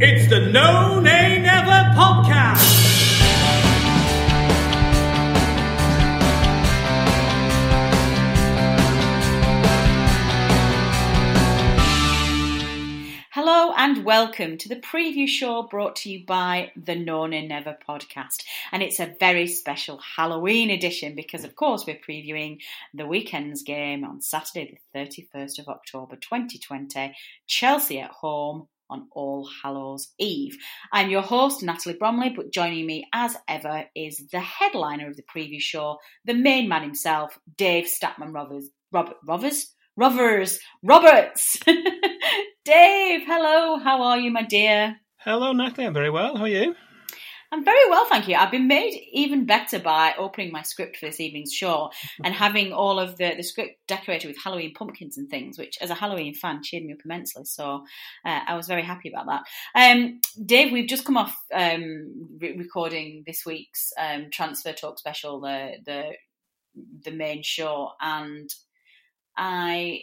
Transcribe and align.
It's 0.00 0.28
the 0.28 0.40
No 0.40 0.98
Nay 0.98 1.40
Never 1.40 1.70
podcast. 1.94 2.94
Hello 13.30 13.72
and 13.76 14.04
welcome 14.04 14.58
to 14.58 14.68
the 14.68 14.74
preview 14.74 15.28
show 15.28 15.62
brought 15.62 15.94
to 15.96 16.10
you 16.10 16.26
by 16.26 16.72
the 16.74 16.96
No 16.96 17.26
Nay 17.26 17.46
Never 17.46 17.78
podcast. 17.88 18.42
And 18.72 18.82
it's 18.82 18.98
a 18.98 19.14
very 19.20 19.46
special 19.46 19.98
Halloween 20.16 20.70
edition 20.70 21.14
because, 21.14 21.44
of 21.44 21.54
course, 21.54 21.86
we're 21.86 22.00
previewing 22.00 22.58
the 22.94 23.06
weekend's 23.06 23.62
game 23.62 24.04
on 24.04 24.22
Saturday, 24.22 24.80
the 24.92 24.98
31st 24.98 25.60
of 25.60 25.68
October 25.68 26.16
2020, 26.16 27.14
Chelsea 27.46 28.00
at 28.00 28.10
home 28.10 28.66
on 28.90 29.08
All 29.12 29.48
Hallows 29.62 30.12
Eve. 30.18 30.56
I'm 30.92 31.10
your 31.10 31.22
host, 31.22 31.62
Natalie 31.62 31.96
Bromley, 31.96 32.30
but 32.30 32.52
joining 32.52 32.86
me 32.86 33.06
as 33.12 33.36
ever 33.48 33.84
is 33.94 34.22
the 34.32 34.40
headliner 34.40 35.08
of 35.08 35.16
the 35.16 35.22
preview 35.22 35.60
show, 35.60 35.98
the 36.24 36.34
main 36.34 36.68
man 36.68 36.82
himself, 36.82 37.38
Dave 37.56 37.86
Statman 37.86 38.34
Rovers. 38.34 38.68
Robert 38.92 39.16
Rovers? 39.26 39.74
Rovers! 39.96 40.58
Roberts! 40.82 41.58
Dave, 42.64 43.22
hello, 43.26 43.78
how 43.78 44.02
are 44.02 44.18
you, 44.18 44.30
my 44.30 44.42
dear? 44.42 44.96
Hello, 45.18 45.52
Natalie. 45.52 45.86
I'm 45.86 45.94
very 45.94 46.10
well. 46.10 46.36
How 46.36 46.44
are 46.44 46.48
you? 46.48 46.74
I'm 47.54 47.64
very 47.64 47.88
well, 47.88 48.04
thank 48.06 48.26
you. 48.26 48.34
I've 48.34 48.50
been 48.50 48.66
made 48.66 49.00
even 49.12 49.46
better 49.46 49.78
by 49.78 50.14
opening 50.18 50.50
my 50.50 50.62
script 50.62 50.96
for 50.96 51.06
this 51.06 51.20
evening's 51.20 51.52
show 51.52 51.92
and 52.24 52.34
having 52.34 52.72
all 52.72 52.98
of 52.98 53.16
the, 53.16 53.34
the 53.36 53.44
script 53.44 53.78
decorated 53.86 54.26
with 54.26 54.42
Halloween 54.42 54.74
pumpkins 54.74 55.16
and 55.16 55.30
things, 55.30 55.56
which, 55.56 55.78
as 55.80 55.88
a 55.88 55.94
Halloween 55.94 56.34
fan, 56.34 56.64
cheered 56.64 56.82
me 56.82 56.94
up 56.94 56.98
immensely. 57.04 57.44
So 57.44 57.84
uh, 58.24 58.40
I 58.48 58.56
was 58.56 58.66
very 58.66 58.82
happy 58.82 59.08
about 59.08 59.26
that. 59.26 59.44
Um, 59.76 60.20
Dave, 60.44 60.72
we've 60.72 60.88
just 60.88 61.04
come 61.04 61.16
off 61.16 61.36
um, 61.54 62.38
re- 62.40 62.56
recording 62.56 63.22
this 63.24 63.46
week's 63.46 63.92
um, 64.00 64.30
Transfer 64.32 64.72
Talk 64.72 64.98
special, 64.98 65.40
the 65.40 65.74
the 65.86 66.10
the 67.04 67.12
main 67.12 67.44
show, 67.44 67.92
and 68.00 68.50
I 69.36 70.00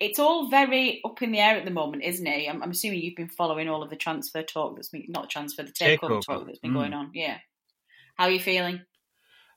it's 0.00 0.18
all 0.18 0.48
very 0.48 1.00
up 1.04 1.20
in 1.22 1.32
the 1.32 1.38
air 1.38 1.56
at 1.56 1.64
the 1.64 1.70
moment, 1.70 2.02
isn't 2.04 2.26
it? 2.26 2.48
I'm, 2.48 2.62
I'm 2.62 2.70
assuming 2.70 3.00
you've 3.00 3.16
been 3.16 3.28
following 3.28 3.68
all 3.68 3.82
of 3.82 3.90
the 3.90 3.96
transfer 3.96 4.42
talk 4.42 4.76
that's 4.76 4.88
been 4.88 5.04
not 5.08 5.30
transfer, 5.30 5.62
the 5.62 5.72
takeover, 5.72 5.98
Takeover. 6.00 6.24
talk 6.24 6.46
that's 6.46 6.58
been 6.58 6.72
Mm. 6.72 6.74
going 6.74 6.92
on. 6.94 7.10
Yeah. 7.14 7.38
How 8.16 8.24
are 8.24 8.30
you 8.30 8.40
feeling? 8.40 8.80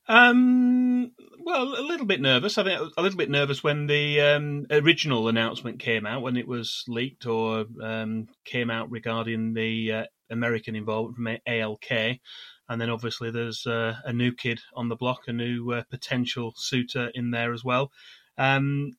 Um, 0.07 1.11
well, 1.39 1.63
a 1.79 1.81
little 1.81 2.05
bit 2.05 2.21
nervous. 2.21 2.57
I 2.57 2.63
think 2.63 2.91
a 2.97 3.01
little 3.01 3.17
bit 3.17 3.29
nervous 3.29 3.63
when 3.63 3.87
the 3.87 4.19
um, 4.21 4.65
original 4.69 5.27
announcement 5.27 5.79
came 5.79 6.05
out, 6.05 6.21
when 6.21 6.37
it 6.37 6.47
was 6.47 6.83
leaked 6.87 7.25
or 7.25 7.65
um, 7.81 8.27
came 8.43 8.69
out 8.69 8.89
regarding 8.91 9.53
the 9.53 9.91
uh, 9.93 10.03
American 10.29 10.75
involvement 10.75 11.15
from 11.15 11.37
ALK. 11.53 12.19
And 12.67 12.79
then 12.81 12.89
obviously 12.89 13.31
there's 13.31 13.65
uh, 13.67 13.95
a 14.05 14.13
new 14.13 14.31
kid 14.33 14.59
on 14.75 14.89
the 14.89 14.95
block, 14.95 15.27
a 15.27 15.33
new 15.33 15.71
uh, 15.71 15.83
potential 15.89 16.53
suitor 16.55 17.11
in 17.13 17.31
there 17.31 17.53
as 17.53 17.63
well. 17.63 17.91
Um, 18.37 18.91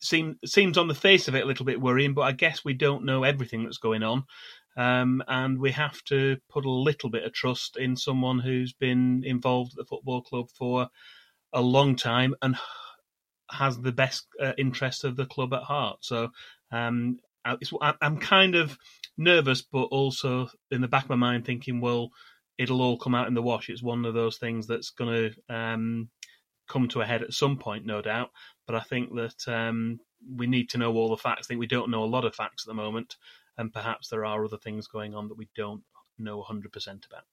seem, 0.00 0.38
seems 0.44 0.78
on 0.78 0.88
the 0.88 0.94
face 0.94 1.28
of 1.28 1.34
it 1.34 1.44
a 1.44 1.46
little 1.46 1.66
bit 1.66 1.80
worrying, 1.80 2.14
but 2.14 2.22
I 2.22 2.32
guess 2.32 2.64
we 2.64 2.74
don't 2.74 3.04
know 3.04 3.22
everything 3.24 3.64
that's 3.64 3.78
going 3.78 4.02
on. 4.02 4.24
Um, 4.76 5.22
and 5.26 5.58
we 5.58 5.72
have 5.72 6.02
to 6.04 6.38
put 6.48 6.64
a 6.64 6.70
little 6.70 7.10
bit 7.10 7.24
of 7.24 7.32
trust 7.32 7.76
in 7.76 7.96
someone 7.96 8.38
who's 8.38 8.72
been 8.72 9.22
involved 9.24 9.72
at 9.72 9.76
the 9.76 9.84
football 9.84 10.22
club 10.22 10.48
for 10.56 10.88
a 11.52 11.60
long 11.60 11.96
time 11.96 12.34
and 12.42 12.56
has 13.50 13.78
the 13.78 13.92
best 13.92 14.26
uh, 14.40 14.52
interest 14.56 15.04
of 15.04 15.16
the 15.16 15.26
club 15.26 15.52
at 15.52 15.64
heart. 15.64 15.98
So 16.00 16.30
um, 16.70 17.18
I'm 17.44 18.18
kind 18.18 18.54
of 18.54 18.78
nervous, 19.18 19.62
but 19.62 19.84
also 19.84 20.48
in 20.70 20.80
the 20.80 20.88
back 20.88 21.04
of 21.04 21.10
my 21.10 21.16
mind 21.16 21.44
thinking, 21.44 21.80
well, 21.80 22.10
it'll 22.58 22.82
all 22.82 22.98
come 22.98 23.14
out 23.14 23.26
in 23.26 23.34
the 23.34 23.42
wash. 23.42 23.68
It's 23.68 23.82
one 23.82 24.04
of 24.04 24.14
those 24.14 24.38
things 24.38 24.66
that's 24.66 24.90
going 24.90 25.32
to 25.48 25.54
um, 25.54 26.10
come 26.70 26.88
to 26.88 27.00
a 27.00 27.06
head 27.06 27.22
at 27.22 27.34
some 27.34 27.58
point, 27.58 27.84
no 27.84 28.00
doubt. 28.00 28.30
But 28.66 28.76
I 28.76 28.80
think 28.80 29.14
that 29.14 29.48
um, 29.48 30.00
we 30.36 30.46
need 30.46 30.70
to 30.70 30.78
know 30.78 30.94
all 30.94 31.10
the 31.10 31.16
facts. 31.16 31.46
I 31.46 31.48
think 31.48 31.60
we 31.60 31.66
don't 31.66 31.90
know 31.90 32.04
a 32.04 32.06
lot 32.06 32.24
of 32.24 32.34
facts 32.34 32.64
at 32.64 32.68
the 32.68 32.74
moment, 32.74 33.16
and 33.58 33.72
perhaps 33.72 34.08
there 34.08 34.24
are 34.24 34.44
other 34.44 34.56
things 34.56 34.86
going 34.86 35.14
on 35.14 35.28
that 35.28 35.38
we 35.38 35.48
don't 35.56 35.82
know 36.18 36.42
100% 36.42 36.66
about. 37.06 37.24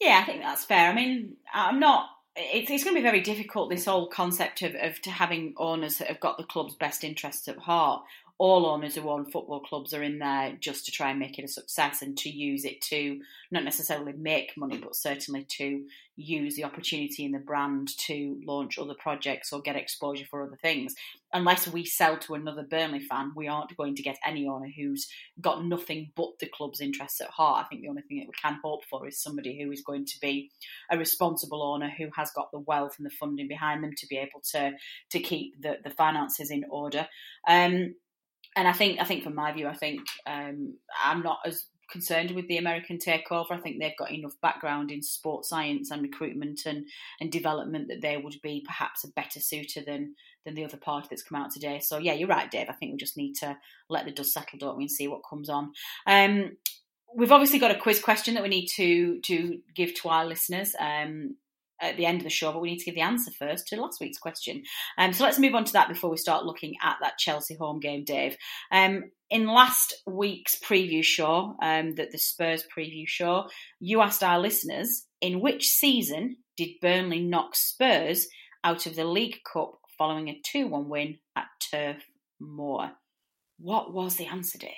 Yeah, 0.00 0.20
I 0.22 0.26
think 0.26 0.42
that's 0.42 0.64
fair. 0.64 0.90
I 0.90 0.94
mean, 0.94 1.36
I'm 1.52 1.80
not. 1.80 2.08
It's, 2.36 2.70
it's 2.70 2.82
going 2.84 2.94
to 2.94 3.00
be 3.00 3.08
very 3.08 3.20
difficult. 3.20 3.70
This 3.70 3.84
whole 3.84 4.08
concept 4.08 4.62
of, 4.62 4.74
of 4.74 4.98
having 5.04 5.54
owners 5.56 5.98
that 5.98 6.08
have 6.08 6.20
got 6.20 6.36
the 6.36 6.44
club's 6.44 6.74
best 6.74 7.04
interests 7.04 7.48
at 7.48 7.58
heart. 7.58 8.02
All 8.38 8.66
owners 8.66 8.96
who 8.96 9.08
own 9.08 9.26
football 9.30 9.60
clubs 9.60 9.94
are 9.94 10.02
in 10.02 10.18
there 10.18 10.56
just 10.58 10.84
to 10.86 10.92
try 10.92 11.10
and 11.10 11.20
make 11.20 11.38
it 11.38 11.44
a 11.44 11.48
success 11.48 12.02
and 12.02 12.16
to 12.18 12.28
use 12.28 12.64
it 12.64 12.80
to 12.82 13.20
not 13.52 13.62
necessarily 13.62 14.12
make 14.12 14.56
money, 14.56 14.76
but 14.76 14.96
certainly 14.96 15.44
to 15.50 15.84
use 16.16 16.56
the 16.56 16.64
opportunity 16.64 17.24
in 17.24 17.32
the 17.32 17.38
brand 17.38 17.96
to 17.96 18.40
launch 18.44 18.78
other 18.78 18.94
projects 18.94 19.52
or 19.52 19.60
get 19.60 19.76
exposure 19.76 20.26
for 20.28 20.42
other 20.42 20.58
things. 20.60 20.94
Unless 21.32 21.68
we 21.68 21.84
sell 21.84 22.16
to 22.18 22.34
another 22.34 22.62
Burnley 22.62 23.00
fan, 23.00 23.32
we 23.36 23.48
aren't 23.48 23.76
going 23.76 23.94
to 23.96 24.02
get 24.02 24.18
any 24.24 24.46
owner 24.46 24.68
who's 24.76 25.08
got 25.40 25.64
nothing 25.64 26.10
but 26.16 26.30
the 26.40 26.46
club's 26.46 26.80
interests 26.80 27.20
at 27.20 27.30
heart. 27.30 27.64
I 27.64 27.68
think 27.68 27.82
the 27.82 27.88
only 27.88 28.02
thing 28.02 28.18
that 28.18 28.28
we 28.28 28.34
can 28.40 28.58
hope 28.64 28.84
for 28.84 29.06
is 29.06 29.20
somebody 29.20 29.60
who 29.60 29.70
is 29.70 29.82
going 29.82 30.06
to 30.06 30.20
be 30.20 30.50
a 30.90 30.98
responsible 30.98 31.62
owner 31.62 31.90
who 31.96 32.08
has 32.16 32.30
got 32.32 32.50
the 32.52 32.60
wealth 32.60 32.94
and 32.98 33.06
the 33.06 33.10
funding 33.10 33.48
behind 33.48 33.82
them 33.82 33.94
to 33.96 34.06
be 34.06 34.16
able 34.16 34.42
to 34.52 34.72
to 35.10 35.20
keep 35.20 35.60
the, 35.60 35.78
the 35.82 35.90
finances 35.90 36.50
in 36.50 36.64
order. 36.70 37.06
Um, 37.48 37.94
and 38.56 38.68
I 38.68 38.72
think 38.72 39.00
I 39.00 39.04
think 39.04 39.24
from 39.24 39.34
my 39.34 39.52
view, 39.52 39.66
I 39.66 39.74
think 39.74 40.00
um, 40.26 40.74
I'm 41.02 41.22
not 41.22 41.38
as 41.44 41.66
concerned 41.90 42.30
with 42.32 42.48
the 42.48 42.56
American 42.56 42.98
takeover. 42.98 43.52
I 43.52 43.58
think 43.58 43.78
they've 43.78 43.96
got 43.96 44.10
enough 44.10 44.34
background 44.40 44.90
in 44.90 45.02
sports 45.02 45.48
science 45.48 45.90
and 45.90 46.02
recruitment 46.02 46.62
and, 46.66 46.86
and 47.20 47.30
development 47.30 47.88
that 47.88 48.00
they 48.00 48.16
would 48.16 48.36
be 48.42 48.64
perhaps 48.66 49.04
a 49.04 49.08
better 49.08 49.40
suitor 49.40 49.80
than 49.84 50.14
than 50.44 50.54
the 50.54 50.64
other 50.64 50.76
party 50.76 51.08
that's 51.10 51.22
come 51.22 51.40
out 51.40 51.50
today. 51.50 51.80
So 51.80 51.98
yeah, 51.98 52.12
you're 52.12 52.28
right, 52.28 52.50
Dave. 52.50 52.68
I 52.68 52.74
think 52.74 52.92
we 52.92 52.98
just 52.98 53.16
need 53.16 53.34
to 53.34 53.56
let 53.88 54.04
the 54.04 54.12
dust 54.12 54.32
settle, 54.32 54.58
don't 54.58 54.76
we, 54.76 54.84
and 54.84 54.90
see 54.90 55.08
what 55.08 55.22
comes 55.28 55.48
on. 55.48 55.72
Um, 56.06 56.56
we've 57.14 57.32
obviously 57.32 57.58
got 57.58 57.70
a 57.70 57.78
quiz 57.78 58.00
question 58.00 58.34
that 58.34 58.42
we 58.42 58.48
need 58.48 58.66
to 58.76 59.20
to 59.22 59.58
give 59.74 59.94
to 59.94 60.08
our 60.08 60.24
listeners. 60.24 60.74
Um, 60.78 61.36
at 61.80 61.96
the 61.96 62.06
end 62.06 62.18
of 62.18 62.24
the 62.24 62.30
show, 62.30 62.52
but 62.52 62.60
we 62.60 62.70
need 62.70 62.78
to 62.78 62.84
give 62.84 62.94
the 62.94 63.00
answer 63.00 63.30
first 63.32 63.66
to 63.68 63.80
last 63.80 64.00
week's 64.00 64.18
question. 64.18 64.62
Um, 64.98 65.12
so 65.12 65.24
let's 65.24 65.38
move 65.38 65.54
on 65.54 65.64
to 65.64 65.72
that 65.74 65.88
before 65.88 66.10
we 66.10 66.16
start 66.16 66.44
looking 66.44 66.74
at 66.82 66.96
that 67.00 67.18
Chelsea 67.18 67.56
home 67.56 67.80
game, 67.80 68.04
Dave. 68.04 68.36
Um, 68.70 69.10
in 69.30 69.46
last 69.46 69.94
week's 70.06 70.58
preview 70.58 71.02
show, 71.02 71.56
um, 71.62 71.94
that 71.96 72.12
the 72.12 72.18
Spurs 72.18 72.64
preview 72.76 73.06
show, 73.06 73.48
you 73.80 74.00
asked 74.00 74.22
our 74.22 74.38
listeners 74.38 75.06
in 75.20 75.40
which 75.40 75.68
season 75.68 76.36
did 76.56 76.80
Burnley 76.80 77.20
knock 77.20 77.56
Spurs 77.56 78.28
out 78.62 78.86
of 78.86 78.96
the 78.96 79.04
League 79.04 79.40
Cup 79.50 79.72
following 79.98 80.28
a 80.28 80.40
2 80.52 80.68
1 80.68 80.88
win 80.88 81.18
at 81.36 81.46
Turf 81.70 82.02
Moor? 82.40 82.92
What 83.58 83.92
was 83.92 84.16
the 84.16 84.26
answer, 84.26 84.58
Dave? 84.58 84.70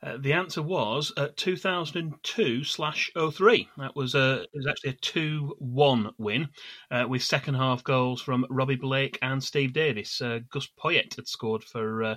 Uh, 0.00 0.16
the 0.16 0.32
answer 0.32 0.62
was 0.62 1.12
uh, 1.16 1.28
2002 1.34 2.62
slash 2.62 3.10
03. 3.16 3.68
That 3.78 3.96
was 3.96 4.14
a 4.14 4.42
it 4.42 4.50
was 4.54 4.66
actually 4.68 4.90
a 4.90 4.96
two 5.00 5.56
one 5.58 6.12
win 6.18 6.48
uh, 6.90 7.06
with 7.08 7.22
second 7.22 7.54
half 7.54 7.82
goals 7.82 8.22
from 8.22 8.46
Robbie 8.48 8.76
Blake 8.76 9.18
and 9.22 9.42
Steve 9.42 9.72
Davis. 9.72 10.20
Uh, 10.20 10.38
Gus 10.50 10.68
Poyet 10.78 11.16
had 11.16 11.26
scored 11.26 11.64
for 11.64 12.04
uh, 12.04 12.14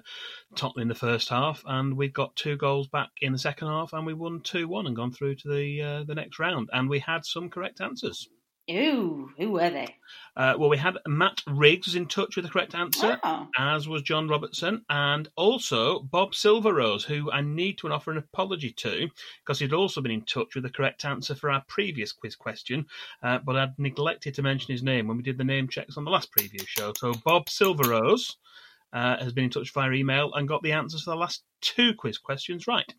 Tottenham 0.56 0.84
in 0.84 0.88
the 0.90 0.96
first 0.96 1.30
half, 1.30 1.64
and 1.66 1.98
we 1.98 2.08
got 2.08 2.36
two 2.36 2.56
goals 2.56 2.88
back 2.88 3.10
in 3.20 3.32
the 3.32 3.40
second 3.40 3.68
half, 3.68 3.94
and 3.94 4.06
we 4.06 4.14
won 4.14 4.42
two 4.42 4.68
one 4.68 4.86
and 4.86 4.96
gone 4.96 5.12
through 5.12 5.36
to 5.36 5.48
the 5.48 5.82
uh, 5.82 6.04
the 6.04 6.16
next 6.16 6.38
round. 6.38 6.70
And 6.72 6.88
we 6.88 7.00
had 7.00 7.26
some 7.26 7.50
correct 7.50 7.82
answers. 7.82 8.30
Ooh, 8.70 9.32
who 9.38 9.52
were 9.52 9.70
they? 9.70 9.96
Uh, 10.36 10.54
well, 10.58 10.70
we 10.70 10.78
had 10.78 10.98
Matt 11.08 11.42
Riggs 11.48 11.88
was 11.88 11.96
in 11.96 12.06
touch 12.08 12.36
with 12.36 12.46
the 12.46 12.52
correct 12.52 12.74
answer, 12.76 13.20
Oh. 13.24 13.48
as 13.58 13.88
was 13.88 14.02
John 14.02 14.28
Robertson, 14.28 14.86
and 14.90 15.28
also 15.36 16.00
Bob 16.00 16.34
Silverrose, 16.34 17.04
who 17.04 17.32
I 17.32 17.42
need 17.42 17.80
to 17.80 17.92
offer 17.92 18.12
an 18.12 18.18
apology 18.18 18.72
to 18.72 19.10
because 19.44 19.60
he'd 19.60 19.74
also 19.74 20.00
been 20.00 20.12
in 20.12 20.22
touch 20.26 20.56
with 20.56 20.64
the 20.64 20.70
correct 20.70 21.04
answer 21.04 21.36
for 21.36 21.50
our 21.52 21.64
previous 21.68 22.14
quiz 22.14 22.36
question, 22.36 22.86
uh, 23.24 23.40
but 23.40 23.58
I'd 23.58 23.78
neglected 23.80 24.36
to 24.36 24.44
mention 24.44 24.72
his 24.72 24.84
name 24.84 25.08
when 25.08 25.18
we 25.18 25.24
did 25.24 25.38
the 25.38 25.44
name 25.44 25.68
checks 25.68 25.98
on 25.98 26.06
the 26.06 26.12
last 26.12 26.30
preview 26.32 26.66
show. 26.66 26.94
So 26.98 27.14
Bob 27.26 27.48
Silverrose 27.48 28.36
uh, 28.94 29.18
has 29.18 29.34
been 29.34 29.46
in 29.46 29.50
touch 29.50 29.72
via 29.72 29.92
email 29.92 30.34
and 30.34 30.48
got 30.48 30.62
the 30.64 30.74
answers 30.74 31.04
for 31.04 31.10
the 31.12 31.18
last 31.18 31.44
two 31.62 31.94
quiz 31.96 32.18
questions 32.18 32.68
right. 32.68 32.94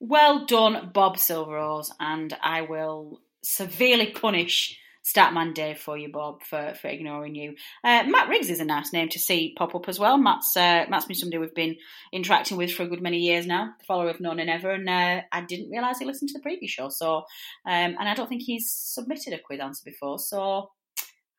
Well 0.00 0.44
done, 0.44 0.90
Bob 0.92 1.16
Silverose, 1.16 1.90
and 2.00 2.36
I 2.42 2.62
will 2.62 3.20
severely 3.44 4.10
punish 4.10 4.78
Statman 5.04 5.52
Dave 5.52 5.78
for 5.78 5.98
you, 5.98 6.10
Bob, 6.10 6.42
for, 6.42 6.74
for 6.80 6.88
ignoring 6.88 7.34
you. 7.34 7.54
Uh, 7.84 8.04
Matt 8.04 8.28
Riggs 8.30 8.48
is 8.48 8.60
a 8.60 8.64
nice 8.64 8.90
name 8.92 9.10
to 9.10 9.18
see 9.18 9.54
pop 9.56 9.74
up 9.74 9.86
as 9.86 9.98
well. 9.98 10.16
Matt's 10.16 10.56
uh, 10.56 10.86
Matt's 10.88 11.04
been 11.04 11.14
somebody 11.14 11.38
we've 11.38 11.54
been 11.54 11.76
interacting 12.10 12.56
with 12.56 12.72
for 12.72 12.84
a 12.84 12.88
good 12.88 13.02
many 13.02 13.18
years 13.18 13.46
now, 13.46 13.74
the 13.78 13.84
follower 13.84 14.08
of 14.08 14.20
No 14.20 14.32
Nay 14.32 14.46
Never, 14.46 14.70
and 14.70 14.88
uh, 14.88 15.20
I 15.30 15.42
didn't 15.42 15.70
realise 15.70 15.98
he 15.98 16.06
listened 16.06 16.30
to 16.30 16.38
the 16.38 16.42
previous 16.42 16.72
show. 16.72 16.88
So, 16.88 17.16
um, 17.16 17.24
and 17.66 18.08
I 18.08 18.14
don't 18.14 18.28
think 18.28 18.42
he's 18.42 18.72
submitted 18.72 19.34
a 19.34 19.38
quiz 19.38 19.60
answer 19.60 19.82
before, 19.84 20.18
so 20.18 20.70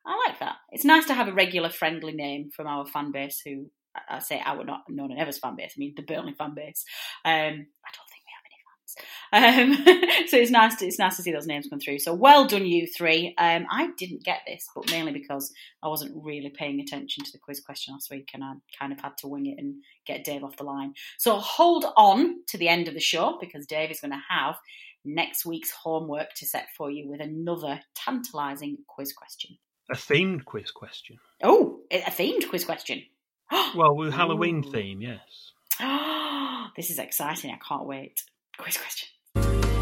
I 0.06 0.28
like 0.28 0.38
that. 0.38 0.56
It's 0.70 0.84
nice 0.84 1.06
to 1.06 1.14
have 1.14 1.26
a 1.26 1.32
regular 1.32 1.68
friendly 1.68 2.12
name 2.12 2.50
from 2.54 2.68
our 2.68 2.86
fan 2.86 3.10
base 3.10 3.42
who 3.44 3.66
I 4.08 4.20
say 4.20 4.40
our 4.44 4.62
not 4.62 4.84
No 4.88 5.08
Nay 5.08 5.16
Never's 5.16 5.38
fan 5.38 5.56
base, 5.56 5.74
I 5.76 5.80
mean 5.80 5.94
the 5.96 6.02
Burnley 6.02 6.34
fan 6.34 6.54
base. 6.54 6.84
Um, 7.24 7.32
I 7.32 7.90
don't 7.90 8.08
think 8.10 8.22
we 8.22 8.32
have 8.32 8.46
any 8.46 8.62
fans. 8.62 8.85
Um, 9.32 9.74
so 10.28 10.36
it's 10.36 10.50
nice 10.50 10.76
to 10.76 10.86
it's 10.86 10.98
nice 10.98 11.16
to 11.16 11.22
see 11.22 11.32
those 11.32 11.46
names 11.46 11.68
come 11.68 11.80
through. 11.80 11.98
So 11.98 12.14
well 12.14 12.46
done, 12.46 12.66
you 12.66 12.86
three. 12.86 13.34
Um, 13.38 13.66
I 13.70 13.90
didn't 13.98 14.24
get 14.24 14.40
this, 14.46 14.66
but 14.74 14.90
mainly 14.90 15.12
because 15.12 15.52
I 15.82 15.88
wasn't 15.88 16.12
really 16.14 16.50
paying 16.50 16.80
attention 16.80 17.24
to 17.24 17.32
the 17.32 17.38
quiz 17.38 17.60
question 17.60 17.94
last 17.94 18.10
week, 18.10 18.30
and 18.34 18.42
I 18.42 18.54
kind 18.78 18.92
of 18.92 19.00
had 19.00 19.16
to 19.18 19.28
wing 19.28 19.46
it 19.46 19.58
and 19.58 19.76
get 20.06 20.24
Dave 20.24 20.44
off 20.44 20.56
the 20.56 20.64
line. 20.64 20.94
So 21.18 21.36
hold 21.36 21.86
on 21.96 22.44
to 22.48 22.58
the 22.58 22.68
end 22.68 22.88
of 22.88 22.94
the 22.94 23.00
show 23.00 23.38
because 23.40 23.66
Dave 23.66 23.90
is 23.90 24.00
going 24.00 24.12
to 24.12 24.22
have 24.28 24.56
next 25.04 25.46
week's 25.46 25.70
homework 25.70 26.34
to 26.34 26.46
set 26.46 26.66
for 26.76 26.90
you 26.90 27.08
with 27.08 27.20
another 27.20 27.80
tantalising 27.94 28.78
quiz 28.88 29.12
question. 29.12 29.56
A 29.90 29.94
themed 29.94 30.44
quiz 30.44 30.72
question. 30.72 31.18
Oh, 31.42 31.80
a 31.90 32.10
themed 32.10 32.48
quiz 32.48 32.64
question. 32.64 33.02
Well, 33.76 33.94
with 33.94 34.12
Halloween 34.12 34.64
Ooh. 34.66 34.72
theme, 34.72 35.00
yes. 35.00 35.52
this 36.76 36.90
is 36.90 36.98
exciting. 36.98 37.50
I 37.52 37.58
can't 37.66 37.86
wait. 37.86 38.22
Quiz 38.58 38.78
question. 38.78 39.08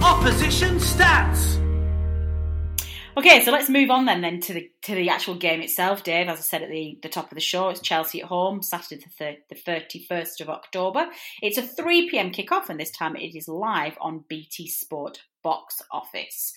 Opposition 0.02 0.76
stats. 0.76 1.60
Okay, 3.16 3.44
so 3.44 3.52
let's 3.52 3.70
move 3.70 3.90
on 3.90 4.06
then 4.06 4.22
then 4.22 4.40
to 4.40 4.52
the 4.52 4.70
to 4.82 4.94
the 4.94 5.08
actual 5.08 5.36
game 5.36 5.60
itself, 5.60 6.02
Dave. 6.02 6.28
As 6.28 6.38
I 6.38 6.42
said 6.42 6.62
at 6.62 6.68
the, 6.68 6.98
the 7.00 7.08
top 7.08 7.30
of 7.30 7.36
the 7.36 7.40
show, 7.40 7.68
it's 7.68 7.80
Chelsea 7.80 8.20
at 8.20 8.26
home, 8.26 8.60
Saturday 8.60 9.04
the 9.18 9.36
the 9.48 9.54
thirty 9.54 10.04
first 10.04 10.40
of 10.40 10.50
October. 10.50 11.06
It's 11.40 11.56
a 11.56 11.62
three 11.62 12.10
pm 12.10 12.32
kickoff, 12.32 12.68
and 12.68 12.80
this 12.80 12.90
time 12.90 13.14
it 13.14 13.36
is 13.36 13.46
live 13.46 13.96
on 14.00 14.24
BT 14.28 14.68
Sport 14.68 15.22
box 15.44 15.80
office. 15.92 16.54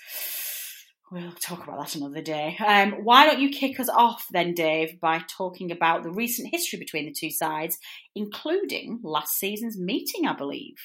We'll 1.12 1.32
talk 1.34 1.64
about 1.64 1.80
that 1.80 1.96
another 1.96 2.22
day. 2.22 2.58
Um, 2.58 3.04
why 3.04 3.28
don't 3.28 3.40
you 3.40 3.50
kick 3.50 3.80
us 3.80 3.88
off 3.88 4.26
then, 4.32 4.54
Dave, 4.56 5.00
by 5.00 5.22
talking 5.30 5.72
about 5.72 6.04
the 6.04 6.12
recent 6.12 6.50
history 6.52 6.80
between 6.80 7.06
the 7.06 7.14
two 7.14 7.32
sides, 7.32 7.78
including 8.16 9.00
last 9.04 9.38
season's 9.38 9.78
meeting, 9.78 10.28
I 10.28 10.34
believe. 10.34 10.76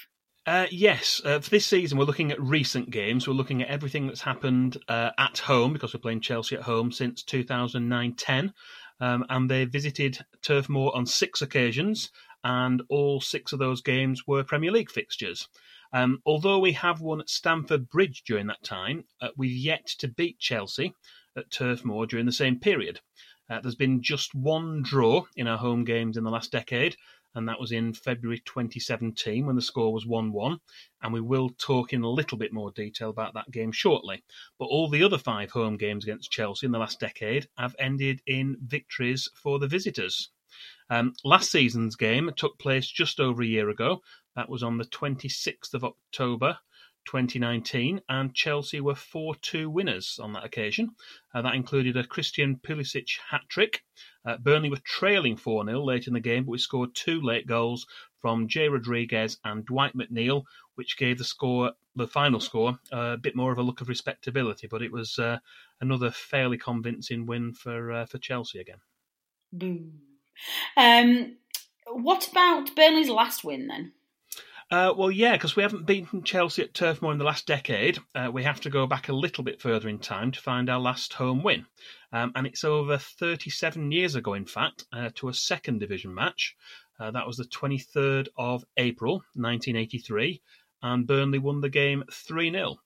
Uh, 0.45 0.67
yes, 0.73 1.21
uh, 1.25 1.39
for 1.39 1.51
this 1.51 1.67
season 1.67 1.97
we're 1.97 2.05
looking 2.05 2.33
at 2.33 2.41
recent 2.41 2.91
games. 2.91 3.29
We're 3.29 3.35
looking 3.35 3.63
at 3.63 3.69
everything 3.69 4.09
that's 4.09 4.23
happened 4.23 4.77
uh, 4.89 5.11
at 5.17 5.39
home 5.39 5.73
because 5.73 5.95
we're 5.95 6.01
playing 6.01 6.21
Chelsea 6.21 6.57
at 6.57 6.63
home 6.63 6.91
since 6.91 7.23
2009-10, 7.23 8.53
um, 9.01 9.25
and 9.29 9.49
they 9.49 9.67
visited 9.67 10.19
Turf 10.43 10.69
Moor 10.69 10.91
on 10.97 11.07
six 11.07 11.43
occasions, 11.43 12.11
and 12.43 12.83
all 12.89 13.21
six 13.21 13.53
of 13.53 13.61
those 13.61 13.83
games 13.83 14.27
were 14.27 14.43
Premier 14.43 14.73
League 14.73 14.91
fixtures. 14.91 15.47
Um, 15.93 16.19
although 16.27 16.59
we 16.59 16.73
have 16.73 17.01
won 17.01 17.21
at 17.21 17.31
Stamford 17.31 17.89
Bridge 17.89 18.25
during 18.27 18.49
that 18.49 18.65
time, 18.65 19.05
uh, 19.21 19.29
we've 19.37 19.57
yet 19.57 19.87
to 19.99 20.09
beat 20.09 20.41
Chelsea 20.41 20.93
at 21.37 21.53
Turf 21.53 21.85
Moor 21.85 22.05
during 22.05 22.27
the 22.27 22.33
same 22.33 22.59
period. 22.59 23.01
Uh, 23.49 23.61
there's 23.61 23.77
been 23.77 24.03
just 24.03 24.35
one 24.35 24.83
draw 24.83 25.25
in 25.37 25.47
our 25.47 25.59
home 25.59 25.85
games 25.85 26.17
in 26.17 26.25
the 26.25 26.31
last 26.31 26.51
decade, 26.51 26.97
and 27.35 27.49
that 27.49 27.61
was 27.61 27.73
in 27.73 27.95
February 27.95 28.41
2017 28.45 29.47
when 29.47 29.57
the 29.57 29.63
score 29.63 29.93
was 29.93 30.07
1 30.07 30.33
1. 30.33 30.59
And 31.03 31.13
we 31.13 31.21
will 31.21 31.51
talk 31.51 31.93
in 31.93 32.03
a 32.03 32.11
little 32.11 32.39
bit 32.39 32.53
more 32.53 32.71
detail 32.71 33.11
about 33.11 33.35
that 33.35 33.51
game 33.51 33.73
shortly. 33.73 34.23
But 34.59 34.67
all 34.67 34.89
the 34.89 35.03
other 35.03 35.19
five 35.19 35.51
home 35.51 35.77
games 35.77 36.05
against 36.05 36.31
Chelsea 36.31 36.67
in 36.67 36.73
the 36.73 36.79
last 36.79 37.01
decade 37.01 37.49
have 37.57 37.77
ended 37.79 38.21
in 38.27 38.57
victories 38.61 39.29
for 39.35 39.59
the 39.59 39.69
visitors. 39.69 40.31
Um, 40.91 41.15
last 41.25 41.51
season's 41.51 41.97
game 41.97 42.31
took 42.37 42.59
place 42.59 42.87
just 42.87 43.19
over 43.19 43.43
a 43.43 43.47
year 43.47 43.71
ago. 43.71 44.03
That 44.37 44.49
was 44.49 44.63
on 44.63 44.79
the 44.79 44.85
26th 44.85 45.75
of 45.75 45.85
October 45.85 46.59
2019, 47.07 48.01
and 48.09 48.35
Chelsea 48.35 48.81
were 48.81 48.95
4 48.95 49.35
2 49.37 49.71
winners 49.71 50.19
on 50.23 50.33
that 50.33 50.45
occasion. 50.45 50.91
Uh, 51.35 51.43
that 51.43 51.55
included 51.55 51.97
a 51.97 52.07
Christian 52.07 52.57
Pulisic 52.57 53.19
hat 53.31 53.43
trick. 53.49 53.83
Uh, 54.25 54.37
Burnley 54.39 54.71
were 54.71 54.79
trailing 54.85 55.37
4 55.37 55.65
0 55.65 55.83
late 55.83 56.07
in 56.07 56.15
the 56.15 56.21
game, 56.21 56.45
but 56.45 56.53
we 56.53 56.59
scored 56.59 56.95
two 56.95 57.21
late 57.21 57.47
goals 57.47 57.87
from 58.21 58.49
Jay 58.49 58.69
Rodriguez 58.69 59.39
and 59.45 59.67
Dwight 59.67 59.97
McNeil, 59.97 60.45
which 60.77 60.97
gave 60.97 61.19
the 61.19 61.25
score, 61.25 61.73
the 61.97 62.07
final 62.07 62.41
score, 62.41 62.79
uh, 62.93 63.15
a 63.15 63.19
bit 63.19 63.37
more 63.37 63.53
of 63.53 63.59
a 63.59 63.63
look 63.63 63.81
of 63.81 63.89
respectability. 63.89 64.69
But 64.69 64.83
it 64.83 64.93
was 64.93 65.19
uh, 65.19 65.39
another 65.81 66.11
fairly 66.11 66.57
convincing 66.57 67.27
win 67.27 67.53
for 67.53 67.93
uh, 67.93 68.07
for 68.07 68.19
Chelsea 68.19 68.61
again. 68.61 68.81
Boom. 69.53 70.01
Um, 70.77 71.37
what 71.87 72.29
about 72.29 72.75
Burnley's 72.75 73.11
last 73.11 73.45
win 73.45 73.67
then? 73.67 73.93
Uh, 74.73 74.91
well, 74.97 75.11
yeah, 75.11 75.33
because 75.33 75.55
we 75.55 75.63
haven't 75.63 75.85
beaten 75.85 76.23
Chelsea 76.23 76.63
at 76.63 76.73
Turf 76.73 77.03
Moor 77.03 77.13
in 77.13 77.19
the 77.19 77.25
last 77.25 77.47
decade. 77.47 77.99
Uh, 78.15 78.31
we 78.33 78.43
have 78.43 78.59
to 78.63 78.71
go 78.71 78.87
back 78.87 79.11
a 79.11 79.13
little 79.13 79.45
bit 79.45 79.61
further 79.61 79.87
in 79.87 79.99
time 79.99 80.33
to 80.33 80.41
find 80.41 80.71
our 80.71 80.81
last 80.81 81.13
home 81.13 81.43
win. 81.43 81.67
Um, 82.11 82.33
and 82.35 82.47
it's 82.47 82.65
over 82.65 82.97
37 82.97 83.93
years 83.93 84.15
ago, 84.15 84.33
in 84.33 84.47
fact, 84.47 84.87
uh, 84.91 85.11
to 85.17 85.29
a 85.29 85.35
second 85.35 85.81
division 85.81 86.15
match. 86.15 86.57
Uh, 86.99 87.11
that 87.11 87.27
was 87.27 87.37
the 87.37 87.45
23rd 87.45 88.29
of 88.39 88.65
April, 88.79 89.17
1983. 89.35 90.41
And 90.83 91.07
Burnley 91.07 91.39
won 91.39 91.61
the 91.61 91.69
game 91.69 92.05
3 92.11 92.51
0. 92.51 92.79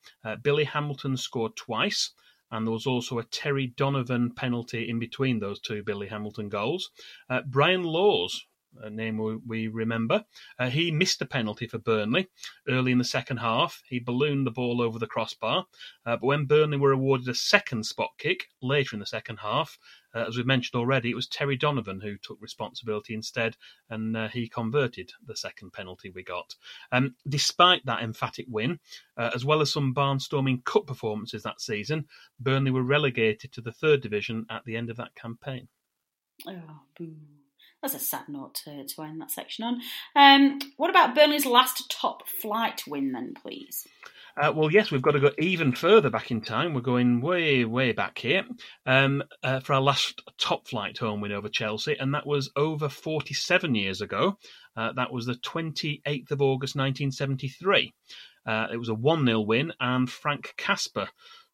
Billy 0.43 0.65
Hamilton 0.65 1.17
scored 1.17 1.55
twice. 1.55 2.11
And 2.51 2.67
there 2.67 2.73
was 2.73 2.89
also 2.89 3.21
a 3.21 3.25
Terry 3.25 3.69
Donovan 3.69 4.33
penalty 4.35 4.89
in 4.89 4.99
between 4.99 5.39
those 5.39 5.61
two 5.61 5.85
Billy 5.85 6.09
Hamilton 6.09 6.49
goals. 6.49 6.91
Uh, 7.31 7.43
Brian 7.47 7.85
Laws 7.85 8.45
a 8.83 8.91
name 8.91 9.19
we, 9.19 9.37
we 9.47 9.69
remember. 9.69 10.25
Uh, 10.59 10.71
he 10.71 10.91
missed 10.91 11.23
a 11.23 11.27
penalty 11.27 11.67
for 11.67 11.79
Burnley 11.79 12.29
early 12.69 12.93
in 12.93 12.99
the 12.99 13.05
second 13.05 13.39
half. 13.39 13.83
He 13.89 13.99
ballooned 13.99 14.47
the 14.47 14.51
ball 14.51 14.81
over 14.81 14.99
the 14.99 15.07
crossbar. 15.07 15.67
Uh, 16.05 16.17
but 16.17 16.23
when 16.23 16.47
Burnley 16.47 16.79
were 16.79 16.93
awarded 16.93 17.29
a 17.29 17.35
second 17.35 17.85
spot 17.87 18.11
kick 18.19 18.49
later 18.63 18.95
in 18.95 19.01
the 19.01 19.07
second 19.07 19.39
half, 19.39 19.79
uh, 20.15 20.25
as 20.27 20.37
we've 20.37 20.47
mentioned 20.47 20.79
already, 20.79 21.11
it 21.11 21.15
was 21.15 21.27
Terry 21.27 21.57
Donovan 21.57 22.01
who 22.01 22.17
took 22.17 22.39
responsibility 22.41 23.13
instead, 23.13 23.57
and 23.91 24.17
uh, 24.17 24.29
he 24.29 24.49
converted 24.49 25.13
the 25.27 25.37
second 25.37 25.73
penalty 25.73 26.11
we 26.11 26.23
got. 26.23 26.55
Um, 26.91 27.15
despite 27.29 27.85
that 27.85 28.03
emphatic 28.03 28.47
win, 28.49 28.79
uh, 29.19 29.31
as 29.35 29.45
well 29.45 29.61
as 29.61 29.73
some 29.73 29.95
barnstorming 29.95 30.65
cup 30.65 30.87
performances 30.87 31.43
that 31.43 31.61
season, 31.61 32.07
Burnley 32.41 32.71
were 32.71 32.83
relegated 32.83 33.53
to 33.53 33.61
the 33.61 33.73
third 33.73 34.01
division 34.01 34.47
at 34.49 34.65
the 34.65 34.77
end 34.77 34.89
of 34.89 34.97
that 34.97 35.15
campaign. 35.15 35.69
Oh, 36.49 36.81
boo. 36.99 37.15
That's 37.87 38.03
a 38.03 38.05
sad 38.05 38.29
note 38.29 38.55
to, 38.65 38.85
to 38.85 39.03
end 39.03 39.21
that 39.21 39.31
section 39.31 39.63
on. 39.63 39.81
Um, 40.17 40.59
what 40.77 40.91
about 40.91 41.15
Burnley's 41.15 41.47
last 41.47 41.89
top 41.89 42.27
flight 42.27 42.83
win 42.85 43.13
then, 43.13 43.35
please? 43.41 43.87
Uh, 44.37 44.53
well, 44.53 44.73
yes, 44.73 44.91
we've 44.91 45.03
got 45.03 45.13
to 45.13 45.21
go 45.21 45.31
even 45.39 45.71
further 45.71 46.11
back 46.11 46.33
in 46.33 46.41
time. 46.41 46.75
We're 46.75 46.81
going 46.81 47.21
way, 47.21 47.65
way 47.65 47.93
back 47.93 48.19
here 48.19 48.43
um, 48.87 49.23
uh, 49.45 49.61
for 49.61 49.75
our 49.75 49.81
last 49.81 50.21
top 50.37 50.67
flight 50.67 50.99
home 50.99 51.21
win 51.21 51.31
over 51.31 51.49
Chelsea, 51.49 51.95
and 51.97 52.13
that 52.13 52.27
was 52.27 52.51
over 52.57 52.89
47 52.89 53.77
years 53.77 54.01
ago. 54.01 54.37
Uh, 54.77 54.91
that 54.95 55.13
was 55.13 55.27
the 55.27 55.35
28th 55.35 56.33
of 56.33 56.43
August 56.43 56.75
1973. 56.75 57.95
Uh, 58.45 58.67
it 58.73 58.79
was 58.79 58.89
a 58.89 58.95
1 58.95 59.27
0 59.27 59.41
win, 59.43 59.73
and 59.79 60.11
Frank 60.11 60.55
Casper 60.57 61.07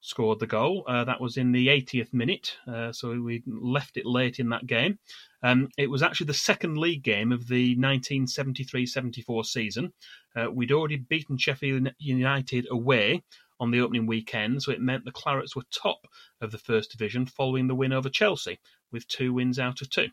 scored 0.02 0.40
the 0.40 0.46
goal. 0.46 0.84
Uh, 0.86 1.04
that 1.04 1.20
was 1.20 1.36
in 1.36 1.52
the 1.52 1.68
80th 1.68 2.12
minute, 2.12 2.56
uh, 2.66 2.92
so 2.92 3.18
we 3.18 3.42
left 3.46 3.96
it 3.96 4.04
late 4.04 4.38
in 4.38 4.50
that 4.50 4.66
game. 4.66 4.98
Um, 5.42 5.68
it 5.78 5.88
was 5.88 6.02
actually 6.02 6.26
the 6.26 6.34
second 6.34 6.76
league 6.76 7.02
game 7.02 7.32
of 7.32 7.48
the 7.48 7.76
1973-74 7.76 9.46
season. 9.46 9.92
Uh, 10.36 10.50
we'd 10.50 10.72
already 10.72 10.96
beaten 10.96 11.38
Sheffield 11.38 11.88
United 11.98 12.66
away 12.70 13.22
on 13.58 13.70
the 13.70 13.80
opening 13.80 14.06
weekend, 14.06 14.62
so 14.62 14.72
it 14.72 14.80
meant 14.80 15.04
the 15.04 15.12
Clarets 15.12 15.54
were 15.54 15.62
top 15.72 16.08
of 16.40 16.50
the 16.50 16.58
First 16.58 16.90
Division 16.90 17.24
following 17.24 17.68
the 17.68 17.74
win 17.74 17.92
over 17.92 18.08
Chelsea, 18.08 18.58
with 18.90 19.06
two 19.06 19.32
wins 19.32 19.58
out 19.58 19.80
of 19.80 19.88
two. 19.88 20.08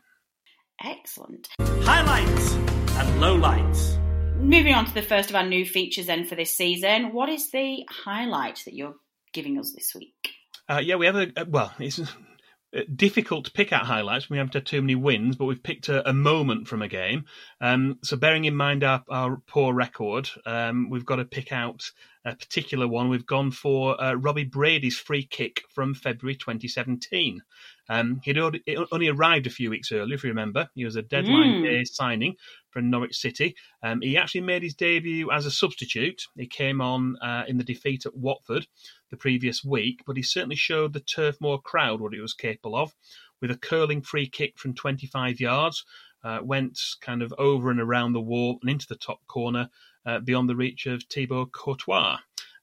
Excellent. 0.82 1.48
Highlights 1.60 2.52
and 2.54 3.20
lowlights. 3.20 3.98
Moving 4.36 4.72
on 4.72 4.86
to 4.86 4.94
the 4.94 5.02
first 5.02 5.30
of 5.30 5.36
our 5.36 5.46
new 5.46 5.66
features 5.66 6.06
then 6.06 6.24
for 6.24 6.36
this 6.36 6.56
season, 6.56 7.12
what 7.12 7.28
is 7.28 7.50
the 7.50 7.84
highlight 7.90 8.62
that 8.64 8.74
you're 8.74 8.94
giving 9.32 9.58
us 9.58 9.72
this 9.72 9.94
week? 9.94 10.30
Uh, 10.68 10.80
yeah, 10.82 10.96
we 10.96 11.06
have 11.06 11.16
a 11.16 11.32
well. 11.48 11.72
It's 11.78 12.00
difficult 12.94 13.46
to 13.46 13.50
pick 13.50 13.72
out 13.72 13.86
highlights. 13.86 14.28
When 14.28 14.36
we 14.36 14.38
haven't 14.38 14.54
had 14.54 14.66
too 14.66 14.80
many 14.80 14.94
wins, 14.94 15.36
but 15.36 15.46
we've 15.46 15.62
picked 15.62 15.88
a, 15.88 16.08
a 16.08 16.12
moment 16.12 16.68
from 16.68 16.82
a 16.82 16.88
game. 16.88 17.24
Um, 17.60 17.98
so, 18.02 18.16
bearing 18.16 18.44
in 18.44 18.54
mind 18.54 18.84
our, 18.84 19.02
our 19.08 19.42
poor 19.46 19.74
record, 19.74 20.30
um, 20.46 20.88
we've 20.90 21.06
got 21.06 21.16
to 21.16 21.24
pick 21.24 21.52
out 21.52 21.90
a 22.24 22.36
particular 22.36 22.86
one. 22.86 23.08
We've 23.08 23.26
gone 23.26 23.50
for 23.50 24.00
uh, 24.00 24.14
Robbie 24.14 24.44
Brady's 24.44 24.98
free 24.98 25.24
kick 25.24 25.62
from 25.70 25.94
February 25.94 26.36
2017. 26.36 27.40
Um, 27.88 28.20
he'd 28.22 28.38
only 28.38 29.08
arrived 29.08 29.46
a 29.46 29.50
few 29.50 29.70
weeks 29.70 29.90
earlier, 29.90 30.14
if 30.14 30.22
you 30.22 30.28
remember. 30.28 30.68
He 30.74 30.84
was 30.84 30.96
a 30.96 31.02
deadline 31.02 31.62
mm. 31.62 31.64
day 31.64 31.84
signing 31.84 32.36
for 32.70 32.80
Norwich 32.80 33.16
City. 33.16 33.56
Um, 33.82 34.00
he 34.00 34.16
actually 34.16 34.42
made 34.42 34.62
his 34.62 34.74
debut 34.74 35.30
as 35.32 35.44
a 35.44 35.50
substitute. 35.50 36.22
He 36.36 36.46
came 36.46 36.80
on 36.80 37.16
uh, 37.20 37.44
in 37.48 37.58
the 37.58 37.64
defeat 37.64 38.06
at 38.06 38.16
Watford 38.16 38.66
the 39.10 39.16
previous 39.16 39.64
week, 39.64 40.02
but 40.06 40.16
he 40.16 40.22
certainly 40.22 40.56
showed 40.56 40.92
the 40.92 41.00
Turf 41.00 41.40
Moor 41.40 41.60
crowd 41.60 42.00
what 42.00 42.12
he 42.12 42.20
was 42.20 42.34
capable 42.34 42.76
of 42.76 42.94
with 43.40 43.50
a 43.50 43.56
curling 43.56 44.02
free 44.02 44.28
kick 44.28 44.58
from 44.58 44.74
25 44.74 45.40
yards. 45.40 45.84
Uh, 46.22 46.38
went 46.42 46.78
kind 47.00 47.22
of 47.22 47.32
over 47.38 47.70
and 47.70 47.80
around 47.80 48.12
the 48.12 48.20
wall 48.20 48.58
and 48.60 48.70
into 48.70 48.86
the 48.86 48.96
top 48.96 49.26
corner 49.26 49.70
uh, 50.04 50.18
beyond 50.18 50.48
the 50.48 50.56
reach 50.56 50.86
of 50.86 51.02
Thibaut 51.04 51.50
Courtois. 51.50 52.18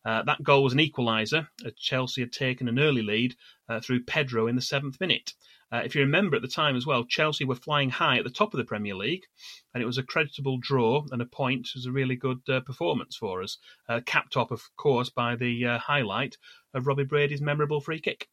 Uh, 0.06 0.24
that 0.24 0.44
goal 0.44 0.63
was 0.63 0.74
an 0.74 0.80
equaliser. 0.80 1.48
Chelsea 1.75 2.22
had 2.22 2.32
taken 2.32 2.68
an 2.68 2.80
early 2.80 3.01
lead 3.01 3.36
uh, 3.68 3.80
through 3.80 4.04
Pedro 4.04 4.48
in 4.48 4.56
the 4.56 4.62
seventh 4.62 5.00
minute. 5.01 5.34
Uh, 5.72 5.82
if 5.84 5.96
you 5.96 6.02
remember 6.02 6.36
at 6.36 6.42
the 6.42 6.48
time 6.48 6.76
as 6.76 6.86
well, 6.86 7.04
Chelsea 7.04 7.44
were 7.44 7.56
flying 7.56 7.90
high 7.90 8.18
at 8.18 8.24
the 8.24 8.30
top 8.30 8.54
of 8.54 8.58
the 8.58 8.64
Premier 8.64 8.96
League, 8.96 9.26
and 9.74 9.84
it 9.84 9.86
was 9.86 9.98
a 9.98 10.04
creditable 10.04 10.58
draw 10.58 11.06
and 11.12 11.22
a 11.22 11.26
point. 11.26 11.68
It 11.68 11.76
was 11.76 11.86
a 11.86 11.92
really 11.92 12.16
good 12.16 12.42
uh, 12.50 12.62
performance 12.62 13.18
for 13.18 13.44
us, 13.44 13.58
uh, 13.90 14.00
capped 14.06 14.38
off, 14.38 14.52
of 14.52 14.64
course, 14.78 15.10
by 15.10 15.36
the 15.36 15.66
uh, 15.66 15.80
highlight 15.80 16.38
of 16.74 16.88
Robbie 16.88 17.04
Brady's 17.04 17.42
memorable 17.42 17.82
free 17.82 18.00
kick. 18.00 18.30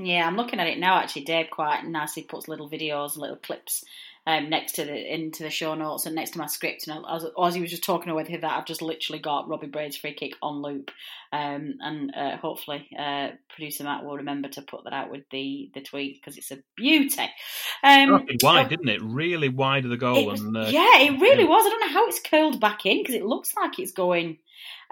Yeah, 0.00 0.26
I'm 0.26 0.36
looking 0.36 0.60
at 0.60 0.68
it 0.68 0.78
now. 0.78 0.98
Actually, 0.98 1.24
Dave 1.24 1.50
quite 1.50 1.84
nicely 1.84 2.22
puts 2.22 2.46
little 2.46 2.70
videos, 2.70 3.16
little 3.16 3.36
clips 3.36 3.84
um, 4.28 4.48
next 4.48 4.76
to 4.76 4.84
the 4.84 5.14
into 5.14 5.42
the 5.42 5.50
show 5.50 5.74
notes 5.74 6.06
and 6.06 6.14
next 6.14 6.32
to 6.32 6.38
my 6.38 6.46
script. 6.46 6.86
And 6.86 7.04
as, 7.10 7.26
as 7.42 7.54
he 7.56 7.60
was 7.60 7.70
just 7.70 7.82
talking 7.82 8.08
away 8.08 8.24
with 8.30 8.42
that, 8.42 8.58
I've 8.58 8.64
just 8.64 8.80
literally 8.80 9.18
got 9.18 9.48
Robbie 9.48 9.66
Brady's 9.66 9.96
free 9.96 10.14
kick 10.14 10.34
on 10.40 10.62
loop. 10.62 10.92
Um, 11.32 11.78
and 11.80 12.14
uh, 12.14 12.36
hopefully, 12.36 12.88
uh, 12.96 13.30
producer 13.48 13.82
Matt 13.82 14.04
will 14.04 14.18
remember 14.18 14.48
to 14.50 14.62
put 14.62 14.84
that 14.84 14.92
out 14.92 15.10
with 15.10 15.24
the 15.32 15.68
the 15.74 15.80
tweet 15.80 16.20
because 16.20 16.38
it's 16.38 16.52
a 16.52 16.58
beauty. 16.76 17.28
Um, 17.82 18.24
wide, 18.40 18.66
so, 18.66 18.68
didn't 18.68 18.90
it? 18.90 19.02
Really 19.02 19.48
wide 19.48 19.82
of 19.82 19.90
the 19.90 19.96
goal. 19.96 20.26
Was, 20.26 20.40
and, 20.40 20.56
uh, 20.56 20.68
yeah, 20.68 21.00
it 21.00 21.20
really 21.20 21.42
yeah. 21.42 21.48
was. 21.48 21.66
I 21.66 21.70
don't 21.70 21.80
know 21.80 21.92
how 21.92 22.06
it's 22.06 22.20
curled 22.20 22.60
back 22.60 22.86
in 22.86 22.98
because 22.98 23.16
it 23.16 23.24
looks 23.24 23.52
like 23.56 23.80
it's 23.80 23.92
going. 23.92 24.38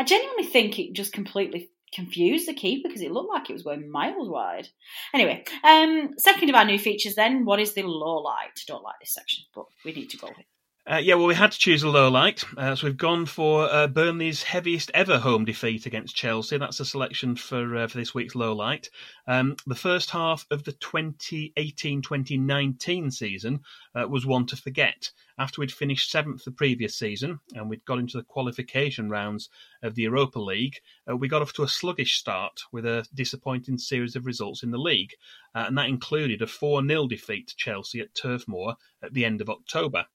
I 0.01 0.05
genuinely 0.05 0.47
think 0.47 0.81
it 0.81 0.95
just 0.95 1.13
completely 1.13 1.71
confused 1.93 2.49
the 2.49 2.55
keeper 2.55 2.89
because 2.89 3.03
it 3.03 3.13
looked 3.13 3.33
like 3.33 3.49
it 3.49 3.53
was 3.53 3.63
going 3.63 3.91
miles 3.91 4.29
wide. 4.29 4.69
Anyway, 5.15 5.45
um, 5.65 6.11
second 6.19 6.49
of 6.49 6.57
our 6.57 6.65
new 6.65 6.79
features 6.79 7.15
then, 7.15 7.45
what 7.45 7.61
is 7.61 7.75
the 7.75 7.83
low 7.83 8.23
light? 8.23 8.61
Don't 8.67 8.83
like 8.83 8.97
this 9.01 9.15
section, 9.15 9.45
but 9.55 9.67
we 9.85 9.93
need 9.93 10.11
to 10.11 10.17
go 10.17 10.29
with 10.29 10.47
uh, 10.89 10.99
yeah, 10.99 11.15
well, 11.15 11.27
we 11.27 11.35
had 11.35 11.51
to 11.51 11.59
choose 11.59 11.83
a 11.83 11.89
low 11.89 12.09
light, 12.09 12.45
uh, 12.57 12.77
so 12.77 12.87
we've 12.87 12.97
gone 12.97 13.27
for 13.27 13.69
uh, 13.73 13.89
Burnley's 13.89 14.45
heaviest 14.45 14.89
ever 14.95 15.19
home 15.19 15.45
defeat 15.45 15.85
against 15.85 16.15
Chelsea. 16.15 16.59
That's 16.59 16.79
the 16.79 16.85
selection 16.85 17.35
for 17.35 17.77
uh, 17.77 17.89
for 17.89 17.99
this 17.99 18.15
week's 18.15 18.37
low 18.37 18.55
light. 18.55 18.89
Um, 19.27 19.57
the 19.67 19.75
first 19.75 20.11
half 20.11 20.47
of 20.49 20.63
the 20.63 20.75
2018-2019 20.75 23.13
season 23.13 23.63
uh, 23.97 24.07
was 24.07 24.27
one 24.27 24.47
to 24.47 24.57
forget. 24.57 25.11
After 25.37 25.61
we'd 25.61 25.73
finished 25.73 26.09
seventh 26.09 26.45
the 26.45 26.53
previous 26.53 26.97
season 26.97 27.41
and 27.55 27.69
we'd 27.69 27.85
got 27.85 27.99
into 27.99 28.17
the 28.17 28.23
qualification 28.23 29.11
rounds 29.11 29.51
of 29.83 29.97
the 29.97 30.03
Europa 30.03 30.39
League, 30.39 30.77
uh, 31.11 31.17
we 31.17 31.27
got 31.27 31.43
off 31.43 31.53
to 31.55 31.65
a 31.65 31.69
sluggish 31.69 32.17
start 32.17 32.61
with 32.71 32.87
a 32.87 33.05
disappointing 33.13 33.79
series 33.79 34.15
of 34.15 34.25
results 34.25 34.63
in 34.63 34.71
the 34.71 34.79
league, 34.79 35.15
and 35.53 35.77
that 35.77 35.89
included 35.89 36.43
a 36.43 36.47
4-0 36.47 37.09
defeat 37.09 37.49
to 37.49 37.57
Chelsea 37.57 37.99
at 37.99 38.15
Turf 38.15 38.47
Moor 38.47 38.77
at 39.03 39.13
the 39.13 39.25
end 39.25 39.41
of 39.41 39.51
October. 39.51 40.07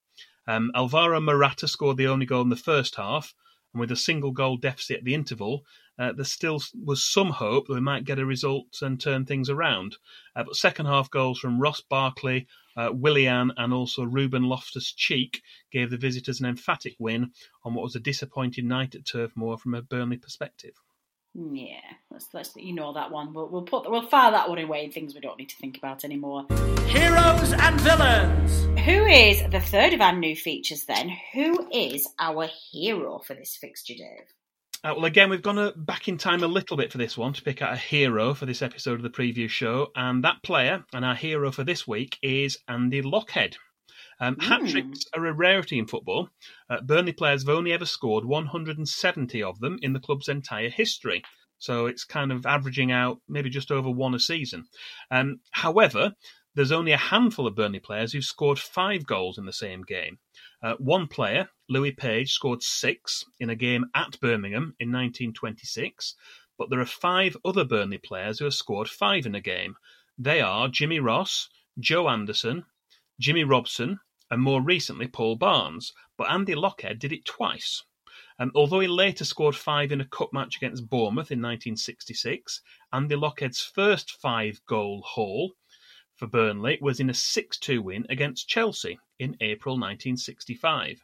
Um, 0.52 0.70
Alvaro 0.76 1.22
Morata 1.22 1.66
scored 1.66 1.96
the 1.96 2.08
only 2.08 2.26
goal 2.26 2.42
in 2.42 2.50
the 2.50 2.58
first 2.58 2.96
half, 2.96 3.34
and 3.74 3.80
with 3.80 3.90
a 3.90 3.96
single 3.96 4.32
goal 4.32 4.58
deficit 4.58 4.98
at 4.98 5.06
the 5.06 5.14
interval, 5.14 5.66
uh, 5.98 6.12
there 6.12 6.26
still 6.26 6.62
was 6.84 7.02
some 7.06 7.30
hope 7.30 7.68
that 7.68 7.74
we 7.74 7.80
might 7.80 8.04
get 8.04 8.20
a 8.20 8.26
result 8.26 8.82
and 8.82 9.00
turn 9.00 9.26
things 9.26 9.50
around. 9.50 9.96
Uh, 10.36 10.44
but 10.44 10.58
second 10.58 10.88
half 10.88 11.10
goals 11.10 11.40
from 11.40 11.62
Ross 11.62 11.80
Barkley, 11.80 12.48
uh, 12.76 12.90
Willian, 12.92 13.54
and 13.56 13.74
also 13.74 14.04
Ruben 14.04 14.44
Loftus 14.44 14.92
Cheek 14.92 15.42
gave 15.72 15.90
the 15.90 15.96
visitors 15.96 16.42
an 16.42 16.48
emphatic 16.48 16.96
win 17.00 17.32
on 17.64 17.74
what 17.74 17.84
was 17.84 17.96
a 17.96 18.02
disappointing 18.02 18.68
night 18.68 18.94
at 18.94 19.06
Turf 19.06 19.32
Moor 19.38 19.58
from 19.58 19.74
a 19.74 19.82
Burnley 19.82 20.18
perspective. 20.18 20.74
Yeah, 21.34 21.80
let's 22.10 22.28
let's 22.34 22.56
you 22.58 22.74
know 22.74 22.94
that 22.94 23.10
one. 23.10 23.34
We'll 23.34 23.48
we'll 23.48 23.62
put 23.62 23.90
we'll 23.90 24.06
file 24.08 24.32
that 24.32 24.50
one 24.50 24.60
away. 24.60 24.90
Things 24.90 25.16
we 25.16 25.22
don't 25.22 25.40
need 25.40 25.50
to 25.50 25.56
think 25.56 25.78
about 25.78 26.04
anymore. 26.04 26.46
Heroes 26.88 27.54
and 27.54 27.80
villains. 27.80 28.64
Who 28.82 29.06
is 29.06 29.42
the 29.50 29.62
third 29.62 29.94
of 29.94 30.02
our 30.02 30.14
new 30.14 30.36
features? 30.36 30.84
Then 30.84 31.10
who 31.34 31.70
is 31.72 32.08
our 32.20 32.50
hero 32.72 33.20
for 33.20 33.34
this 33.34 33.56
fixture, 33.56 33.94
Dave? 33.94 34.28
Uh, 34.84 34.94
well, 34.96 35.06
again, 35.06 35.30
we've 35.30 35.44
gone 35.44 35.60
uh, 35.60 35.72
back 35.76 36.08
in 36.08 36.18
time 36.18 36.44
a 36.44 36.48
little 36.48 36.76
bit 36.76 36.92
for 36.92 36.98
this 36.98 37.16
one 37.16 37.34
to 37.34 37.44
pick 37.44 37.62
out 37.62 37.74
a 37.74 37.78
hero 37.78 38.34
for 38.34 38.48
this 38.48 38.64
episode 38.64 38.96
of 38.96 39.04
the 39.04 39.10
preview 39.10 39.48
show, 39.48 39.90
and 39.96 40.24
that 40.24 40.42
player 40.44 40.84
and 40.92 41.06
our 41.06 41.16
hero 41.16 41.52
for 41.52 41.64
this 41.64 41.88
week 41.88 42.18
is 42.24 42.58
Andy 42.68 43.02
Lochhead. 43.02 43.56
Um, 44.22 44.36
mm. 44.36 44.44
Hat 44.44 44.68
tricks 44.70 45.06
are 45.14 45.26
a 45.26 45.34
rarity 45.34 45.80
in 45.80 45.88
football. 45.88 46.30
Uh, 46.70 46.80
Burnley 46.82 47.12
players 47.12 47.42
have 47.42 47.56
only 47.56 47.74
ever 47.74 47.86
scored 47.86 48.24
170 48.24 49.44
of 49.44 49.60
them 49.60 49.80
in 49.82 49.94
the 49.94 50.00
club's 50.00 50.30
entire 50.30 50.70
history. 50.70 51.24
So 51.58 51.88
it's 51.88 52.06
kind 52.06 52.32
of 52.32 52.46
averaging 52.46 52.92
out 52.92 53.20
maybe 53.28 53.50
just 53.50 53.72
over 53.72 53.90
one 53.90 54.16
a 54.16 54.20
season. 54.20 54.66
Um, 55.10 55.42
however, 55.52 56.14
there's 56.54 56.72
only 56.72 56.92
a 56.92 56.98
handful 56.98 57.48
of 57.48 57.56
Burnley 57.56 57.80
players 57.80 58.14
who've 58.14 58.24
scored 58.24 58.60
five 58.60 59.06
goals 59.06 59.38
in 59.38 59.46
the 59.46 59.54
same 59.54 59.84
game. 59.84 60.20
Uh, 60.62 60.76
one 60.80 61.08
player, 61.08 61.50
Louis 61.70 61.92
Page, 61.92 62.32
scored 62.32 62.62
six 62.62 63.24
in 63.40 63.50
a 63.50 63.56
game 63.56 63.86
at 63.96 64.20
Birmingham 64.20 64.76
in 64.80 64.92
1926, 64.92 66.16
but 66.58 66.70
there 66.70 66.80
are 66.80 66.86
five 66.86 67.38
other 67.46 67.64
Burnley 67.64 67.98
players 67.98 68.40
who 68.40 68.46
have 68.46 68.54
scored 68.54 68.90
five 68.90 69.26
in 69.26 69.34
a 69.34 69.42
game. 69.42 69.76
They 70.18 70.42
are 70.42 70.68
Jimmy 70.68 71.00
Ross, 71.00 71.50
Joe 71.80 72.10
Anderson, 72.10 72.66
Jimmy 73.20 73.44
Robson, 73.44 74.00
and 74.32 74.42
more 74.42 74.62
recently 74.62 75.08
Paul 75.08 75.36
Barnes, 75.36 75.94
but 76.18 76.32
Andy 76.32 76.56
Lochhead 76.56 76.98
did 76.98 77.12
it 77.12 77.26
twice. 77.26 77.84
Um, 78.40 78.52
although 78.56 78.80
he 78.80 78.88
later 78.88 79.26
scored 79.26 79.56
five 79.56 79.92
in 79.92 80.02
a 80.02 80.08
cup 80.08 80.34
match 80.34 80.56
against 80.56 80.90
Bournemouth 80.90 81.32
in 81.32 81.40
1966, 81.40 82.62
Andy 82.92 83.16
Lochhead's 83.16 83.62
first 83.62 84.12
five 84.12 84.62
goal 84.66 85.04
haul 85.06 85.54
for 86.16 86.28
Burnley 86.28 86.78
was 86.82 87.00
in 87.00 87.10
a 87.10 87.14
6 87.14 87.58
2 87.58 87.82
win 87.82 88.06
against 88.10 88.48
Chelsea 88.48 88.98
in 89.20 89.36
April 89.42 89.76
1965. 89.76 91.02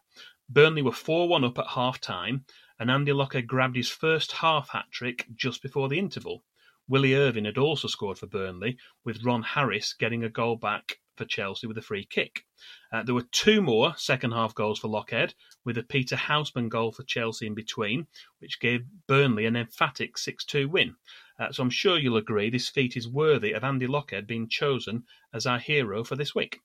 Burnley 0.49 0.81
were 0.81 0.91
4 0.91 1.27
1 1.27 1.43
up 1.43 1.59
at 1.59 1.67
half 1.67 1.99
time, 1.99 2.45
and 2.79 2.89
Andy 2.89 3.11
Lochhead 3.11 3.45
grabbed 3.45 3.75
his 3.75 3.89
first 3.89 4.31
half 4.31 4.69
hat 4.69 4.85
trick 4.91 5.25
just 5.35 5.61
before 5.61 5.89
the 5.89 5.99
interval. 5.99 6.43
Willie 6.87 7.15
Irvine 7.15 7.45
had 7.45 7.57
also 7.57 7.89
scored 7.89 8.17
for 8.17 8.27
Burnley, 8.27 8.77
with 9.03 9.25
Ron 9.25 9.43
Harris 9.43 9.93
getting 9.93 10.23
a 10.23 10.29
goal 10.29 10.55
back 10.55 10.99
for 11.17 11.25
Chelsea 11.25 11.67
with 11.67 11.77
a 11.77 11.81
free 11.81 12.05
kick. 12.05 12.45
Uh, 12.91 13.03
there 13.03 13.15
were 13.15 13.27
two 13.31 13.61
more 13.61 13.93
second 13.97 14.31
half 14.31 14.55
goals 14.55 14.79
for 14.79 14.87
Lochhead, 14.87 15.33
with 15.65 15.77
a 15.77 15.83
Peter 15.83 16.15
Houseman 16.15 16.69
goal 16.69 16.91
for 16.91 17.03
Chelsea 17.03 17.47
in 17.47 17.53
between, 17.53 18.07
which 18.39 18.59
gave 18.59 18.85
Burnley 19.07 19.45
an 19.45 19.55
emphatic 19.55 20.17
6 20.17 20.45
2 20.45 20.69
win. 20.69 20.95
Uh, 21.39 21.51
so 21.51 21.63
I'm 21.63 21.69
sure 21.69 21.97
you'll 21.97 22.17
agree 22.17 22.49
this 22.49 22.69
feat 22.69 22.95
is 22.95 23.07
worthy 23.07 23.51
of 23.51 23.63
Andy 23.63 23.87
Lochhead 23.87 24.27
being 24.27 24.47
chosen 24.47 25.03
as 25.33 25.45
our 25.45 25.59
hero 25.59 26.03
for 26.03 26.15
this 26.15 26.33
week. 26.33 26.59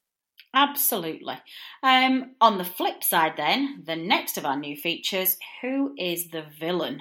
Absolutely. 0.54 1.36
Um, 1.82 2.32
on 2.40 2.58
the 2.58 2.64
flip 2.64 3.02
side, 3.02 3.34
then, 3.36 3.82
the 3.86 3.96
next 3.96 4.36
of 4.36 4.44
our 4.44 4.56
new 4.56 4.76
features 4.76 5.38
who 5.62 5.94
is 5.98 6.28
the 6.28 6.44
villain? 6.58 7.00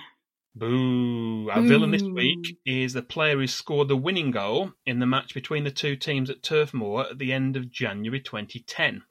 Boo! 0.53 1.49
Our 1.49 1.61
villain 1.61 1.91
this 1.91 2.03
week 2.03 2.57
is 2.65 2.93
the 2.93 3.01
player 3.01 3.37
who 3.37 3.47
scored 3.47 3.87
the 3.87 3.95
winning 3.95 4.31
goal 4.31 4.73
in 4.85 4.99
the 4.99 5.05
match 5.05 5.33
between 5.33 5.63
the 5.63 5.71
two 5.71 5.95
teams 5.95 6.29
at 6.29 6.43
Turf 6.43 6.73
Moor 6.73 7.07
at 7.09 7.19
the 7.19 7.31
end 7.31 7.55
of 7.55 7.71
January 7.71 8.19
2010. 8.19 9.03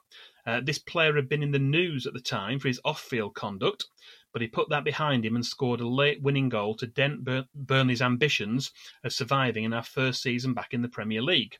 Uh, 0.47 0.61
this 0.63 0.79
player 0.79 1.15
had 1.17 1.29
been 1.29 1.43
in 1.43 1.51
the 1.51 1.59
news 1.59 2.07
at 2.07 2.13
the 2.13 2.21
time 2.21 2.59
for 2.59 2.69
his 2.69 2.81
off 2.85 3.01
field 3.01 3.35
conduct, 3.35 3.87
but 4.33 4.43
he 4.43 4.49
put 4.49 4.69
that 4.69 4.85
behind 4.85 5.25
him 5.25 5.35
and 5.35 5.45
scored 5.45 5.81
a 5.81 5.89
late 5.89 6.21
winning 6.23 6.51
goal 6.51 6.75
to 6.77 6.87
dent 6.87 7.25
Bur- 7.25 7.47
Burnley's 7.55 8.03
ambitions 8.03 8.71
of 9.03 9.13
surviving 9.13 9.65
in 9.65 9.73
our 9.73 9.83
first 9.83 10.23
season 10.23 10.53
back 10.53 10.75
in 10.75 10.83
the 10.83 10.89
Premier 10.89 11.23
League. 11.23 11.57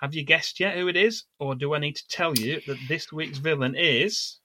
Have 0.00 0.14
you 0.14 0.24
guessed 0.24 0.58
yet 0.58 0.76
who 0.76 0.88
it 0.88 0.96
is, 0.96 1.24
or 1.38 1.54
do 1.54 1.74
I 1.74 1.78
need 1.78 1.96
to 1.96 2.08
tell 2.08 2.34
you 2.34 2.60
that 2.66 2.78
this 2.88 3.12
week's 3.12 3.38
villain 3.38 3.74
is 3.76 4.40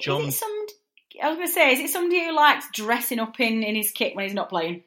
John? 0.00 0.22
Is 0.22 0.36
it 0.36 0.38
some, 0.38 0.66
I 1.22 1.28
was 1.28 1.36
going 1.36 1.48
to 1.48 1.52
say, 1.52 1.72
is 1.72 1.80
it 1.80 1.90
somebody 1.90 2.24
who 2.24 2.34
likes 2.34 2.66
dressing 2.72 3.18
up 3.18 3.38
in, 3.40 3.62
in 3.62 3.74
his 3.74 3.90
kit 3.90 4.14
when 4.14 4.24
he's 4.24 4.34
not 4.34 4.48
playing? 4.48 4.82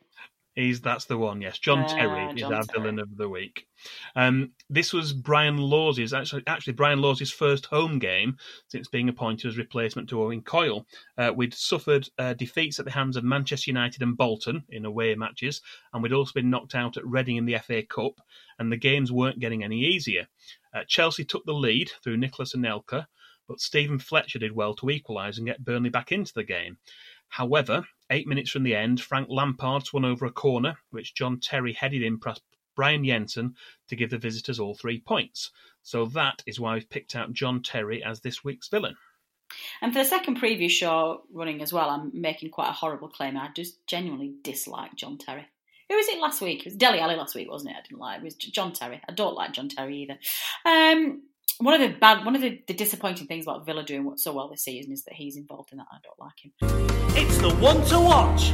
He's 0.55 0.81
that's 0.81 1.05
the 1.05 1.17
one. 1.17 1.41
Yes, 1.41 1.57
John 1.57 1.79
Ah, 1.79 1.87
Terry 1.87 2.33
is 2.35 2.43
our 2.43 2.63
Terry. 2.63 2.65
villain 2.81 2.99
of 2.99 3.15
the 3.15 3.29
week. 3.29 3.65
Um, 4.15 4.51
this 4.69 4.91
was 4.91 5.13
Brian 5.13 5.57
Laws's 5.57 6.13
actually 6.13 6.43
actually 6.47 6.73
Brian 6.73 6.99
Laws's 6.99 7.31
first 7.31 7.67
home 7.67 7.97
game 7.97 8.35
since 8.67 8.89
being 8.89 9.07
appointed 9.07 9.47
as 9.47 9.57
replacement 9.57 10.09
to 10.09 10.21
Owen 10.21 10.41
Coyle. 10.41 10.85
Uh, 11.17 11.31
we'd 11.33 11.53
suffered 11.53 12.09
uh, 12.17 12.33
defeats 12.33 12.77
at 12.77 12.83
the 12.85 12.91
hands 12.91 13.15
of 13.15 13.23
Manchester 13.23 13.69
United 13.71 14.01
and 14.01 14.17
Bolton 14.17 14.63
in 14.69 14.83
away 14.83 15.15
matches, 15.15 15.61
and 15.93 16.03
we'd 16.03 16.11
also 16.13 16.33
been 16.33 16.49
knocked 16.49 16.75
out 16.75 16.97
at 16.97 17.05
Reading 17.07 17.37
in 17.37 17.45
the 17.45 17.57
FA 17.59 17.83
Cup, 17.83 18.19
and 18.57 18.69
the 18.69 18.75
games 18.75 19.13
weren't 19.13 19.39
getting 19.39 19.63
any 19.63 19.79
easier. 19.85 20.27
Uh, 20.73 20.81
Chelsea 20.87 21.23
took 21.23 21.45
the 21.45 21.53
lead 21.53 21.89
through 22.03 22.17
Nicolas 22.17 22.53
Anelka, 22.53 23.05
but 23.49 23.59
Steven 23.59 23.99
Fletcher 23.99 24.39
did 24.39 24.55
well 24.55 24.75
to 24.75 24.89
equalise 24.89 25.37
and 25.37 25.47
get 25.47 25.65
Burnley 25.65 25.89
back 25.89 26.11
into 26.13 26.33
the 26.33 26.43
game. 26.43 26.77
However, 27.27 27.85
eight 28.09 28.27
minutes 28.27 28.51
from 28.51 28.63
the 28.63 28.75
end, 28.75 29.01
Frank 29.01 29.27
Lampard 29.29 29.85
swung 29.85 30.05
over 30.05 30.25
a 30.25 30.31
corner, 30.31 30.77
which 30.91 31.15
John 31.15 31.39
Terry 31.39 31.73
headed 31.73 32.03
in 32.03 32.19
past 32.19 32.41
Brian 32.75 33.03
Jensen 33.03 33.55
to 33.89 33.95
give 33.95 34.11
the 34.11 34.17
visitors 34.17 34.59
all 34.59 34.75
three 34.75 35.01
points. 35.01 35.51
So 35.81 36.05
that 36.07 36.43
is 36.45 36.59
why 36.59 36.75
we've 36.75 36.89
picked 36.89 37.15
out 37.15 37.33
John 37.33 37.61
Terry 37.61 38.03
as 38.03 38.21
this 38.21 38.43
week's 38.43 38.69
villain. 38.69 38.95
And 39.81 39.91
for 39.91 39.99
the 39.99 40.05
second 40.05 40.39
preview 40.39 40.69
show 40.69 41.23
running 41.33 41.61
as 41.61 41.73
well, 41.73 41.89
I'm 41.89 42.11
making 42.13 42.51
quite 42.51 42.69
a 42.69 42.73
horrible 42.73 43.09
claim. 43.09 43.35
I 43.35 43.49
just 43.55 43.85
genuinely 43.87 44.35
dislike 44.43 44.95
John 44.95 45.17
Terry. 45.17 45.45
Who 45.89 45.95
was 45.95 46.07
it 46.07 46.19
last 46.19 46.39
week? 46.39 46.59
It 46.59 46.65
was 46.65 46.75
Dele 46.75 46.99
Alli 46.99 47.15
last 47.15 47.33
week, 47.33 47.49
wasn't 47.49 47.71
it? 47.71 47.77
I 47.79 47.81
didn't 47.81 47.99
like 47.99 48.17
it. 48.17 48.21
It 48.21 48.25
was 48.25 48.35
John 48.35 48.73
Terry. 48.73 49.01
I 49.09 49.11
don't 49.11 49.33
like 49.33 49.53
John 49.53 49.69
Terry 49.69 50.03
either. 50.03 50.19
Um, 50.63 51.23
one 51.59 51.73
of 51.73 51.81
the 51.81 51.97
bad, 51.97 52.25
one 52.25 52.35
of 52.35 52.41
the, 52.41 52.61
the 52.67 52.73
disappointing 52.73 53.27
things 53.27 53.45
about 53.45 53.65
Villa 53.65 53.83
doing 53.83 54.11
so 54.17 54.33
well 54.33 54.49
this 54.49 54.63
season 54.63 54.91
is 54.91 55.03
that 55.03 55.13
he's 55.13 55.35
involved 55.37 55.71
in 55.71 55.77
that. 55.77 55.87
I 55.91 55.97
don't 56.03 56.19
like 56.19 56.39
him. 56.41 57.17
It's 57.17 57.37
the 57.39 57.53
one 57.55 57.83
to 57.87 57.99
watch. 57.99 58.51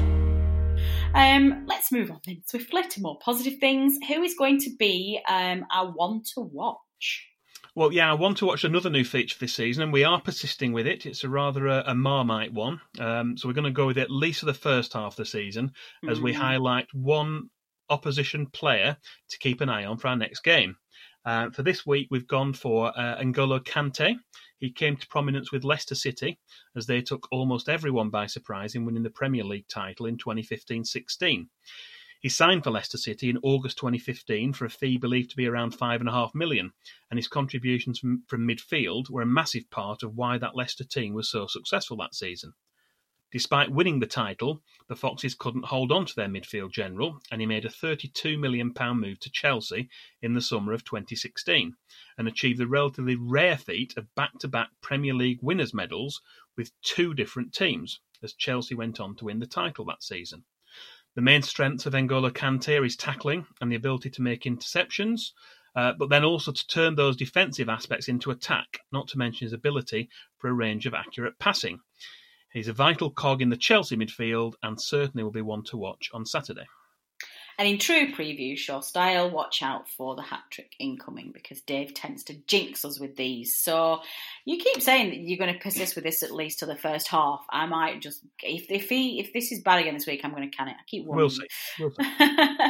Um, 1.13 1.65
let's 1.67 1.91
move 1.91 2.11
on 2.11 2.19
then 2.25 2.41
swiftly 2.45 2.83
to 2.83 3.01
more 3.01 3.17
positive 3.19 3.59
things. 3.59 3.97
Who 4.07 4.21
is 4.23 4.35
going 4.35 4.59
to 4.61 4.71
be 4.77 5.21
um, 5.29 5.65
our 5.73 5.87
one 5.91 6.23
to 6.33 6.41
watch? 6.41 7.27
Well, 7.75 7.91
yeah, 7.91 8.09
I 8.09 8.13
want 8.13 8.37
to 8.37 8.45
watch 8.45 8.63
another 8.63 8.89
new 8.89 9.03
feature 9.03 9.37
this 9.39 9.53
season, 9.53 9.83
and 9.83 9.93
we 9.93 10.03
are 10.05 10.21
persisting 10.21 10.71
with 10.73 10.87
it. 10.87 11.05
It's 11.05 11.23
a 11.25 11.29
rather 11.29 11.67
a, 11.67 11.83
a 11.87 11.95
marmite 11.95 12.53
one, 12.53 12.79
um, 12.99 13.37
so 13.37 13.47
we're 13.47 13.53
going 13.53 13.65
to 13.65 13.71
go 13.71 13.85
with 13.87 13.97
it 13.97 14.03
at 14.03 14.11
least 14.11 14.39
for 14.39 14.45
the 14.45 14.53
first 14.53 14.93
half 14.93 15.13
of 15.13 15.17
the 15.17 15.25
season 15.25 15.73
as 16.09 16.19
we 16.21 16.33
Mm. 16.33 16.37
highlight 16.37 16.87
one 16.93 17.49
opposition 17.89 18.45
player 18.47 18.97
to 19.29 19.37
keep 19.37 19.61
an 19.61 19.69
eye 19.69 19.85
on 19.85 19.97
for 19.97 20.07
our 20.07 20.15
next 20.15 20.39
game. 20.39 20.77
Uh, 21.25 21.49
for 21.49 21.63
this 21.63 21.85
week, 21.85 22.07
we've 22.11 22.27
gone 22.27 22.53
for 22.53 22.87
uh, 22.97 23.17
N'Golo 23.17 23.59
Kante. 23.59 24.15
He 24.59 24.69
came 24.71 24.95
to 24.95 25.07
prominence 25.07 25.51
with 25.51 25.63
Leicester 25.63 25.95
City 25.95 26.39
as 26.75 26.85
they 26.85 27.01
took 27.01 27.27
almost 27.31 27.67
everyone 27.67 28.09
by 28.09 28.27
surprise 28.27 28.75
in 28.75 28.85
winning 28.85 29.03
the 29.03 29.09
Premier 29.09 29.43
League 29.43 29.67
title 29.67 30.05
in 30.05 30.17
2015-16. 30.17 31.47
He 32.21 32.29
signed 32.29 32.63
for 32.63 32.71
Leicester 32.71 32.97
City 32.97 33.29
in 33.29 33.39
August 33.43 33.77
2015 33.77 34.53
for 34.53 34.65
a 34.65 34.69
fee 34.69 34.97
believed 34.97 35.31
to 35.31 35.35
be 35.35 35.47
around 35.47 35.71
five 35.71 35.99
and 35.99 36.09
a 36.09 36.13
half 36.13 36.33
million, 36.33 36.71
and 37.09 37.17
his 37.17 37.27
contributions 37.27 37.99
from, 37.99 38.23
from 38.27 38.47
midfield 38.47 39.09
were 39.09 39.21
a 39.21 39.27
massive 39.27 39.69
part 39.69 40.03
of 40.03 40.15
why 40.15 40.37
that 40.37 40.55
Leicester 40.55 40.83
team 40.83 41.13
was 41.13 41.29
so 41.29 41.47
successful 41.47 41.97
that 41.97 42.15
season. 42.15 42.53
Despite 43.31 43.71
winning 43.71 43.99
the 43.99 44.07
title, 44.07 44.61
the 44.87 44.95
Foxes 44.95 45.35
couldn't 45.35 45.65
hold 45.65 45.91
on 45.91 46.05
to 46.05 46.15
their 46.15 46.27
midfield 46.27 46.71
general, 46.71 47.19
and 47.31 47.41
he 47.41 47.47
made 47.47 47.65
a 47.65 47.69
£32 47.69 48.39
million 48.39 48.73
move 48.95 49.19
to 49.19 49.31
Chelsea 49.31 49.89
in 50.21 50.33
the 50.33 50.41
summer 50.41 50.73
of 50.73 50.83
2016 50.83 51.75
and 52.17 52.27
achieved 52.27 52.59
the 52.59 52.67
relatively 52.67 53.15
rare 53.15 53.57
feat 53.57 53.97
of 53.97 54.13
back 54.15 54.37
to 54.39 54.47
back 54.47 54.69
Premier 54.81 55.13
League 55.13 55.39
winners' 55.41 55.73
medals 55.73 56.21
with 56.55 56.71
two 56.81 57.13
different 57.13 57.53
teams, 57.53 57.99
as 58.21 58.33
Chelsea 58.33 58.75
went 58.75 58.99
on 58.99 59.15
to 59.15 59.25
win 59.25 59.39
the 59.39 59.47
title 59.47 59.85
that 59.85 60.03
season. 60.03 60.45
The 61.15 61.21
main 61.21 61.41
strengths 61.41 61.85
of 61.85 61.93
N'Golo 61.93 62.31
Kante 62.31 62.79
are 62.79 62.83
his 62.83 62.95
tackling 62.95 63.47
and 63.59 63.71
the 63.71 63.75
ability 63.75 64.09
to 64.11 64.21
make 64.21 64.43
interceptions, 64.43 65.31
uh, 65.75 65.93
but 65.93 66.09
then 66.09 66.23
also 66.23 66.51
to 66.51 66.67
turn 66.67 66.95
those 66.95 67.17
defensive 67.17 67.69
aspects 67.69 68.07
into 68.07 68.31
attack, 68.31 68.81
not 68.91 69.07
to 69.09 69.17
mention 69.17 69.45
his 69.45 69.53
ability 69.53 70.09
for 70.37 70.49
a 70.49 70.53
range 70.53 70.85
of 70.85 70.93
accurate 70.93 71.39
passing. 71.39 71.79
He's 72.55 72.69
a 72.69 72.73
vital 72.73 73.11
cog 73.11 73.41
in 73.41 73.49
the 73.49 73.57
Chelsea 73.57 73.97
midfield 73.97 74.53
and 74.63 74.81
certainly 74.81 75.25
will 75.25 75.31
be 75.31 75.41
one 75.41 75.63
to 75.65 75.75
watch 75.75 76.09
on 76.13 76.25
Saturday. 76.25 76.65
And 77.59 77.67
in 77.67 77.77
true 77.77 78.13
preview 78.13 78.57
show 78.57 78.79
style, 78.79 79.29
watch 79.29 79.61
out 79.61 79.89
for 79.89 80.15
the 80.15 80.21
hat 80.21 80.43
trick 80.51 80.71
incoming 80.79 81.31
because 81.33 81.59
Dave 81.59 81.93
tends 81.93 82.23
to 82.23 82.35
jinx 82.47 82.85
us 82.85 82.97
with 82.97 83.17
these. 83.17 83.57
So 83.57 83.99
you 84.45 84.57
keep 84.57 84.81
saying 84.81 85.09
that 85.09 85.17
you're 85.17 85.37
going 85.37 85.53
to 85.53 85.59
persist 85.59 85.95
with 85.95 86.05
this 86.05 86.23
at 86.23 86.31
least 86.31 86.59
to 86.59 86.65
the 86.65 86.77
first 86.77 87.09
half. 87.09 87.45
I 87.49 87.65
might 87.65 88.01
just 88.01 88.21
if 88.41 88.71
if 88.71 88.87
he 88.87 89.19
if 89.19 89.33
this 89.33 89.51
is 89.51 89.61
bad 89.61 89.81
again 89.81 89.93
this 89.93 90.07
week, 90.07 90.21
I'm 90.23 90.31
going 90.31 90.49
to 90.49 90.55
can 90.55 90.69
it. 90.69 90.77
I 90.79 90.83
keep 90.87 91.05
warning 91.05 91.23
We'll 91.23 91.29
see. 91.29 91.47
We'll 91.79 91.91
see. 91.91 92.69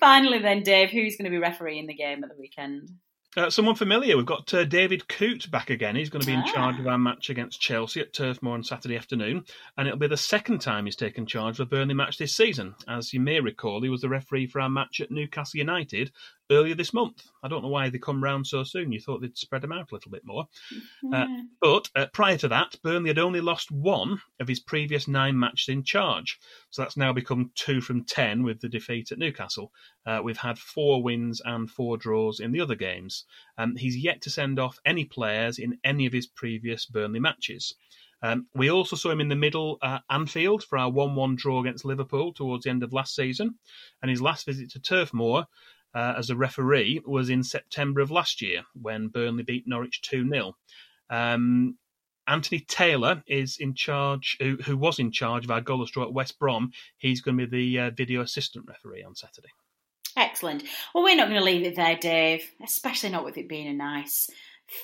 Finally, 0.00 0.40
then, 0.40 0.64
Dave, 0.64 0.90
who's 0.90 1.14
going 1.16 1.26
to 1.26 1.30
be 1.30 1.38
refereeing 1.38 1.86
the 1.86 1.94
game 1.94 2.24
at 2.24 2.30
the 2.30 2.36
weekend? 2.36 2.88
Uh, 3.34 3.48
someone 3.48 3.74
familiar. 3.74 4.14
We've 4.14 4.26
got 4.26 4.52
uh, 4.52 4.64
David 4.64 5.08
Coote 5.08 5.50
back 5.50 5.70
again. 5.70 5.96
He's 5.96 6.10
going 6.10 6.20
to 6.20 6.26
be 6.26 6.34
in 6.34 6.40
Ah. 6.46 6.52
charge 6.52 6.78
of 6.78 6.86
our 6.86 6.98
match 6.98 7.30
against 7.30 7.62
Chelsea 7.62 7.98
at 8.00 8.12
Turf 8.12 8.42
Moor 8.42 8.52
on 8.52 8.62
Saturday 8.62 8.94
afternoon, 8.94 9.46
and 9.78 9.88
it'll 9.88 9.98
be 9.98 10.06
the 10.06 10.18
second 10.18 10.58
time 10.60 10.84
he's 10.84 10.96
taken 10.96 11.24
charge 11.24 11.58
of 11.58 11.66
a 11.66 11.70
Burnley 11.70 11.94
match 11.94 12.18
this 12.18 12.36
season. 12.36 12.74
As 12.86 13.14
you 13.14 13.20
may 13.20 13.40
recall, 13.40 13.80
he 13.82 13.88
was 13.88 14.02
the 14.02 14.10
referee 14.10 14.48
for 14.48 14.60
our 14.60 14.68
match 14.68 15.00
at 15.00 15.10
Newcastle 15.10 15.56
United 15.58 16.12
earlier 16.50 16.74
this 16.74 16.92
month. 16.92 17.24
I 17.42 17.48
don't 17.48 17.62
know 17.62 17.68
why 17.68 17.88
they 17.88 17.98
come 17.98 18.22
round 18.22 18.46
so 18.46 18.64
soon. 18.64 18.92
You 18.92 19.00
thought 19.00 19.20
they'd 19.20 19.36
spread 19.36 19.62
them 19.62 19.72
out 19.72 19.90
a 19.90 19.94
little 19.94 20.10
bit 20.10 20.24
more. 20.24 20.46
Uh, 21.12 21.26
but 21.60 21.88
uh, 21.94 22.06
prior 22.12 22.36
to 22.38 22.48
that, 22.48 22.76
Burnley 22.82 23.10
had 23.10 23.18
only 23.18 23.40
lost 23.40 23.70
one 23.70 24.20
of 24.40 24.48
his 24.48 24.60
previous 24.60 25.08
nine 25.08 25.38
matches 25.38 25.68
in 25.68 25.82
charge. 25.82 26.38
So 26.70 26.82
that's 26.82 26.96
now 26.96 27.12
become 27.12 27.50
two 27.54 27.80
from 27.80 28.04
ten 28.04 28.42
with 28.42 28.60
the 28.60 28.68
defeat 28.68 29.12
at 29.12 29.18
Newcastle. 29.18 29.72
Uh, 30.06 30.20
we've 30.22 30.38
had 30.38 30.58
four 30.58 31.02
wins 31.02 31.40
and 31.44 31.70
four 31.70 31.96
draws 31.96 32.40
in 32.40 32.52
the 32.52 32.60
other 32.60 32.74
games. 32.74 33.24
Um, 33.58 33.76
he's 33.76 33.96
yet 33.96 34.22
to 34.22 34.30
send 34.30 34.58
off 34.58 34.78
any 34.84 35.04
players 35.04 35.58
in 35.58 35.78
any 35.84 36.06
of 36.06 36.12
his 36.12 36.26
previous 36.26 36.86
Burnley 36.86 37.20
matches. 37.20 37.74
Um, 38.22 38.46
we 38.54 38.70
also 38.70 38.94
saw 38.94 39.10
him 39.10 39.20
in 39.20 39.28
the 39.28 39.34
middle 39.34 39.78
at 39.82 40.04
Anfield 40.08 40.62
for 40.62 40.78
our 40.78 40.90
1 40.90 41.14
1 41.16 41.36
draw 41.36 41.60
against 41.60 41.84
Liverpool 41.84 42.32
towards 42.32 42.64
the 42.64 42.70
end 42.70 42.82
of 42.84 42.92
last 42.92 43.14
season. 43.14 43.56
And 44.00 44.10
his 44.10 44.22
last 44.22 44.46
visit 44.46 44.70
to 44.70 44.80
Turf 44.80 45.12
Moor 45.12 45.46
uh, 45.94 46.14
as 46.16 46.30
a 46.30 46.36
referee 46.36 47.00
was 47.06 47.30
in 47.30 47.42
September 47.42 48.00
of 48.00 48.10
last 48.10 48.42
year 48.42 48.62
when 48.80 49.08
Burnley 49.08 49.42
beat 49.42 49.66
Norwich 49.66 50.00
2 50.02 50.28
0. 50.28 50.56
Um, 51.10 51.76
Anthony 52.26 52.60
Taylor 52.60 53.22
is 53.26 53.56
in 53.58 53.74
charge, 53.74 54.36
who, 54.40 54.56
who 54.56 54.76
was 54.76 54.98
in 54.98 55.10
charge 55.10 55.44
of 55.44 55.50
our 55.50 55.60
goal 55.60 55.84
draw 55.84 56.04
at 56.04 56.12
West 56.12 56.38
Brom. 56.38 56.70
He's 56.96 57.20
going 57.20 57.36
to 57.36 57.46
be 57.46 57.74
the 57.74 57.80
uh, 57.80 57.90
video 57.90 58.20
assistant 58.20 58.66
referee 58.68 59.02
on 59.02 59.14
Saturday. 59.14 59.48
Excellent. 60.16 60.62
Well, 60.94 61.04
we're 61.04 61.16
not 61.16 61.28
going 61.28 61.40
to 61.40 61.44
leave 61.44 61.66
it 61.66 61.76
there, 61.76 61.96
Dave, 61.96 62.44
especially 62.62 63.10
not 63.10 63.24
with 63.24 63.38
it 63.38 63.48
being 63.48 63.66
a 63.66 63.72
nice 63.72 64.30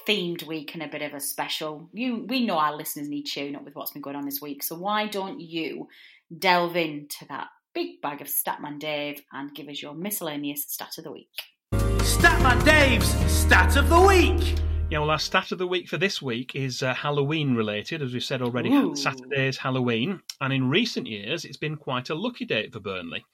themed 0.06 0.46
week 0.46 0.74
and 0.74 0.82
a 0.82 0.88
bit 0.88 1.02
of 1.02 1.14
a 1.14 1.20
special. 1.20 1.88
You, 1.92 2.24
we 2.28 2.44
know 2.44 2.58
our 2.58 2.76
listeners 2.76 3.08
need 3.08 3.24
to 3.26 3.32
tune 3.32 3.56
up 3.56 3.64
with 3.64 3.76
what's 3.76 3.92
been 3.92 4.02
going 4.02 4.16
on 4.16 4.24
this 4.24 4.40
week, 4.40 4.62
so 4.62 4.76
why 4.76 5.06
don't 5.06 5.40
you 5.40 5.88
delve 6.36 6.76
into 6.76 7.24
that 7.28 7.48
big 7.74 8.00
bag 8.00 8.20
of 8.20 8.26
Statman 8.26 8.78
Dave 8.78 9.22
and 9.32 9.54
give 9.54 9.68
us 9.68 9.82
your 9.82 9.94
miscellaneous 9.94 10.64
stat 10.68 10.98
of 10.98 11.04
the 11.04 11.12
week? 11.12 11.30
Statman 11.72 12.64
Dave's 12.64 13.08
Stat 13.30 13.76
of 13.76 13.88
the 13.88 14.00
Week. 14.00 14.58
Yeah, 14.90 15.00
well, 15.00 15.10
our 15.10 15.18
stat 15.18 15.52
of 15.52 15.58
the 15.58 15.66
week 15.66 15.86
for 15.86 15.98
this 15.98 16.22
week 16.22 16.54
is 16.54 16.82
uh, 16.82 16.94
Halloween 16.94 17.54
related. 17.54 18.00
As 18.00 18.14
we 18.14 18.20
said 18.20 18.40
already, 18.40 18.70
Ooh. 18.70 18.96
Saturday 18.96 19.46
is 19.46 19.58
Halloween. 19.58 20.22
And 20.40 20.52
in 20.52 20.70
recent 20.70 21.06
years, 21.06 21.44
it's 21.44 21.58
been 21.58 21.76
quite 21.76 22.08
a 22.08 22.14
lucky 22.14 22.46
date 22.46 22.72
for 22.72 22.80
Burnley. 22.80 23.26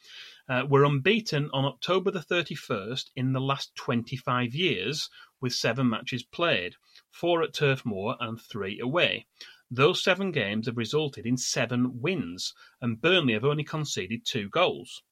Uh, 0.48 0.64
we're 0.68 0.84
unbeaten 0.84 1.50
on 1.52 1.64
October 1.64 2.10
the 2.10 2.18
31st 2.18 3.10
in 3.14 3.32
the 3.32 3.40
last 3.40 3.74
25 3.76 4.54
years, 4.54 5.08
with 5.40 5.52
seven 5.52 5.88
matches 5.88 6.22
played 6.22 6.74
four 7.14 7.42
at 7.42 7.54
Turf 7.54 7.84
Moor 7.86 8.16
and 8.18 8.40
three 8.40 8.80
away. 8.80 9.26
Those 9.76 10.04
seven 10.04 10.30
games 10.30 10.66
have 10.66 10.76
resulted 10.76 11.26
in 11.26 11.36
seven 11.36 12.00
wins, 12.00 12.54
and 12.80 13.00
Burnley 13.00 13.32
have 13.32 13.44
only 13.44 13.64
conceded 13.64 14.24
two 14.24 14.48
goals. 14.48 15.02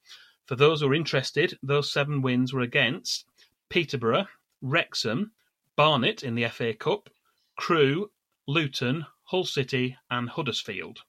For 0.46 0.54
those 0.54 0.80
who 0.80 0.86
are 0.86 0.94
interested, 0.94 1.58
those 1.64 1.90
seven 1.90 2.22
wins 2.22 2.52
were 2.52 2.60
against 2.60 3.26
Peterborough, 3.68 4.28
Wrexham, 4.60 5.32
Barnet 5.74 6.22
in 6.22 6.36
the 6.36 6.46
FA 6.48 6.74
Cup, 6.74 7.10
Crewe, 7.56 8.12
Luton, 8.46 9.06
Hull 9.24 9.46
City, 9.46 9.96
and 10.08 10.30
Huddersfield. 10.30 11.00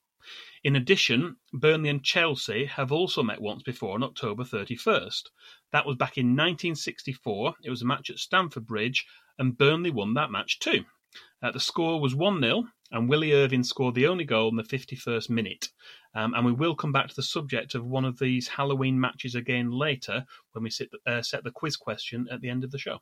In 0.64 0.76
addition, 0.76 1.36
Burnley 1.54 1.90
and 1.90 2.04
Chelsea 2.04 2.66
have 2.66 2.92
also 2.92 3.22
met 3.22 3.40
once 3.40 3.62
before 3.62 3.94
on 3.94 4.02
October 4.02 4.44
31st. 4.44 5.30
That 5.72 5.86
was 5.86 5.98
back 5.98 6.18
in 6.18 6.30
1964. 6.30 7.58
It 7.62 7.70
was 7.70 7.84
a 7.84 7.86
match 7.86 8.10
at 8.10 8.18
Stamford 8.18 8.66
Bridge, 8.66 9.06
and 9.38 9.56
Burnley 9.56 9.92
won 9.92 10.16
that 10.16 10.32
match 10.32 10.58
too. 10.58 10.86
Uh, 11.44 11.52
the 11.52 11.60
score 11.60 12.02
was 12.02 12.16
1 12.16 12.42
0, 12.42 12.70
and 12.94 13.10
Willie 13.10 13.34
Irvine 13.34 13.64
scored 13.64 13.96
the 13.96 14.08
only 14.08 14.24
goal 14.24 14.50
in 14.50 14.56
the 14.56 14.64
51st 14.64 15.30
minute. 15.30 15.70
Um, 16.16 16.34
and 16.36 16.46
we 16.46 16.54
will 16.54 16.76
come 16.76 16.92
back 16.92 17.10
to 17.10 17.16
the 17.16 17.24
subject 17.24 17.76
of 17.76 17.86
one 17.86 18.06
of 18.06 18.20
these 18.20 18.48
Halloween 18.48 19.00
matches 19.00 19.36
again 19.36 19.72
later 19.72 20.26
when 20.52 20.64
we 20.64 20.70
sit, 20.70 20.90
uh, 21.08 21.24
set 21.24 21.44
the 21.44 21.52
quiz 21.52 21.76
question 21.76 22.28
at 22.32 22.40
the 22.40 22.50
end 22.50 22.64
of 22.64 22.72
the 22.72 22.78
show. 22.78 23.00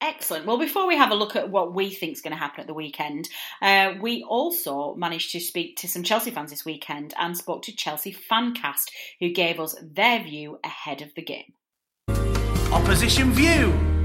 Excellent. 0.00 0.46
Well, 0.46 0.58
before 0.58 0.86
we 0.86 0.96
have 0.96 1.10
a 1.10 1.14
look 1.14 1.36
at 1.36 1.50
what 1.50 1.74
we 1.74 1.90
think 1.90 2.12
is 2.12 2.20
going 2.20 2.32
to 2.32 2.38
happen 2.38 2.60
at 2.60 2.66
the 2.66 2.74
weekend, 2.74 3.28
uh, 3.62 3.94
we 4.00 4.22
also 4.24 4.94
managed 4.94 5.32
to 5.32 5.40
speak 5.40 5.76
to 5.78 5.88
some 5.88 6.02
Chelsea 6.02 6.30
fans 6.30 6.50
this 6.50 6.64
weekend 6.64 7.14
and 7.18 7.36
spoke 7.36 7.62
to 7.62 7.74
Chelsea 7.74 8.14
Fancast, 8.14 8.90
who 9.20 9.30
gave 9.30 9.58
us 9.58 9.74
their 9.82 10.22
view 10.22 10.58
ahead 10.64 11.00
of 11.00 11.14
the 11.14 11.22
game. 11.22 11.54
Opposition 12.72 13.32
View. 13.32 13.95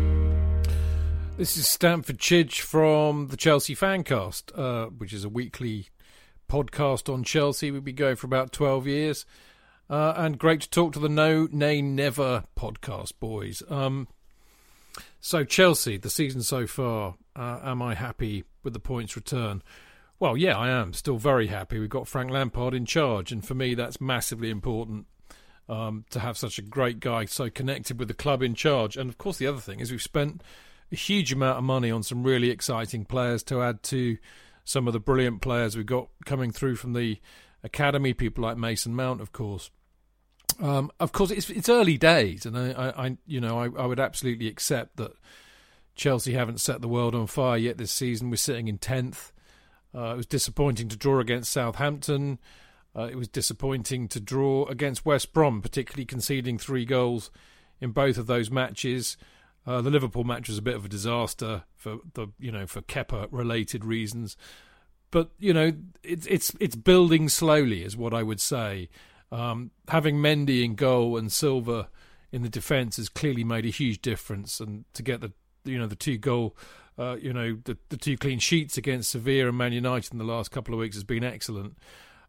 This 1.37 1.57
is 1.57 1.67
Stamford 1.67 2.19
Chidge 2.19 2.59
from 2.59 3.27
the 3.27 3.37
Chelsea 3.37 3.75
Fancast, 3.75 4.57
uh, 4.57 4.89
which 4.89 5.11
is 5.11 5.23
a 5.23 5.29
weekly 5.29 5.87
podcast 6.47 7.11
on 7.11 7.23
Chelsea. 7.23 7.71
We've 7.71 7.83
been 7.83 7.95
going 7.95 8.15
for 8.15 8.27
about 8.27 8.51
12 8.51 8.85
years. 8.85 9.25
Uh, 9.89 10.13
and 10.15 10.37
great 10.37 10.61
to 10.61 10.69
talk 10.69 10.93
to 10.93 10.99
the 10.99 11.09
No 11.09 11.47
Nay 11.51 11.81
Never 11.81 12.43
podcast 12.57 13.13
boys. 13.19 13.63
Um, 13.69 14.07
so, 15.19 15.43
Chelsea, 15.43 15.97
the 15.97 16.09
season 16.09 16.43
so 16.43 16.67
far, 16.67 17.15
uh, 17.35 17.59
am 17.63 17.81
I 17.81 17.95
happy 17.95 18.43
with 18.63 18.73
the 18.73 18.79
points 18.79 19.15
return? 19.15 19.63
Well, 20.19 20.37
yeah, 20.37 20.57
I 20.57 20.69
am. 20.69 20.93
Still 20.93 21.17
very 21.17 21.47
happy. 21.47 21.79
We've 21.79 21.89
got 21.89 22.07
Frank 22.07 22.29
Lampard 22.29 22.75
in 22.75 22.85
charge, 22.85 23.31
and 23.31 23.43
for 23.45 23.55
me, 23.55 23.73
that's 23.73 23.99
massively 23.99 24.49
important 24.49 25.07
um, 25.67 26.05
to 26.11 26.19
have 26.19 26.37
such 26.37 26.59
a 26.59 26.61
great 26.61 26.99
guy 26.99 27.25
so 27.25 27.49
connected 27.49 27.97
with 27.97 28.07
the 28.07 28.13
club 28.13 28.43
in 28.43 28.53
charge. 28.53 28.95
And 28.95 29.09
of 29.09 29.17
course, 29.17 29.37
the 29.37 29.47
other 29.47 29.59
thing 29.59 29.79
is 29.79 29.89
we've 29.89 30.01
spent 30.01 30.43
a 30.91 30.95
huge 30.95 31.31
amount 31.31 31.57
of 31.57 31.63
money 31.63 31.89
on 31.91 32.03
some 32.03 32.23
really 32.23 32.49
exciting 32.49 33.05
players 33.05 33.43
to 33.43 33.61
add 33.61 33.81
to 33.83 34.17
some 34.63 34.87
of 34.87 34.93
the 34.93 34.99
brilliant 34.99 35.41
players 35.41 35.75
we've 35.75 35.85
got 35.85 36.09
coming 36.25 36.51
through 36.51 36.75
from 36.75 36.93
the 36.93 37.19
academy. 37.63 38.13
People 38.13 38.43
like 38.43 38.57
Mason 38.57 38.95
Mount, 38.95 39.21
of 39.21 39.31
course. 39.31 39.69
Um, 40.59 40.91
of 40.99 41.11
course, 41.11 41.31
it's 41.31 41.49
it's 41.49 41.69
early 41.69 41.97
days, 41.97 42.45
and 42.45 42.57
I, 42.57 42.93
I 42.95 43.17
you 43.25 43.39
know, 43.39 43.59
I, 43.59 43.65
I, 43.81 43.85
would 43.85 43.99
absolutely 43.99 44.47
accept 44.47 44.97
that 44.97 45.13
Chelsea 45.95 46.33
haven't 46.33 46.61
set 46.61 46.81
the 46.81 46.87
world 46.87 47.15
on 47.15 47.25
fire 47.25 47.57
yet 47.57 47.77
this 47.77 47.91
season. 47.91 48.29
We're 48.29 48.35
sitting 48.35 48.67
in 48.67 48.77
tenth. 48.77 49.31
Uh, 49.95 50.13
it 50.13 50.17
was 50.17 50.27
disappointing 50.27 50.87
to 50.89 50.97
draw 50.97 51.19
against 51.19 51.51
Southampton. 51.51 52.37
Uh, 52.95 53.03
it 53.03 53.15
was 53.15 53.27
disappointing 53.27 54.07
to 54.09 54.19
draw 54.19 54.65
against 54.65 55.05
West 55.05 55.33
Brom, 55.33 55.61
particularly 55.61 56.05
conceding 56.05 56.57
three 56.57 56.85
goals 56.85 57.31
in 57.79 57.91
both 57.91 58.17
of 58.17 58.27
those 58.27 58.51
matches. 58.51 59.17
Uh, 59.65 59.81
the 59.81 59.91
Liverpool 59.91 60.23
match 60.23 60.49
was 60.49 60.57
a 60.57 60.61
bit 60.61 60.75
of 60.75 60.85
a 60.85 60.89
disaster 60.89 61.63
for 61.75 61.99
the 62.13 62.27
you 62.39 62.51
know 62.51 62.65
for 62.65 62.81
Kepa 62.81 63.27
related 63.31 63.85
reasons, 63.85 64.35
but 65.11 65.31
you 65.39 65.53
know 65.53 65.73
it's 66.03 66.25
it's 66.25 66.51
it's 66.59 66.75
building 66.75 67.29
slowly, 67.29 67.83
is 67.83 67.95
what 67.95 68.13
I 68.13 68.23
would 68.23 68.41
say. 68.41 68.89
Um, 69.31 69.71
having 69.87 70.17
Mendy 70.17 70.63
in 70.63 70.75
goal 70.75 71.15
and 71.15 71.31
Silva 71.31 71.89
in 72.31 72.41
the 72.41 72.49
defence 72.49 72.97
has 72.97 73.07
clearly 73.07 73.43
made 73.43 73.65
a 73.65 73.69
huge 73.69 74.01
difference, 74.01 74.59
and 74.59 74.85
to 74.93 75.03
get 75.03 75.21
the 75.21 75.31
you 75.63 75.77
know 75.77 75.87
the 75.87 75.95
two 75.95 76.17
goal, 76.17 76.57
uh, 76.97 77.17
you 77.21 77.31
know 77.31 77.57
the 77.65 77.77
the 77.89 77.97
two 77.97 78.17
clean 78.17 78.39
sheets 78.39 78.77
against 78.77 79.11
Sevilla 79.11 79.49
and 79.49 79.57
Man 79.57 79.73
United 79.73 80.11
in 80.11 80.17
the 80.17 80.25
last 80.25 80.49
couple 80.49 80.73
of 80.73 80.79
weeks 80.79 80.95
has 80.95 81.03
been 81.03 81.23
excellent. 81.23 81.77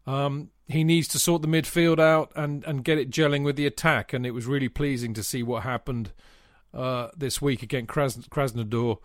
Um, 0.05 0.49
he 0.67 0.83
needs 0.83 1.07
to 1.09 1.19
sort 1.19 1.41
the 1.41 1.47
midfield 1.47 1.99
out 1.99 2.31
and, 2.35 2.63
and 2.65 2.83
get 2.83 2.97
it 2.97 3.09
gelling 3.09 3.43
with 3.43 3.55
the 3.55 3.65
attack, 3.65 4.13
and 4.13 4.25
it 4.25 4.31
was 4.31 4.45
really 4.45 4.69
pleasing 4.69 5.13
to 5.13 5.23
see 5.23 5.41
what 5.41 5.63
happened 5.63 6.11
uh, 6.73 7.09
this 7.15 7.41
week 7.41 7.63
against 7.63 7.89
Kras- 7.89 8.27
Krasnodar 8.29 8.97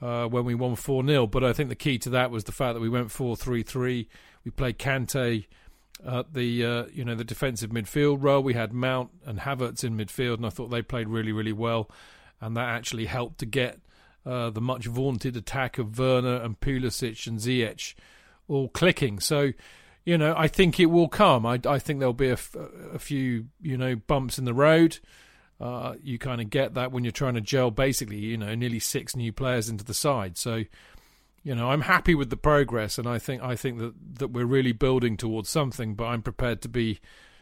uh, 0.00 0.26
when 0.26 0.44
we 0.44 0.54
won 0.54 0.76
4 0.76 1.06
0. 1.06 1.26
But 1.26 1.44
I 1.44 1.52
think 1.52 1.68
the 1.68 1.74
key 1.74 1.98
to 1.98 2.10
that 2.10 2.30
was 2.30 2.44
the 2.44 2.52
fact 2.52 2.74
that 2.74 2.80
we 2.80 2.88
went 2.88 3.10
4 3.10 3.36
3 3.36 3.62
3. 3.62 4.08
We 4.44 4.50
played 4.50 4.78
Kante 4.78 5.46
at 6.06 6.32
the 6.32 6.64
uh, 6.64 6.84
you 6.92 7.04
know 7.04 7.14
the 7.14 7.24
defensive 7.24 7.70
midfield 7.70 8.22
role. 8.22 8.42
We 8.42 8.54
had 8.54 8.72
Mount 8.72 9.10
and 9.24 9.40
Havertz 9.40 9.84
in 9.84 9.96
midfield, 9.96 10.34
and 10.34 10.46
I 10.46 10.50
thought 10.50 10.68
they 10.68 10.82
played 10.82 11.08
really 11.08 11.32
really 11.32 11.52
well, 11.52 11.90
and 12.40 12.56
that 12.56 12.68
actually 12.68 13.06
helped 13.06 13.38
to 13.38 13.46
get 13.46 13.80
uh, 14.24 14.50
the 14.50 14.60
much 14.60 14.86
vaunted 14.86 15.36
attack 15.36 15.78
of 15.78 15.98
Werner 15.98 16.36
and 16.36 16.58
Pulisic 16.60 17.26
and 17.26 17.38
Ziyech 17.38 17.94
all 18.48 18.68
clicking. 18.68 19.20
So 19.20 19.52
you 20.04 20.16
know, 20.16 20.34
I 20.36 20.48
think 20.48 20.80
it 20.80 20.86
will 20.86 21.08
come. 21.08 21.44
I, 21.44 21.60
I 21.66 21.78
think 21.78 21.98
there'll 21.98 22.14
be 22.14 22.30
a, 22.30 22.38
a 22.92 22.98
few, 22.98 23.46
you 23.60 23.76
know, 23.76 23.96
bumps 23.96 24.38
in 24.38 24.44
the 24.44 24.54
road. 24.54 24.98
Uh, 25.60 25.94
you 26.02 26.18
kind 26.18 26.40
of 26.40 26.48
get 26.48 26.74
that 26.74 26.90
when 26.90 27.04
you're 27.04 27.10
trying 27.10 27.34
to 27.34 27.40
gel 27.40 27.70
basically, 27.70 28.16
you 28.16 28.36
know, 28.36 28.54
nearly 28.54 28.78
six 28.78 29.14
new 29.14 29.30
players 29.30 29.68
into 29.68 29.84
the 29.84 29.92
side. 29.92 30.38
So, 30.38 30.64
you 31.42 31.54
know, 31.54 31.70
I'm 31.70 31.82
happy 31.82 32.14
with 32.14 32.30
the 32.30 32.36
progress, 32.36 32.96
and 32.96 33.06
I 33.06 33.18
think 33.18 33.42
I 33.42 33.56
think 33.56 33.78
that, 33.78 33.94
that 34.18 34.28
we're 34.28 34.46
really 34.46 34.72
building 34.72 35.16
towards 35.16 35.50
something. 35.50 35.94
But 35.94 36.06
I'm 36.06 36.22
prepared 36.22 36.62
to 36.62 36.68
be 36.68 37.00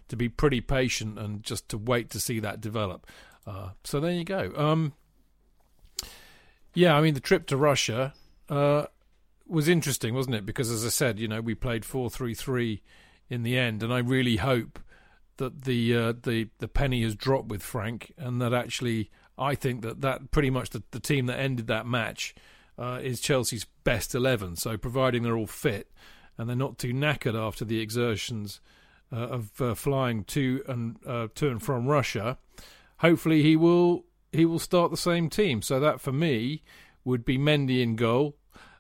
to 0.09 0.16
be 0.16 0.28
pretty 0.28 0.61
patient 0.61 1.18
and 1.18 1.42
just 1.42 1.68
to 1.68 1.78
wait 1.78 2.11
to 2.11 2.20
see 2.20 2.40
that 2.40 2.61
develop. 2.61 3.07
Uh, 3.46 3.70
so 3.85 4.00
there 4.00 4.12
you 4.12 4.24
go. 4.24 4.52
Um, 4.57 4.94
yeah, 6.74 6.96
I 6.96 7.00
mean 7.00 7.14
the 7.14 7.20
trip 7.20 7.46
to 7.46 7.57
Russia. 7.57 8.14
Uh, 8.48 8.87
was 9.46 9.68
interesting, 9.68 10.14
wasn't 10.14 10.37
it? 10.37 10.46
Because 10.46 10.70
as 10.70 10.85
I 10.85 10.90
said, 10.90 11.18
you 11.18 11.28
know, 11.28 11.40
we 11.40 11.54
played 11.54 11.85
four 11.85 12.11
three 12.11 12.35
three 12.35 12.83
in 13.31 13.42
the 13.42 13.57
end, 13.57 13.83
and 13.83 13.92
I 13.92 13.98
really 13.98 14.37
hope 14.37 14.78
that 15.38 15.62
the 15.62 15.96
uh, 15.96 16.12
the 16.22 16.48
the 16.59 16.68
penny 16.68 17.03
has 17.03 17.16
dropped 17.16 17.48
with 17.48 17.62
Frank, 17.62 18.12
and 18.16 18.40
that 18.40 18.53
actually 18.53 19.11
I 19.37 19.55
think 19.55 19.83
that 19.83 20.01
that 20.03 20.31
pretty 20.31 20.51
much 20.51 20.70
the, 20.70 20.83
the 20.90 21.01
team 21.01 21.27
that 21.27 21.38
ended 21.38 21.66
that 21.68 21.87
match 21.87 22.35
uh, 22.79 23.01
is 23.03 23.20
Chelsea's 23.20 23.66
best 23.85 24.14
eleven. 24.14 24.57
So 24.57 24.77
providing 24.77 25.22
they're 25.22 25.37
all 25.37 25.46
fit 25.46 25.90
and 26.37 26.48
they're 26.48 26.57
not 26.57 26.79
too 26.79 26.92
knackered 26.92 27.35
after 27.35 27.64
the 27.64 27.81
exertions 27.81 28.61
uh, 29.12 29.16
of 29.16 29.61
uh, 29.61 29.74
flying 29.74 30.24
to 30.24 30.62
and 30.68 30.96
uh, 31.07 31.29
to 31.35 31.48
and 31.48 31.62
from 31.62 31.87
Russia, 31.87 32.38
hopefully 32.98 33.42
he 33.42 33.57
will 33.57 34.05
he 34.33 34.44
will 34.44 34.59
start 34.59 34.90
the 34.90 34.96
same 34.96 35.29
team. 35.31 35.62
So 35.62 35.81
that 35.81 36.01
for 36.01 36.12
me 36.12 36.62
would 37.05 37.24
be 37.24 37.38
Mendy 37.38 37.83
in 37.83 37.96
goal. 37.96 38.37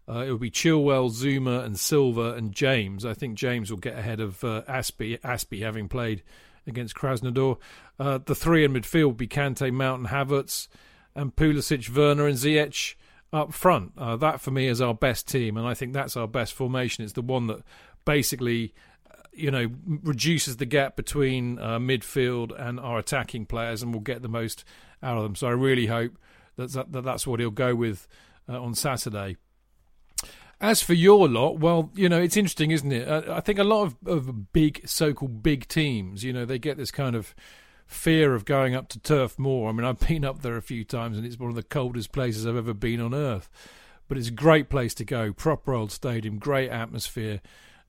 Uh, 0.08 0.24
it 0.26 0.30
would 0.30 0.40
be 0.40 0.50
Chilwell, 0.50 1.10
Zouma, 1.10 1.62
and 1.64 1.78
Silva 1.78 2.32
and 2.32 2.52
James. 2.52 3.04
I 3.04 3.12
think 3.12 3.36
James 3.36 3.70
will 3.70 3.78
get 3.78 3.98
ahead 3.98 4.20
of 4.20 4.40
Azpi, 4.40 5.20
Azpi 5.20 5.60
having 5.60 5.86
played 5.86 6.22
against 6.68 6.94
Krasnodar. 6.94 7.58
Uh, 7.98 8.18
the 8.24 8.34
three 8.34 8.64
in 8.64 8.72
midfield 8.72 9.16
be 9.16 9.26
Kante, 9.26 9.72
Mount, 9.72 10.00
and 10.00 10.08
Havertz, 10.08 10.68
and 11.14 11.34
Pulisic, 11.34 11.94
Werner, 11.94 12.26
and 12.26 12.36
Ziyech 12.36 12.94
up 13.32 13.52
front. 13.52 13.92
Uh, 13.98 14.16
that 14.16 14.40
for 14.40 14.50
me 14.50 14.68
is 14.68 14.80
our 14.80 14.94
best 14.94 15.28
team, 15.28 15.56
and 15.56 15.66
I 15.66 15.74
think 15.74 15.92
that's 15.92 16.16
our 16.16 16.28
best 16.28 16.52
formation. 16.52 17.04
It's 17.04 17.12
the 17.14 17.22
one 17.22 17.46
that 17.48 17.62
basically, 18.04 18.74
uh, 19.10 19.22
you 19.32 19.50
know, 19.50 19.68
reduces 19.86 20.56
the 20.56 20.66
gap 20.66 20.96
between 20.96 21.58
uh, 21.58 21.78
midfield 21.78 22.58
and 22.58 22.78
our 22.80 22.98
attacking 22.98 23.46
players, 23.46 23.82
and 23.82 23.92
will 23.92 24.00
get 24.00 24.22
the 24.22 24.28
most 24.28 24.64
out 25.02 25.16
of 25.16 25.22
them. 25.24 25.34
So 25.34 25.46
I 25.46 25.52
really 25.52 25.86
hope 25.86 26.18
that, 26.56 26.72
that 26.92 27.02
that's 27.02 27.26
what 27.26 27.40
he'll 27.40 27.50
go 27.50 27.74
with 27.74 28.06
uh, 28.48 28.60
on 28.60 28.74
Saturday. 28.74 29.36
As 30.60 30.82
for 30.82 30.94
your 30.94 31.28
lot, 31.28 31.60
well, 31.60 31.90
you 31.94 32.08
know, 32.08 32.20
it's 32.20 32.36
interesting, 32.36 32.72
isn't 32.72 32.90
it? 32.90 33.08
I, 33.08 33.40
think 33.40 33.60
a 33.60 33.64
lot 33.64 33.84
of, 33.84 33.96
of 34.06 34.52
big, 34.52 34.88
so 34.88 35.14
called 35.14 35.40
big 35.42 35.68
teams, 35.68 36.24
you 36.24 36.32
know, 36.32 36.44
they 36.44 36.58
get 36.58 36.76
this 36.76 36.90
kind 36.90 37.14
of 37.14 37.34
fear 37.86 38.34
of 38.34 38.44
going 38.44 38.74
up 38.74 38.88
to 38.88 38.98
Turf 38.98 39.38
Moor. 39.38 39.68
I 39.68 39.72
mean, 39.72 39.84
I've 39.84 40.00
been 40.00 40.24
up 40.24 40.42
there 40.42 40.56
a 40.56 40.62
few 40.62 40.84
times 40.84 41.16
and 41.16 41.24
it's 41.24 41.38
one 41.38 41.50
of 41.50 41.56
the 41.56 41.62
coldest 41.62 42.10
places 42.10 42.46
I've 42.46 42.56
ever 42.56 42.74
been 42.74 43.00
on 43.00 43.14
earth. 43.14 43.48
But 44.08 44.18
it's 44.18 44.28
a 44.28 44.32
great 44.32 44.68
place 44.68 44.94
to 44.94 45.04
go, 45.04 45.32
proper 45.32 45.74
old 45.74 45.92
stadium, 45.92 46.38
great 46.38 46.70
atmosphere. 46.70 47.40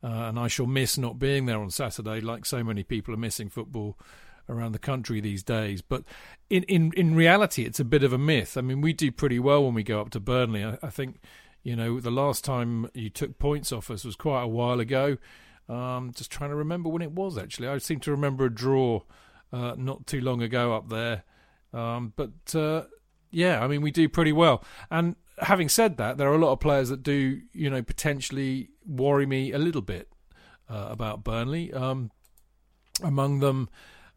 Uh, 0.04 0.08
and 0.08 0.40
I 0.40 0.48
shall 0.48 0.66
miss 0.66 0.98
not 0.98 1.18
being 1.18 1.46
there 1.46 1.60
on 1.60 1.72
Saturday, 1.72 2.22
like 2.22 2.46
so 2.46 2.64
many 2.64 2.84
people 2.84 3.14
are 3.14 3.18
missing 3.18 3.50
football 3.50 3.98
around 4.48 4.74
the 4.74 4.80
country 4.80 5.22
these 5.22 5.44
days. 5.44 5.82
But 5.82 6.04
in, 6.50 6.64
in, 6.64 6.92
in 6.96 7.16
reality, 7.16 7.66
it's 7.66 7.80
a 7.80 7.86
bit 7.86 8.04
of 8.04 8.14
a 8.14 8.18
myth. 8.18 8.58
I 8.58 8.62
mean, 8.62 8.82
we 8.82 8.94
do 8.94 9.12
pretty 9.12 9.40
well 9.40 9.64
when 9.64 9.74
we 9.74 9.84
go 9.84 10.02
up 10.02 10.10
to 10.12 10.20
Burnley. 10.20 10.64
I, 10.64 10.78
I 10.82 10.90
think 10.90 11.20
you 11.64 11.76
know, 11.76 12.00
the 12.00 12.12
last 12.12 12.44
time 12.44 12.90
you 12.94 13.10
took 13.10 13.38
points 13.40 13.72
off 13.72 13.92
us 13.92 14.06
was 14.06 14.16
quite 14.16 14.44
a 14.44 14.48
while 14.48 14.80
ago. 14.80 15.18
Um, 15.68 16.12
just 16.16 16.32
trying 16.32 16.50
to 16.50 16.56
remember 16.56 16.90
when 16.90 17.02
it 17.02 17.12
was 17.12 17.38
actually. 17.38 17.68
I 17.68 17.78
seem 17.78 18.00
to 18.02 18.12
remember 18.12 18.46
a 18.46 18.54
draw 18.54 19.02
uh, 19.54 19.76
not 19.78 20.08
too 20.08 20.22
long 20.22 20.42
ago 20.42 20.74
up 20.74 20.90
there. 20.90 21.24
Um, 21.74 22.14
but 22.16 22.56
uh, 22.56 22.84
yeah, 23.32 23.64
I 23.64 23.68
mean, 23.68 23.82
we 23.82 23.92
do 23.92 24.10
pretty 24.10 24.32
well. 24.32 24.64
And 24.90 25.16
having 25.38 25.70
said 25.70 25.98
that, 25.98 26.18
there 26.18 26.30
are 26.30 26.36
a 26.36 26.40
lot 26.40 26.54
of 26.54 26.60
players 26.60 26.90
that 26.90 27.04
do, 27.04 27.42
you 27.54 27.70
know, 27.70 27.84
potentially 27.84 28.70
worry 28.86 29.26
me 29.26 29.52
a 29.52 29.60
little 29.60 29.82
bit 29.82 30.10
uh, 30.70 30.88
about 30.90 31.24
Burnley. 31.24 31.72
Um, 31.74 32.12
among 33.04 33.40
them, 33.40 33.70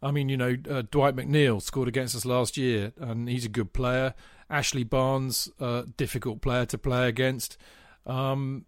I 0.02 0.10
mean, 0.10 0.28
you 0.28 0.36
know, 0.36 0.56
uh, 0.68 0.82
Dwight 0.90 1.14
McNeil 1.14 1.62
scored 1.62 1.88
against 1.88 2.16
us 2.16 2.24
last 2.24 2.56
year, 2.56 2.92
and 2.98 3.28
he's 3.28 3.44
a 3.44 3.50
good 3.50 3.72
player. 3.72 4.14
Ashley 4.52 4.84
Barnes, 4.84 5.48
uh, 5.58 5.84
difficult 5.96 6.42
player 6.42 6.66
to 6.66 6.78
play 6.78 7.08
against. 7.08 7.56
Um, 8.06 8.66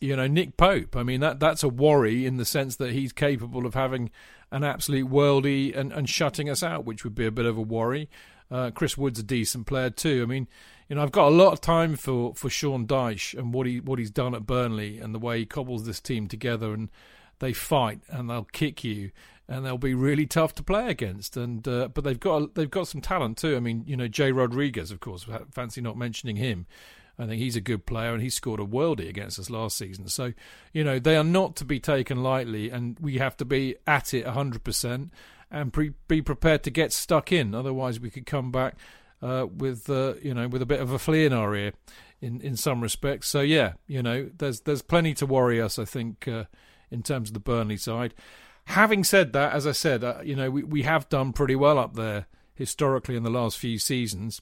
you 0.00 0.16
know, 0.16 0.26
Nick 0.26 0.56
Pope. 0.56 0.96
I 0.96 1.02
mean, 1.02 1.20
that 1.20 1.40
that's 1.40 1.62
a 1.62 1.68
worry 1.68 2.24
in 2.24 2.38
the 2.38 2.44
sense 2.44 2.76
that 2.76 2.92
he's 2.92 3.12
capable 3.12 3.66
of 3.66 3.74
having 3.74 4.10
an 4.50 4.64
absolute 4.64 5.08
worldie 5.08 5.76
and, 5.76 5.92
and 5.92 6.08
shutting 6.08 6.48
us 6.48 6.62
out, 6.62 6.84
which 6.84 7.04
would 7.04 7.14
be 7.14 7.26
a 7.26 7.30
bit 7.30 7.46
of 7.46 7.58
a 7.58 7.62
worry. 7.62 8.08
Uh, 8.50 8.70
Chris 8.70 8.96
Wood's 8.96 9.20
a 9.20 9.22
decent 9.22 9.66
player 9.66 9.90
too. 9.90 10.22
I 10.22 10.26
mean, 10.26 10.48
you 10.88 10.96
know, 10.96 11.02
I've 11.02 11.12
got 11.12 11.28
a 11.28 11.34
lot 11.34 11.52
of 11.52 11.60
time 11.60 11.94
for, 11.96 12.34
for 12.34 12.50
Sean 12.50 12.86
Dyche 12.86 13.38
and 13.38 13.54
what 13.54 13.66
he 13.66 13.78
what 13.78 13.98
he's 13.98 14.10
done 14.10 14.34
at 14.34 14.46
Burnley 14.46 14.98
and 14.98 15.14
the 15.14 15.20
way 15.20 15.38
he 15.38 15.46
cobbles 15.46 15.84
this 15.84 16.00
team 16.00 16.26
together 16.26 16.72
and 16.72 16.88
they 17.38 17.52
fight 17.52 18.00
and 18.08 18.28
they'll 18.28 18.44
kick 18.44 18.82
you 18.82 19.10
and 19.50 19.66
they'll 19.66 19.76
be 19.76 19.94
really 19.94 20.26
tough 20.26 20.54
to 20.54 20.62
play 20.62 20.88
against. 20.88 21.36
And 21.36 21.66
uh, 21.66 21.88
but 21.88 22.04
they've 22.04 22.18
got 22.18 22.54
they've 22.54 22.70
got 22.70 22.86
some 22.88 23.00
talent 23.00 23.36
too. 23.36 23.56
I 23.56 23.60
mean, 23.60 23.82
you 23.84 23.96
know, 23.96 24.08
Jay 24.08 24.32
Rodriguez, 24.32 24.90
of 24.90 25.00
course, 25.00 25.26
fancy 25.50 25.80
not 25.80 25.98
mentioning 25.98 26.36
him. 26.36 26.66
I 27.18 27.26
think 27.26 27.38
he's 27.38 27.56
a 27.56 27.60
good 27.60 27.84
player, 27.84 28.14
and 28.14 28.22
he 28.22 28.30
scored 28.30 28.60
a 28.60 28.64
worldie 28.64 29.08
against 29.08 29.38
us 29.38 29.50
last 29.50 29.76
season. 29.76 30.08
So, 30.08 30.32
you 30.72 30.82
know, 30.82 30.98
they 30.98 31.16
are 31.16 31.24
not 31.24 31.54
to 31.56 31.66
be 31.66 31.78
taken 31.78 32.22
lightly, 32.22 32.70
and 32.70 32.96
we 32.98 33.18
have 33.18 33.36
to 33.38 33.44
be 33.44 33.76
at 33.86 34.14
it 34.14 34.24
100% 34.24 35.10
and 35.50 35.70
pre- 35.70 35.92
be 36.08 36.22
prepared 36.22 36.62
to 36.62 36.70
get 36.70 36.94
stuck 36.94 37.30
in. 37.30 37.54
Otherwise, 37.54 38.00
we 38.00 38.08
could 38.08 38.24
come 38.24 38.50
back 38.50 38.76
uh, 39.20 39.46
with, 39.54 39.90
uh, 39.90 40.14
you 40.22 40.32
know, 40.32 40.48
with 40.48 40.62
a 40.62 40.66
bit 40.66 40.80
of 40.80 40.92
a 40.92 40.98
flea 40.98 41.26
in 41.26 41.34
our 41.34 41.54
ear 41.54 41.74
in, 42.22 42.40
in 42.40 42.56
some 42.56 42.80
respects. 42.80 43.28
So, 43.28 43.42
yeah, 43.42 43.74
you 43.86 44.02
know, 44.02 44.30
there's 44.38 44.60
there's 44.60 44.80
plenty 44.80 45.12
to 45.14 45.26
worry 45.26 45.60
us, 45.60 45.78
I 45.78 45.84
think, 45.84 46.26
uh, 46.26 46.44
in 46.90 47.02
terms 47.02 47.28
of 47.28 47.34
the 47.34 47.40
Burnley 47.40 47.76
side. 47.76 48.14
Having 48.70 49.04
said 49.04 49.32
that, 49.32 49.52
as 49.52 49.66
I 49.66 49.72
said, 49.72 50.04
uh, 50.04 50.20
you 50.22 50.36
know, 50.36 50.48
we, 50.48 50.62
we 50.62 50.82
have 50.82 51.08
done 51.08 51.32
pretty 51.32 51.56
well 51.56 51.76
up 51.76 51.94
there 51.94 52.26
historically 52.54 53.16
in 53.16 53.24
the 53.24 53.30
last 53.30 53.58
few 53.58 53.78
seasons. 53.78 54.40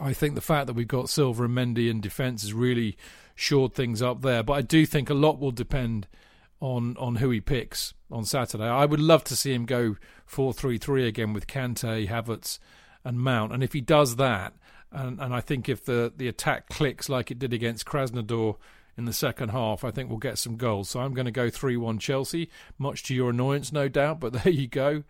I 0.00 0.12
think 0.12 0.34
the 0.34 0.40
fact 0.40 0.66
that 0.66 0.74
we've 0.74 0.88
got 0.88 1.08
Silva 1.08 1.44
and 1.44 1.56
Mendy 1.56 1.88
in 1.88 2.00
defence 2.00 2.42
has 2.42 2.52
really 2.52 2.96
shored 3.36 3.72
things 3.72 4.02
up 4.02 4.22
there. 4.22 4.42
But 4.42 4.54
I 4.54 4.62
do 4.62 4.84
think 4.84 5.10
a 5.10 5.14
lot 5.14 5.38
will 5.38 5.52
depend 5.52 6.08
on 6.60 6.96
on 6.98 7.16
who 7.16 7.30
he 7.30 7.40
picks 7.40 7.94
on 8.10 8.24
Saturday. 8.24 8.64
I 8.64 8.84
would 8.84 9.00
love 9.00 9.22
to 9.24 9.36
see 9.36 9.54
him 9.54 9.64
go 9.64 9.96
four 10.24 10.52
three 10.52 10.78
three 10.78 11.06
again 11.06 11.32
with 11.32 11.46
Kante, 11.46 12.08
Havertz, 12.08 12.58
and 13.04 13.20
Mount. 13.20 13.52
And 13.52 13.62
if 13.62 13.72
he 13.72 13.80
does 13.80 14.16
that, 14.16 14.54
and, 14.90 15.20
and 15.20 15.32
I 15.32 15.40
think 15.40 15.68
if 15.68 15.84
the, 15.84 16.12
the 16.16 16.28
attack 16.28 16.68
clicks 16.68 17.08
like 17.08 17.30
it 17.30 17.38
did 17.38 17.52
against 17.52 17.86
Krasnodar 17.86 18.56
in 18.96 19.04
the 19.04 19.12
second 19.12 19.50
half, 19.50 19.84
I 19.84 19.90
think 19.90 20.08
we'll 20.08 20.18
get 20.18 20.38
some 20.38 20.56
goals. 20.56 20.88
So 20.90 21.00
I'm 21.00 21.14
going 21.14 21.26
to 21.26 21.30
go 21.30 21.50
3 21.50 21.76
1 21.76 21.98
Chelsea, 21.98 22.50
much 22.78 23.02
to 23.04 23.14
your 23.14 23.30
annoyance, 23.30 23.72
no 23.72 23.88
doubt, 23.88 24.20
but 24.20 24.32
there 24.44 24.52
you 24.52 24.68
go. 24.68 25.04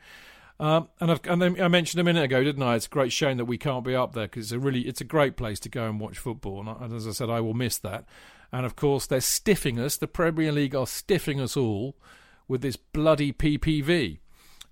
Um, 0.59 0.89
and, 1.01 1.11
I've, 1.11 1.21
and 1.27 1.43
I 1.61 1.69
mentioned 1.69 2.01
a 2.01 2.05
minute 2.05 2.25
ago, 2.25 2.43
didn't 2.43 2.63
I? 2.63 2.77
It's 2.77 2.87
a 2.87 2.91
great 2.91 3.13
shame 3.13 3.37
that 3.37 3.45
we 3.45 3.59
can't 3.59 3.85
be 3.85 3.95
up 3.95 4.15
there 4.15 4.25
because 4.27 4.47
it's 4.47 4.53
a 4.53 4.59
really 4.59 4.83
it's 4.83 5.03
a 5.03 5.05
great 5.05 5.37
place 5.37 5.61
to 5.61 5.69
go 5.69 5.85
and 5.85 6.01
watch 6.01 6.19
football. 6.19 6.61
And, 6.61 6.69
I, 6.71 6.77
and 6.81 6.95
as 6.95 7.07
I 7.07 7.11
said, 7.13 7.29
I 7.29 7.41
will 7.41 7.55
miss 7.55 7.77
that. 7.79 8.07
And 8.53 8.65
of 8.65 8.75
course, 8.75 9.07
they're 9.07 9.21
stiffing 9.21 9.79
us. 9.79 9.97
The 9.97 10.07
Premier 10.07 10.53
League 10.53 10.75
are 10.75 10.87
stiffing 10.87 11.41
us 11.41 11.57
all 11.57 11.97
with 12.49 12.63
this 12.63 12.77
bloody 12.77 13.33
PPV 13.33 14.19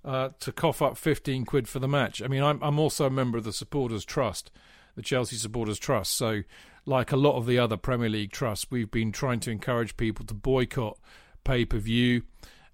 uh, 0.03 0.29
to 0.39 0.51
cough 0.51 0.81
up 0.81 0.97
15 0.97 1.45
quid 1.45 1.67
for 1.67 1.79
the 1.79 1.87
match. 1.87 2.21
I 2.21 2.27
mean, 2.27 2.43
I'm, 2.43 2.61
I'm 2.63 2.79
also 2.79 3.05
a 3.05 3.09
member 3.09 3.37
of 3.37 3.43
the 3.43 3.53
Supporters 3.53 4.05
Trust, 4.05 4.49
the 4.95 5.01
Chelsea 5.01 5.35
Supporters 5.35 5.77
Trust. 5.77 6.15
So, 6.15 6.43
like 6.85 7.11
a 7.11 7.17
lot 7.17 7.35
of 7.35 7.45
the 7.45 7.59
other 7.59 7.77
Premier 7.77 8.09
League 8.09 8.31
trusts, 8.31 8.67
we've 8.69 8.91
been 8.91 9.11
trying 9.11 9.39
to 9.41 9.51
encourage 9.51 9.97
people 9.97 10.25
to 10.25 10.33
boycott 10.33 10.97
pay 11.43 11.65
per 11.65 11.77
view 11.77 12.23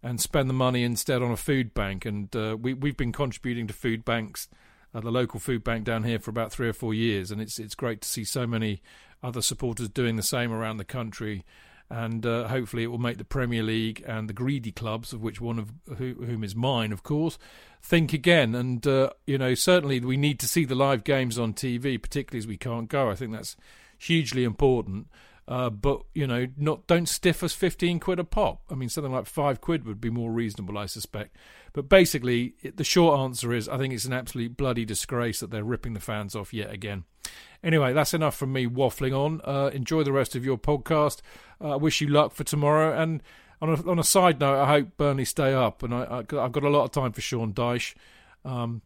and 0.04 0.20
spend 0.20 0.50
the 0.50 0.54
money 0.54 0.84
instead 0.84 1.22
on 1.22 1.32
a 1.32 1.38
food 1.38 1.74
bank. 1.74 2.06
And 2.06 2.36
uh, 2.36 2.58
we 2.60 2.74
we've 2.74 2.98
been 2.98 3.12
contributing 3.12 3.68
to 3.68 3.74
food 3.74 4.04
banks, 4.04 4.50
uh, 4.94 5.00
the 5.00 5.12
local 5.12 5.40
food 5.40 5.64
bank 5.64 5.86
down 5.86 6.04
here 6.04 6.20
for 6.20 6.30
about 6.32 6.52
three 6.52 6.68
or 6.68 6.74
four 6.74 6.94
years, 6.94 7.32
and 7.32 7.42
it's 7.42 7.60
it's 7.60 7.76
great 7.76 8.02
to 8.02 8.10
see 8.10 8.24
so 8.24 8.46
many 8.46 8.82
other 9.24 9.42
supporters 9.42 9.90
doing 9.90 10.16
the 10.16 10.24
same 10.24 10.52
around 10.52 10.78
the 10.78 10.86
country. 10.86 11.46
And 11.90 12.26
uh, 12.26 12.48
hopefully, 12.48 12.84
it 12.84 12.88
will 12.88 13.00
make 13.00 13.18
the 13.18 13.26
Premier 13.26 13.64
League 13.64 14.02
and 14.08 14.30
the 14.30 14.34
greedy 14.34 14.72
clubs, 14.72 15.12
of 15.12 15.22
which 15.22 15.42
one 15.42 15.60
of 15.60 15.74
who, 15.98 16.14
whom 16.14 16.42
is 16.42 16.56
mine, 16.56 16.94
of 16.94 17.04
course, 17.04 17.38
think 17.82 18.14
again. 18.14 18.56
And 18.56 18.88
uh, 18.88 19.10
you 19.28 19.38
know, 19.38 19.56
certainly 19.56 20.00
we 20.00 20.16
need 20.16 20.40
to 20.40 20.48
see 20.48 20.64
the 20.64 20.74
live 20.74 21.04
games 21.04 21.38
on 21.38 21.54
TV, 21.54 22.02
particularly 22.02 22.40
as 22.40 22.48
we 22.48 22.56
can't 22.56 22.88
go. 22.88 23.10
I 23.10 23.16
think 23.16 23.34
that's 23.34 23.58
hugely 24.02 24.44
important. 24.44 25.08
Uh, 25.48 25.70
but 25.70 26.02
you 26.14 26.28
know, 26.28 26.48
not 26.56 26.88
don't 26.88 27.10
stiff 27.10 27.44
us 27.44 27.54
fifteen 27.54 28.00
quid 28.00 28.20
a 28.20 28.24
pop. 28.24 28.62
I 28.70 28.76
mean, 28.76 28.90
something 28.90 29.12
like 29.12 29.26
five 29.26 29.60
quid 29.60 29.86
would 29.86 30.00
be 30.00 30.10
more 30.10 30.32
reasonable, 30.32 30.78
I 30.78 30.86
suspect. 30.86 31.36
But 31.74 31.90
basically, 31.90 32.54
it, 32.62 32.78
the 32.78 32.84
short 32.84 33.20
answer 33.20 33.54
is, 33.54 33.68
I 33.68 33.78
think 33.78 33.94
it's 33.94 34.06
an 34.06 34.14
absolute 34.14 34.56
bloody 34.56 34.86
disgrace 34.86 35.40
that 35.40 35.52
they're 35.52 35.64
ripping 35.64 35.94
the 35.94 36.00
fans 36.00 36.36
off 36.36 36.54
yet 36.54 36.72
again. 36.72 37.06
Anyway, 37.64 37.94
that's 37.94 38.14
enough 38.14 38.36
from 38.36 38.54
me 38.54 38.66
waffling 38.66 39.16
on. 39.16 39.42
Uh, 39.44 39.72
enjoy 39.74 40.04
the 40.04 40.12
rest 40.12 40.36
of 40.36 40.46
your 40.46 40.58
podcast. 40.58 41.22
Uh, 41.60 41.74
I 41.74 41.76
wish 41.76 42.02
you 42.02 42.08
luck 42.08 42.34
for 42.34 42.44
tomorrow. 42.44 43.00
And 43.00 43.22
on 43.62 43.70
a, 43.70 43.90
on 43.90 44.00
a 44.00 44.04
side 44.04 44.40
note, 44.40 44.60
I 44.60 44.68
hope 44.68 44.98
Burnley 44.98 45.26
stay 45.26 45.54
up. 45.54 45.84
And 45.84 45.94
I, 45.94 46.24
have 46.32 46.52
got 46.52 46.64
a 46.64 46.70
lot 46.70 46.86
of 46.86 46.92
time 46.92 47.12
for 47.12 47.22
Sean 47.22 47.54
Dyche. 47.54 47.94
Um, 48.44 48.82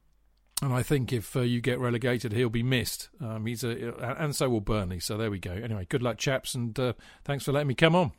and 0.61 0.73
I 0.73 0.83
think 0.83 1.11
if 1.11 1.35
uh, 1.35 1.41
you 1.41 1.61
get 1.61 1.79
relegated, 1.79 2.31
he'll 2.31 2.49
be 2.49 2.63
missed. 2.63 3.09
Um, 3.19 3.45
he's 3.45 3.63
a, 3.63 3.93
and 4.19 4.35
so 4.35 4.49
will 4.49 4.61
Burnley. 4.61 4.99
So 4.99 5.17
there 5.17 5.29
we 5.29 5.39
go. 5.39 5.51
Anyway, 5.51 5.85
good 5.89 6.01
luck, 6.01 6.17
chaps, 6.17 6.55
and 6.55 6.77
uh, 6.79 6.93
thanks 7.23 7.43
for 7.43 7.51
letting 7.51 7.67
me 7.67 7.75
come 7.75 7.95
on. 7.95 8.11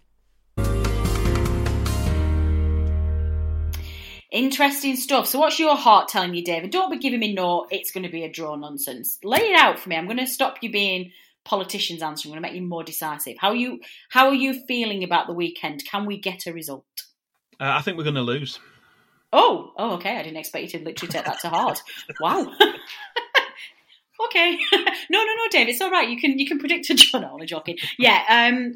Interesting 4.32 4.96
stuff. 4.96 5.26
So, 5.28 5.38
what's 5.38 5.58
your 5.58 5.76
heart 5.76 6.08
telling 6.08 6.34
you, 6.34 6.44
David? 6.44 6.70
Don't 6.70 6.90
be 6.90 6.98
giving 6.98 7.20
me 7.20 7.32
no. 7.32 7.66
It's 7.70 7.90
going 7.90 8.04
to 8.04 8.10
be 8.10 8.24
a 8.24 8.30
draw 8.30 8.54
nonsense. 8.56 9.18
Lay 9.24 9.38
it 9.38 9.58
out 9.58 9.78
for 9.78 9.88
me. 9.88 9.96
I'm 9.96 10.06
going 10.06 10.18
to 10.18 10.26
stop 10.26 10.58
you 10.60 10.70
being 10.70 11.12
politicians 11.44 12.02
answering. 12.02 12.34
I'm 12.34 12.42
going 12.42 12.42
to 12.42 12.52
make 12.52 12.60
you 12.60 12.68
more 12.68 12.84
decisive. 12.84 13.36
How 13.38 13.48
are 13.50 13.56
you? 13.56 13.80
How 14.10 14.26
are 14.26 14.34
you 14.34 14.64
feeling 14.66 15.04
about 15.04 15.26
the 15.26 15.32
weekend? 15.32 15.84
Can 15.86 16.04
we 16.04 16.18
get 16.20 16.46
a 16.46 16.52
result? 16.52 16.84
Uh, 17.58 17.72
I 17.78 17.82
think 17.82 17.96
we're 17.96 18.04
going 18.04 18.16
to 18.16 18.20
lose. 18.20 18.58
Oh, 19.32 19.72
oh, 19.76 19.94
okay. 19.94 20.16
I 20.16 20.22
didn't 20.22 20.38
expect 20.38 20.72
you 20.72 20.78
to 20.78 20.84
literally 20.84 21.12
take 21.12 21.24
that 21.24 21.40
to 21.40 21.48
heart. 21.48 21.82
wow. 22.20 22.40
okay. 24.26 24.58
no, 24.72 25.24
no, 25.24 25.24
no, 25.24 25.48
Dave. 25.50 25.68
It's 25.68 25.80
all 25.80 25.90
right. 25.90 26.08
You 26.08 26.20
can 26.20 26.38
you 26.38 26.46
can 26.46 26.58
predict 26.58 26.90
a 26.90 26.94
draw. 26.96 27.20
No, 27.20 27.36
I'm 27.40 27.46
joking. 27.46 27.76
Yeah. 27.98 28.22
Um, 28.28 28.72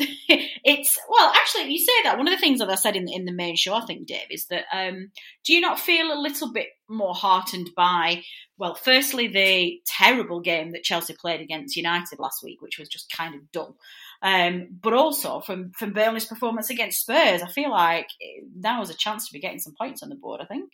it's 0.64 0.98
well, 1.08 1.32
actually, 1.34 1.72
you 1.72 1.78
say 1.78 2.02
that. 2.04 2.18
One 2.18 2.28
of 2.28 2.34
the 2.34 2.40
things 2.40 2.58
that 2.60 2.70
I 2.70 2.74
said 2.74 2.96
in 2.96 3.08
in 3.08 3.24
the 3.24 3.32
main 3.32 3.56
show, 3.56 3.74
I 3.74 3.84
think, 3.86 4.06
Dave, 4.06 4.26
is 4.30 4.46
that 4.46 4.64
um, 4.72 5.10
do 5.44 5.54
you 5.54 5.60
not 5.60 5.80
feel 5.80 6.12
a 6.12 6.20
little 6.20 6.52
bit 6.52 6.68
more 6.88 7.14
heartened 7.14 7.70
by 7.76 8.22
well, 8.60 8.74
firstly, 8.74 9.26
the 9.26 9.80
terrible 9.86 10.40
game 10.40 10.72
that 10.72 10.82
Chelsea 10.82 11.14
played 11.18 11.40
against 11.40 11.76
United 11.76 12.18
last 12.18 12.44
week, 12.44 12.60
which 12.60 12.78
was 12.78 12.90
just 12.90 13.10
kind 13.10 13.34
of 13.34 13.50
dull. 13.52 13.74
Um, 14.22 14.68
but 14.82 14.92
also 14.92 15.40
from 15.40 15.72
from 15.72 15.92
Burnley's 15.92 16.26
performance 16.26 16.70
against 16.70 17.00
Spurs, 17.00 17.42
I 17.42 17.50
feel 17.50 17.70
like 17.70 18.08
now 18.54 18.82
is 18.82 18.90
a 18.90 18.94
chance 18.94 19.26
to 19.26 19.32
be 19.32 19.40
getting 19.40 19.60
some 19.60 19.74
points 19.78 20.02
on 20.02 20.10
the 20.10 20.14
board. 20.14 20.40
I 20.40 20.44
think. 20.44 20.70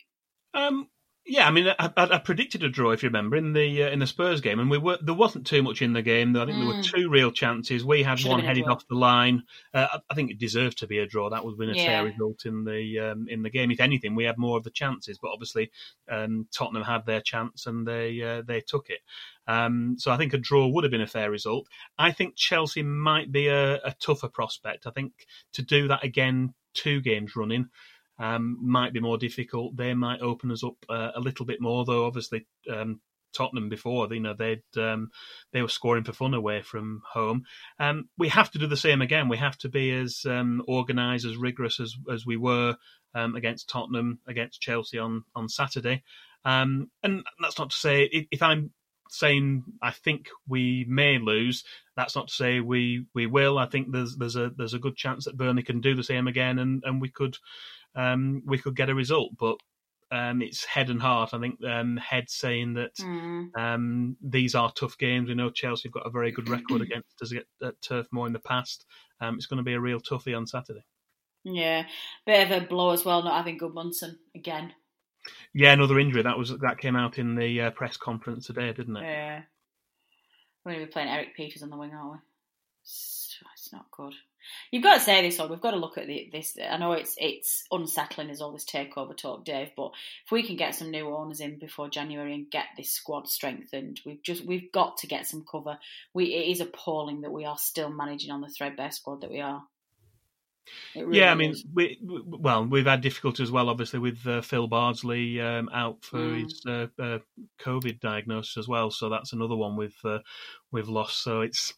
Um, 0.54 0.88
yeah, 1.28 1.48
I 1.48 1.50
mean, 1.50 1.66
I, 1.76 1.90
I, 1.96 2.18
predicted 2.18 2.62
a 2.62 2.68
draw 2.68 2.92
if 2.92 3.02
you 3.02 3.08
remember 3.08 3.36
in 3.36 3.52
the 3.52 3.82
uh, 3.82 3.90
in 3.90 3.98
the 3.98 4.06
Spurs 4.06 4.40
game, 4.40 4.60
and 4.60 4.70
we 4.70 4.78
were 4.78 4.96
there 5.02 5.14
wasn't 5.14 5.46
too 5.46 5.60
much 5.60 5.82
in 5.82 5.92
the 5.92 6.02
game. 6.02 6.36
I 6.36 6.46
think 6.46 6.56
mm. 6.56 6.60
there 6.60 6.68
were 6.68 6.82
mm. 6.82 6.84
two 6.84 7.10
real 7.10 7.32
chances. 7.32 7.84
We 7.84 8.04
had 8.04 8.20
Should 8.20 8.30
one 8.30 8.40
headed 8.40 8.68
off 8.68 8.86
the 8.86 8.94
line. 8.94 9.42
Uh, 9.74 9.98
I 10.08 10.14
think 10.14 10.30
it 10.30 10.38
deserved 10.38 10.78
to 10.78 10.86
be 10.86 10.98
a 10.98 11.06
draw. 11.06 11.28
That 11.28 11.44
would 11.44 11.52
have 11.52 11.58
been 11.58 11.70
a 11.70 11.74
yeah. 11.74 11.86
fair 11.86 12.04
result 12.04 12.46
in 12.46 12.64
the 12.64 13.00
um, 13.00 13.26
in 13.28 13.42
the 13.42 13.50
game. 13.50 13.72
If 13.72 13.80
anything, 13.80 14.14
we 14.14 14.24
had 14.24 14.38
more 14.38 14.56
of 14.56 14.62
the 14.62 14.70
chances, 14.70 15.18
but 15.20 15.32
obviously 15.32 15.72
um, 16.08 16.46
Tottenham 16.54 16.84
had 16.84 17.06
their 17.06 17.20
chance 17.20 17.66
and 17.66 17.86
they 17.86 18.22
uh, 18.22 18.42
they 18.46 18.60
took 18.60 18.88
it. 18.88 19.00
Um, 19.48 19.96
so 19.98 20.12
I 20.12 20.16
think 20.16 20.32
a 20.32 20.38
draw 20.38 20.68
would 20.68 20.84
have 20.84 20.90
been 20.92 21.00
a 21.00 21.08
fair 21.08 21.30
result. 21.30 21.66
I 21.98 22.12
think 22.12 22.36
Chelsea 22.36 22.82
might 22.82 23.32
be 23.32 23.48
a, 23.48 23.74
a 23.76 23.94
tougher 24.00 24.28
prospect. 24.28 24.86
I 24.86 24.90
think 24.90 25.12
to 25.54 25.62
do 25.62 25.88
that 25.88 26.04
again, 26.04 26.54
two 26.74 27.00
games 27.00 27.34
running 27.34 27.68
um, 28.18 28.58
might 28.62 28.92
be 28.92 29.00
more 29.00 29.18
difficult. 29.18 29.76
They 29.76 29.94
might 29.94 30.20
open 30.20 30.50
us 30.50 30.64
up 30.64 30.76
uh, 30.88 31.12
a 31.14 31.20
little 31.20 31.46
bit 31.46 31.60
more, 31.60 31.84
though. 31.84 32.06
Obviously, 32.06 32.46
um, 32.72 33.00
Tottenham 33.32 33.68
before, 33.68 34.08
you 34.12 34.20
know, 34.20 34.34
they'd 34.34 34.62
um, 34.76 35.10
they 35.52 35.62
were 35.62 35.68
scoring 35.68 36.04
for 36.04 36.12
fun 36.12 36.34
away 36.34 36.62
from 36.62 37.02
home. 37.12 37.44
Um, 37.78 38.08
we 38.16 38.28
have 38.28 38.50
to 38.52 38.58
do 38.58 38.66
the 38.66 38.76
same 38.76 39.02
again. 39.02 39.28
We 39.28 39.36
have 39.36 39.58
to 39.58 39.68
be 39.68 39.92
as 39.92 40.24
um, 40.26 40.62
organised, 40.66 41.26
as 41.26 41.36
rigorous 41.36 41.80
as 41.80 41.94
as 42.10 42.24
we 42.24 42.36
were 42.36 42.76
um, 43.14 43.36
against 43.36 43.68
Tottenham, 43.68 44.20
against 44.26 44.60
Chelsea 44.60 44.98
on 44.98 45.24
on 45.34 45.48
Saturday. 45.48 46.02
And 46.44 46.88
that's 47.02 47.58
not 47.58 47.70
to 47.70 47.76
say 47.76 48.04
if, 48.04 48.26
if 48.30 48.42
I'm 48.42 48.70
saying 49.10 49.64
I 49.82 49.90
think 49.90 50.28
we 50.48 50.84
may 50.88 51.18
lose. 51.18 51.64
That's 51.96 52.16
not 52.16 52.28
to 52.28 52.34
say 52.34 52.60
we 52.60 53.06
we 53.14 53.26
will. 53.26 53.58
I 53.58 53.66
think 53.66 53.92
there's 53.92 54.16
there's 54.16 54.36
a 54.36 54.50
there's 54.56 54.74
a 54.74 54.78
good 54.78 54.96
chance 54.96 55.24
that 55.24 55.36
Burnley 55.36 55.62
can 55.62 55.80
do 55.80 55.94
the 55.94 56.04
same 56.04 56.26
again, 56.26 56.58
and 56.58 56.82
and 56.84 57.00
we 57.00 57.08
could 57.08 57.36
um, 57.96 58.42
we 58.46 58.58
could 58.58 58.76
get 58.76 58.90
a 58.90 58.94
result. 58.94 59.32
But 59.38 59.56
um, 60.10 60.42
it's 60.42 60.64
head 60.64 60.90
and 60.90 61.00
heart. 61.00 61.34
I 61.34 61.40
think 61.40 61.62
um, 61.64 61.96
head 61.96 62.28
saying 62.28 62.74
that 62.74 62.94
mm. 62.96 63.48
um, 63.56 64.16
these 64.22 64.54
are 64.54 64.72
tough 64.72 64.96
games. 64.98 65.28
We 65.28 65.34
know 65.34 65.50
Chelsea 65.50 65.88
have 65.88 65.94
got 65.94 66.06
a 66.06 66.10
very 66.10 66.30
good 66.30 66.48
record 66.48 66.80
against 66.82 67.20
us 67.22 67.32
at, 67.34 67.66
at 67.66 67.80
Turf 67.82 68.06
Moor 68.12 68.26
in 68.26 68.32
the 68.32 68.38
past. 68.38 68.84
Um, 69.20 69.36
it's 69.36 69.46
going 69.46 69.58
to 69.58 69.64
be 69.64 69.74
a 69.74 69.80
real 69.80 70.00
toughie 70.00 70.36
on 70.36 70.46
Saturday. 70.46 70.84
Yeah, 71.44 71.84
bit 72.26 72.50
of 72.50 72.62
a 72.62 72.66
blow 72.66 72.90
as 72.90 73.04
well 73.04 73.22
not 73.22 73.36
having 73.36 73.58
Gudmundsson 73.58 74.16
again. 74.34 74.72
Yeah, 75.54 75.72
another 75.72 75.98
injury 75.98 76.22
that 76.22 76.38
was 76.38 76.50
that 76.50 76.78
came 76.78 76.96
out 76.96 77.18
in 77.18 77.34
the 77.34 77.62
uh, 77.62 77.70
press 77.70 77.96
conference 77.96 78.46
today, 78.46 78.72
didn't 78.72 78.96
it? 78.96 79.02
Yeah, 79.02 79.42
we're 80.64 80.72
going 80.72 80.84
to 80.84 80.86
be 80.86 80.92
playing 80.92 81.08
Erik 81.08 81.36
Pieters 81.36 81.62
on 81.62 81.70
the 81.70 81.76
wing, 81.76 81.92
aren't 81.94 82.12
we? 82.12 82.18
It's, 83.66 83.72
not 83.72 83.90
good. 83.90 84.14
You've 84.70 84.84
got 84.84 84.94
to 84.94 85.00
say 85.00 85.22
this, 85.22 85.40
or 85.40 85.48
we've 85.48 85.60
got 85.60 85.72
to 85.72 85.76
look 85.76 85.98
at 85.98 86.06
the, 86.06 86.28
this. 86.30 86.56
I 86.70 86.76
know 86.76 86.92
it's 86.92 87.16
it's 87.18 87.64
unsettling 87.72 88.30
as 88.30 88.40
all 88.40 88.52
this 88.52 88.64
takeover 88.64 89.16
talk, 89.16 89.44
Dave. 89.44 89.70
But 89.76 89.90
if 90.24 90.30
we 90.30 90.44
can 90.44 90.56
get 90.56 90.76
some 90.76 90.92
new 90.92 91.08
owners 91.08 91.40
in 91.40 91.58
before 91.58 91.88
January 91.88 92.32
and 92.32 92.50
get 92.50 92.66
this 92.76 92.90
squad 92.90 93.28
strengthened, 93.28 94.00
we've 94.06 94.22
just 94.22 94.44
we've 94.44 94.70
got 94.70 94.98
to 94.98 95.08
get 95.08 95.26
some 95.26 95.44
cover. 95.50 95.78
We 96.14 96.26
it 96.26 96.50
is 96.52 96.60
appalling 96.60 97.22
that 97.22 97.32
we 97.32 97.44
are 97.44 97.58
still 97.58 97.90
managing 97.90 98.30
on 98.30 98.40
the 98.40 98.48
threadbare 98.48 98.92
squad 98.92 99.22
that 99.22 99.30
we 99.30 99.40
are. 99.40 99.64
Really 100.94 101.18
yeah, 101.18 101.30
I 101.30 101.34
mean, 101.34 101.54
we, 101.72 101.98
well, 102.02 102.64
we've 102.64 102.86
had 102.86 103.00
difficulty 103.00 103.42
as 103.42 103.52
well, 103.52 103.68
obviously, 103.68 104.00
with 104.00 104.26
uh, 104.26 104.40
Phil 104.40 104.66
Bardsley 104.66 105.40
um, 105.40 105.68
out 105.72 106.02
for 106.02 106.18
mm. 106.18 106.42
his 106.42 106.62
uh, 106.66 106.86
uh, 107.00 107.18
COVID 107.60 108.00
diagnosis 108.00 108.56
as 108.56 108.68
well. 108.68 108.90
So 108.90 109.08
that's 109.08 109.32
another 109.32 109.54
one 109.56 109.76
we've 109.76 109.98
uh, 110.04 110.18
we've 110.72 110.88
lost. 110.88 111.22
So 111.22 111.42
it's 111.42 111.74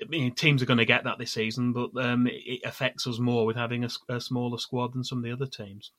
I 0.00 0.08
mean, 0.08 0.34
teams 0.34 0.62
are 0.62 0.66
going 0.66 0.78
to 0.78 0.84
get 0.84 1.04
that 1.04 1.18
this 1.18 1.32
season, 1.32 1.72
but 1.72 1.90
um, 1.96 2.28
it 2.30 2.60
affects 2.64 3.06
us 3.06 3.18
more 3.18 3.46
with 3.46 3.56
having 3.56 3.84
a, 3.84 3.88
a, 4.08 4.20
smaller 4.20 4.58
squad 4.58 4.94
than 4.94 5.04
some 5.04 5.18
of 5.18 5.24
the 5.24 5.32
other 5.32 5.46
teams. 5.46 5.90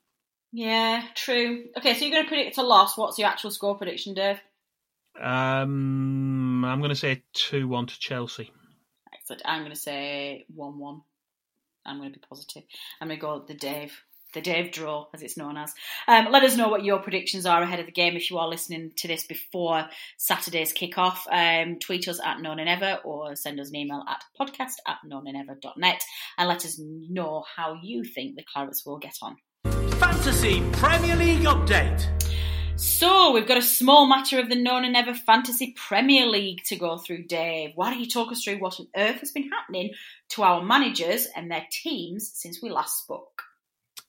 Yeah, 0.51 1.03
true. 1.15 1.65
Okay, 1.77 1.93
so 1.93 2.05
you're 2.05 2.13
going 2.13 2.23
to 2.23 2.29
predict 2.29 2.57
a 2.57 2.63
loss. 2.63 2.97
What's 2.97 3.19
your 3.19 3.27
actual 3.27 3.51
score 3.51 3.75
prediction, 3.75 4.13
Dave? 4.13 4.39
Um, 5.19 6.63
I'm 6.65 6.79
going 6.79 6.89
to 6.89 6.95
say 6.95 7.23
two 7.33 7.67
one 7.67 7.87
to 7.87 7.99
Chelsea. 7.99 8.51
Excellent. 9.13 9.41
I'm 9.45 9.61
going 9.61 9.71
to 9.71 9.79
say 9.79 10.45
one 10.53 10.77
one. 10.77 11.01
I'm 11.85 11.97
going 11.97 12.11
to 12.11 12.19
be 12.19 12.25
positive. 12.27 12.63
I'm 12.99 13.07
going 13.07 13.19
to 13.19 13.21
go 13.21 13.45
the 13.45 13.53
Dave 13.53 13.93
the 14.35 14.41
Dave 14.41 14.71
Draw, 14.71 15.07
as 15.13 15.23
it's 15.23 15.37
known 15.37 15.57
as. 15.57 15.73
Um, 16.07 16.27
let 16.31 16.43
us 16.43 16.55
know 16.55 16.69
what 16.69 16.85
your 16.85 16.99
predictions 16.99 17.47
are 17.47 17.63
ahead 17.63 17.79
of 17.79 17.87
the 17.87 17.91
game 17.91 18.15
if 18.15 18.29
you 18.29 18.37
are 18.37 18.47
listening 18.47 18.91
to 18.97 19.07
this 19.07 19.23
before 19.23 19.85
Saturday's 20.17 20.73
kickoff. 20.73 21.17
Um, 21.31 21.79
tweet 21.79 22.07
us 22.07 22.19
at 22.23 22.41
No 22.41 22.53
Nay 22.53 22.65
Never 22.65 22.99
or 23.03 23.35
send 23.35 23.59
us 23.59 23.69
an 23.69 23.77
email 23.77 24.03
at 24.07 24.23
podcast 24.39 24.75
at 24.87 24.97
nonaynever.net 25.09 26.03
and 26.37 26.47
let 26.47 26.65
us 26.65 26.79
know 26.79 27.43
how 27.55 27.79
you 27.81 28.03
think 28.03 28.35
the 28.35 28.45
Clarets 28.55 28.85
will 28.85 28.99
get 28.99 29.15
on. 29.23 29.37
Fantasy 29.99 30.61
Premier 30.73 31.15
League 31.15 31.43
update. 31.43 32.11
So, 32.77 33.31
we've 33.31 33.47
got 33.47 33.57
a 33.57 33.61
small 33.61 34.05
matter 34.05 34.37
of 34.37 34.49
the 34.49 34.55
No 34.55 34.81
Nay 34.81 34.89
Never 34.89 35.13
Fantasy 35.13 35.73
Premier 35.77 36.25
League 36.25 36.61
to 36.65 36.75
go 36.75 36.97
through, 36.97 37.23
Dave. 37.23 37.71
Why 37.75 37.89
don't 37.89 38.01
you 38.01 38.09
talk 38.09 38.33
us 38.33 38.43
through 38.43 38.57
what 38.57 38.81
on 38.81 38.87
earth 38.97 39.21
has 39.21 39.31
been 39.31 39.49
happening 39.49 39.91
to 40.31 40.43
our 40.43 40.61
managers 40.61 41.25
and 41.37 41.49
their 41.49 41.65
teams 41.71 42.29
since 42.33 42.61
we 42.61 42.69
last 42.69 43.01
spoke? 43.01 43.43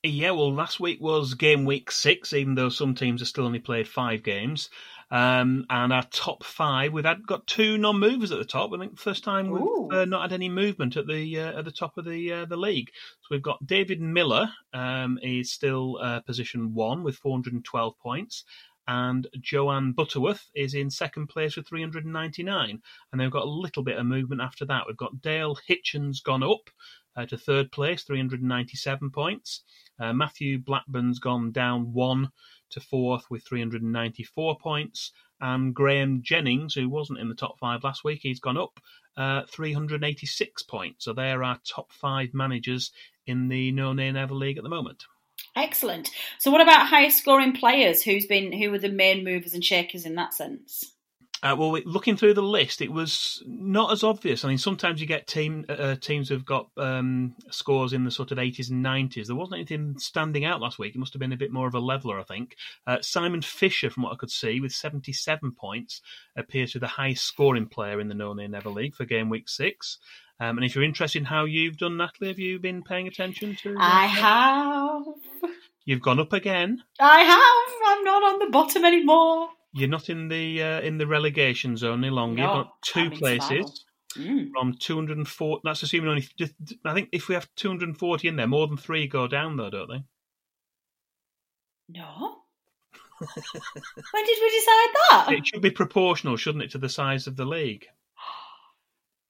Yeah, 0.06 0.32
well, 0.32 0.52
last 0.52 0.80
week 0.80 1.00
was 1.00 1.34
game 1.34 1.64
week 1.64 1.90
six, 1.90 2.32
even 2.32 2.54
though 2.54 2.68
some 2.68 2.94
teams 2.94 3.20
have 3.20 3.28
still 3.28 3.46
only 3.46 3.58
played 3.58 3.88
five 3.88 4.22
games. 4.22 4.70
Um, 5.10 5.66
and 5.70 5.92
our 5.92 6.04
top 6.10 6.42
five, 6.44 6.92
we've 6.92 7.04
had 7.04 7.26
got 7.26 7.46
two 7.46 7.78
non-movers 7.78 8.32
at 8.32 8.38
the 8.38 8.44
top. 8.44 8.72
I 8.72 8.78
think 8.78 8.98
first 8.98 9.22
time 9.22 9.50
we've 9.50 9.92
uh, 9.92 10.04
not 10.04 10.22
had 10.22 10.32
any 10.32 10.48
movement 10.48 10.96
at 10.96 11.06
the 11.06 11.38
uh, 11.38 11.58
at 11.58 11.64
the 11.64 11.70
top 11.70 11.96
of 11.96 12.04
the 12.04 12.32
uh, 12.32 12.44
the 12.46 12.56
league. 12.56 12.90
So 13.20 13.28
we've 13.30 13.42
got 13.42 13.64
David 13.64 14.00
Miller, 14.00 14.48
um, 14.72 15.18
is 15.22 15.52
still 15.52 15.98
uh, 16.02 16.20
position 16.20 16.74
one 16.74 17.04
with 17.04 17.16
412 17.18 17.98
points, 17.98 18.44
and 18.88 19.28
Joanne 19.40 19.92
Butterworth 19.92 20.48
is 20.54 20.74
in 20.74 20.90
second 20.90 21.28
place 21.28 21.56
with 21.56 21.68
399. 21.68 22.82
And 23.12 23.20
they've 23.20 23.30
got 23.30 23.44
a 23.44 23.50
little 23.50 23.84
bit 23.84 23.98
of 23.98 24.06
movement 24.06 24.40
after 24.40 24.64
that. 24.66 24.84
We've 24.86 24.96
got 24.96 25.22
Dale 25.22 25.56
Hitchens 25.68 26.22
gone 26.22 26.42
up 26.42 26.70
uh, 27.16 27.26
to 27.26 27.36
third 27.36 27.72
place, 27.72 28.02
397 28.02 29.10
points. 29.10 29.62
Uh, 29.98 30.12
Matthew 30.12 30.58
Blackburn's 30.58 31.18
gone 31.18 31.52
down 31.52 31.92
one 31.92 32.30
to 32.70 32.80
fourth 32.80 33.24
with 33.30 33.44
394 33.44 34.58
points. 34.58 35.12
And 35.40 35.74
Graham 35.74 36.22
Jennings, 36.22 36.74
who 36.74 36.88
wasn't 36.88 37.18
in 37.18 37.28
the 37.28 37.34
top 37.34 37.58
five 37.58 37.84
last 37.84 38.04
week, 38.04 38.20
he's 38.22 38.40
gone 38.40 38.56
up 38.56 38.80
uh, 39.16 39.42
386 39.50 40.62
points. 40.62 41.04
So 41.04 41.12
they're 41.12 41.44
our 41.44 41.58
top 41.66 41.92
five 41.92 42.32
managers 42.32 42.90
in 43.26 43.48
the 43.48 43.72
No 43.72 43.92
Nay 43.92 44.10
Never 44.12 44.34
League 44.34 44.56
at 44.56 44.62
the 44.62 44.70
moment. 44.70 45.04
Excellent. 45.54 46.10
So, 46.38 46.50
what 46.50 46.60
about 46.60 46.86
highest 46.86 47.18
scoring 47.18 47.52
players? 47.52 48.02
Who's 48.02 48.26
been 48.26 48.52
who 48.52 48.70
were 48.70 48.78
the 48.78 48.90
main 48.90 49.24
movers 49.24 49.54
and 49.54 49.64
shakers 49.64 50.04
in 50.04 50.14
that 50.16 50.34
sense? 50.34 50.92
Uh, 51.46 51.54
well, 51.54 51.78
looking 51.84 52.16
through 52.16 52.34
the 52.34 52.42
list, 52.42 52.82
it 52.82 52.90
was 52.90 53.40
not 53.46 53.92
as 53.92 54.02
obvious. 54.02 54.44
I 54.44 54.48
mean, 54.48 54.58
sometimes 54.58 55.00
you 55.00 55.06
get 55.06 55.28
team 55.28 55.64
uh, 55.68 55.72
uh 55.72 55.94
teams 55.94 56.28
who've 56.28 56.44
got 56.44 56.70
um, 56.76 57.36
scores 57.50 57.92
in 57.92 58.04
the 58.04 58.10
sort 58.10 58.32
of 58.32 58.38
80s 58.38 58.68
and 58.70 58.84
90s. 58.84 59.28
There 59.28 59.36
wasn't 59.36 59.58
anything 59.58 59.96
standing 59.98 60.44
out 60.44 60.60
last 60.60 60.80
week. 60.80 60.96
It 60.96 60.98
must 60.98 61.12
have 61.12 61.20
been 61.20 61.32
a 61.32 61.36
bit 61.36 61.52
more 61.52 61.68
of 61.68 61.74
a 61.74 61.78
leveler, 61.78 62.18
I 62.18 62.24
think. 62.24 62.56
Uh, 62.84 63.00
Simon 63.00 63.42
Fisher, 63.42 63.90
from 63.90 64.02
what 64.02 64.12
I 64.12 64.16
could 64.16 64.32
see, 64.32 64.60
with 64.60 64.72
77 64.72 65.52
points, 65.52 66.02
appears 66.36 66.72
to 66.72 66.80
be 66.80 66.86
the 66.86 66.88
highest 66.88 67.24
scoring 67.24 67.68
player 67.68 68.00
in 68.00 68.08
the 68.08 68.14
No 68.14 68.32
Nay 68.32 68.48
Never 68.48 68.70
League 68.70 68.96
for 68.96 69.04
game 69.04 69.28
week 69.28 69.48
six. 69.48 69.98
Um, 70.40 70.58
and 70.58 70.64
if 70.64 70.74
you're 70.74 70.82
interested 70.82 71.20
in 71.20 71.26
how 71.26 71.44
you've 71.44 71.78
done, 71.78 71.96
Natalie, 71.96 72.28
have 72.28 72.40
you 72.40 72.58
been 72.58 72.82
paying 72.82 73.06
attention 73.06 73.54
to? 73.62 73.76
I 73.78 74.06
have. 74.06 75.02
You've 75.84 76.02
gone 76.02 76.18
up 76.18 76.32
again. 76.32 76.82
I 76.98 77.20
have. 77.20 77.98
I'm 77.98 78.04
not 78.04 78.22
on 78.24 78.38
the 78.40 78.50
bottom 78.50 78.84
anymore. 78.84 79.50
You're 79.76 79.90
not 79.90 80.08
in 80.08 80.28
the 80.28 80.62
uh, 80.62 80.80
in 80.80 80.96
the 80.96 81.06
relegation 81.06 81.76
zone 81.76 82.02
any 82.02 82.10
longer. 82.10 82.42
No, 82.42 82.48
You've 82.48 82.64
got 82.64 82.82
two 82.82 83.10
places 83.10 83.84
mm. 84.16 84.50
from 84.50 84.74
240. 84.78 85.60
That's 85.64 85.82
assuming 85.82 86.08
only. 86.08 86.28
I 86.84 86.94
think 86.94 87.10
if 87.12 87.28
we 87.28 87.34
have 87.34 87.48
240 87.56 88.28
in 88.28 88.36
there, 88.36 88.46
more 88.46 88.66
than 88.66 88.78
three 88.78 89.06
go 89.06 89.28
down, 89.28 89.56
though, 89.56 89.68
don't 89.68 89.88
they? 89.88 90.02
No. 91.88 92.38
when 93.18 94.24
did 94.24 94.38
we 94.40 94.50
decide 94.50 94.94
that? 95.10 95.26
It 95.30 95.46
should 95.46 95.62
be 95.62 95.70
proportional, 95.70 96.36
shouldn't 96.36 96.64
it, 96.64 96.70
to 96.72 96.78
the 96.78 96.88
size 96.88 97.26
of 97.26 97.36
the 97.36 97.46
league? 97.46 97.86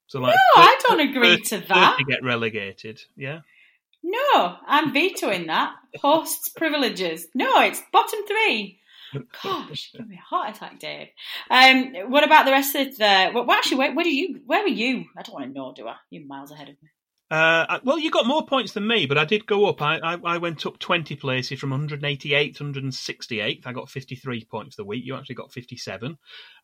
So, 0.09 0.21
like, 0.21 0.37
no, 0.57 0.63
30, 0.63 0.69
I 0.69 0.81
don't 0.87 1.01
agree 1.01 1.37
30, 1.37 1.43
to 1.43 1.67
that. 1.67 1.97
To 1.99 2.05
get 2.05 2.23
relegated, 2.23 3.01
yeah. 3.17 3.41
No, 4.05 4.57
I'm 4.65 4.93
vetoing 4.93 5.49
that. 5.49 5.75
Hosts 6.01 6.51
privileges. 6.51 7.27
No, 7.35 7.61
it's 7.63 7.83
bottom 7.93 8.21
three. 8.25 8.79
Gosh, 9.43 9.93
give 9.93 10.09
me 10.09 10.17
a 10.17 10.35
heart 10.35 10.57
attack, 10.57 10.79
Dave. 10.79 11.09
Um, 11.51 12.11
what 12.11 12.25
about 12.25 12.45
the 12.45 12.53
rest 12.53 12.75
of 12.75 12.97
the? 12.97 13.31
Well, 13.35 13.51
actually, 13.51 13.79
where, 13.79 13.95
where 13.95 14.05
do 14.05 14.15
you? 14.15 14.41
Where 14.47 14.63
were 14.63 14.69
you? 14.69 15.07
I 15.17 15.23
don't 15.23 15.35
want 15.35 15.47
to 15.47 15.53
know, 15.53 15.73
do 15.75 15.87
I? 15.89 15.97
You're 16.11 16.27
miles 16.27 16.51
ahead 16.51 16.69
of 16.69 16.75
me. 16.83 16.89
Uh, 17.29 17.81
well, 17.83 17.99
you 17.99 18.09
got 18.09 18.27
more 18.27 18.47
points 18.47 18.73
than 18.73 18.87
me, 18.87 19.05
but 19.05 19.19
I 19.19 19.25
did 19.25 19.47
go 19.47 19.67
up. 19.67 19.83
I, 19.83 19.99
I, 19.99 20.17
I 20.25 20.39
went 20.39 20.65
up 20.65 20.79
20 20.79 21.17
places 21.17 21.59
from 21.59 21.71
188 21.71 22.57
to 22.57 22.63
168. 22.63 23.63
I 23.67 23.73
got 23.73 23.91
53 23.91 24.45
points 24.45 24.77
the 24.77 24.85
week. 24.85 25.05
You 25.05 25.17
actually 25.17 25.35
got 25.35 25.53
57. 25.53 26.17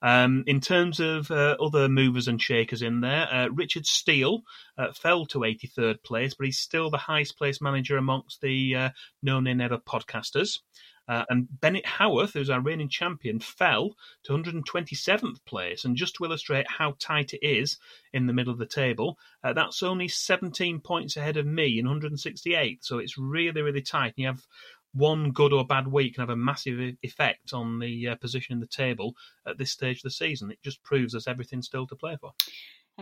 Um, 0.03 0.45
in 0.47 0.61
terms 0.61 1.01
of 1.01 1.29
uh, 1.33 1.57
other 1.61 1.89
movers 1.89 2.29
and 2.29 2.41
shakers 2.41 2.83
in 2.83 3.01
there, 3.01 3.27
uh, 3.33 3.49
Richard 3.49 3.87
Steele 3.87 4.43
uh, 4.79 4.93
fell 4.93 5.27
to 5.27 5.41
83rd 5.41 6.05
place, 6.05 6.35
but 6.35 6.47
he's 6.47 6.61
still 6.61 6.91
the 6.91 6.97
highest 6.97 7.37
placed 7.37 7.61
manager 7.61 7.97
amongst 7.97 8.41
the 8.41 8.77
uh, 8.77 8.91
No 9.21 9.41
Nay 9.41 9.55
Never 9.55 9.79
podcasters. 9.79 10.61
Uh, 11.09 11.25
and 11.29 11.49
Bennett 11.61 11.87
Howarth, 11.87 12.33
who's 12.33 12.51
our 12.51 12.61
reigning 12.61 12.89
champion, 12.89 13.41
fell 13.41 13.95
to 14.25 14.33
127th 14.33 15.45
place. 15.45 15.85
And 15.85 15.97
just 15.97 16.15
to 16.17 16.25
illustrate 16.25 16.67
how 16.69 16.95
tight 16.99 17.35
it 17.35 17.47
is 17.47 17.79
in 18.13 18.27
the 18.27 18.33
middle 18.33 18.53
of 18.53 18.59
the 18.59 18.67
table, 18.67 19.19
uh, 19.43 19.53
that's 19.53 19.83
only 19.83 20.09
17 20.09 20.81
points 20.81 21.17
ahead 21.17 21.37
of 21.37 21.47
me 21.47 21.79
in 21.79 21.87
168. 21.87 22.85
So 22.85 22.99
it's 22.99 23.19
really, 23.19 23.63
really 23.63 23.83
tight. 23.83 24.15
And 24.17 24.19
you 24.19 24.27
have 24.27 24.47
one 24.95 25.33
good 25.33 25.53
or 25.53 25.67
bad 25.67 25.89
week 25.89 26.15
can 26.15 26.23
have 26.23 26.31
a 26.31 26.37
massive 26.37 26.97
effect 27.03 27.53
on 27.53 27.79
the 27.79 28.09
uh, 28.09 28.15
position 28.17 28.53
in 28.53 28.61
the 28.61 28.67
table 28.67 29.15
at 29.47 29.59
this 29.59 29.73
stage 29.73 29.99
of 29.99 30.03
the 30.03 30.11
season. 30.11 30.51
It 30.51 30.63
just 30.63 30.83
proves 30.83 31.13
there's 31.13 31.27
everything 31.27 31.63
still 31.63 31.87
to 31.87 31.97
play 31.97 32.17
for 32.21 32.33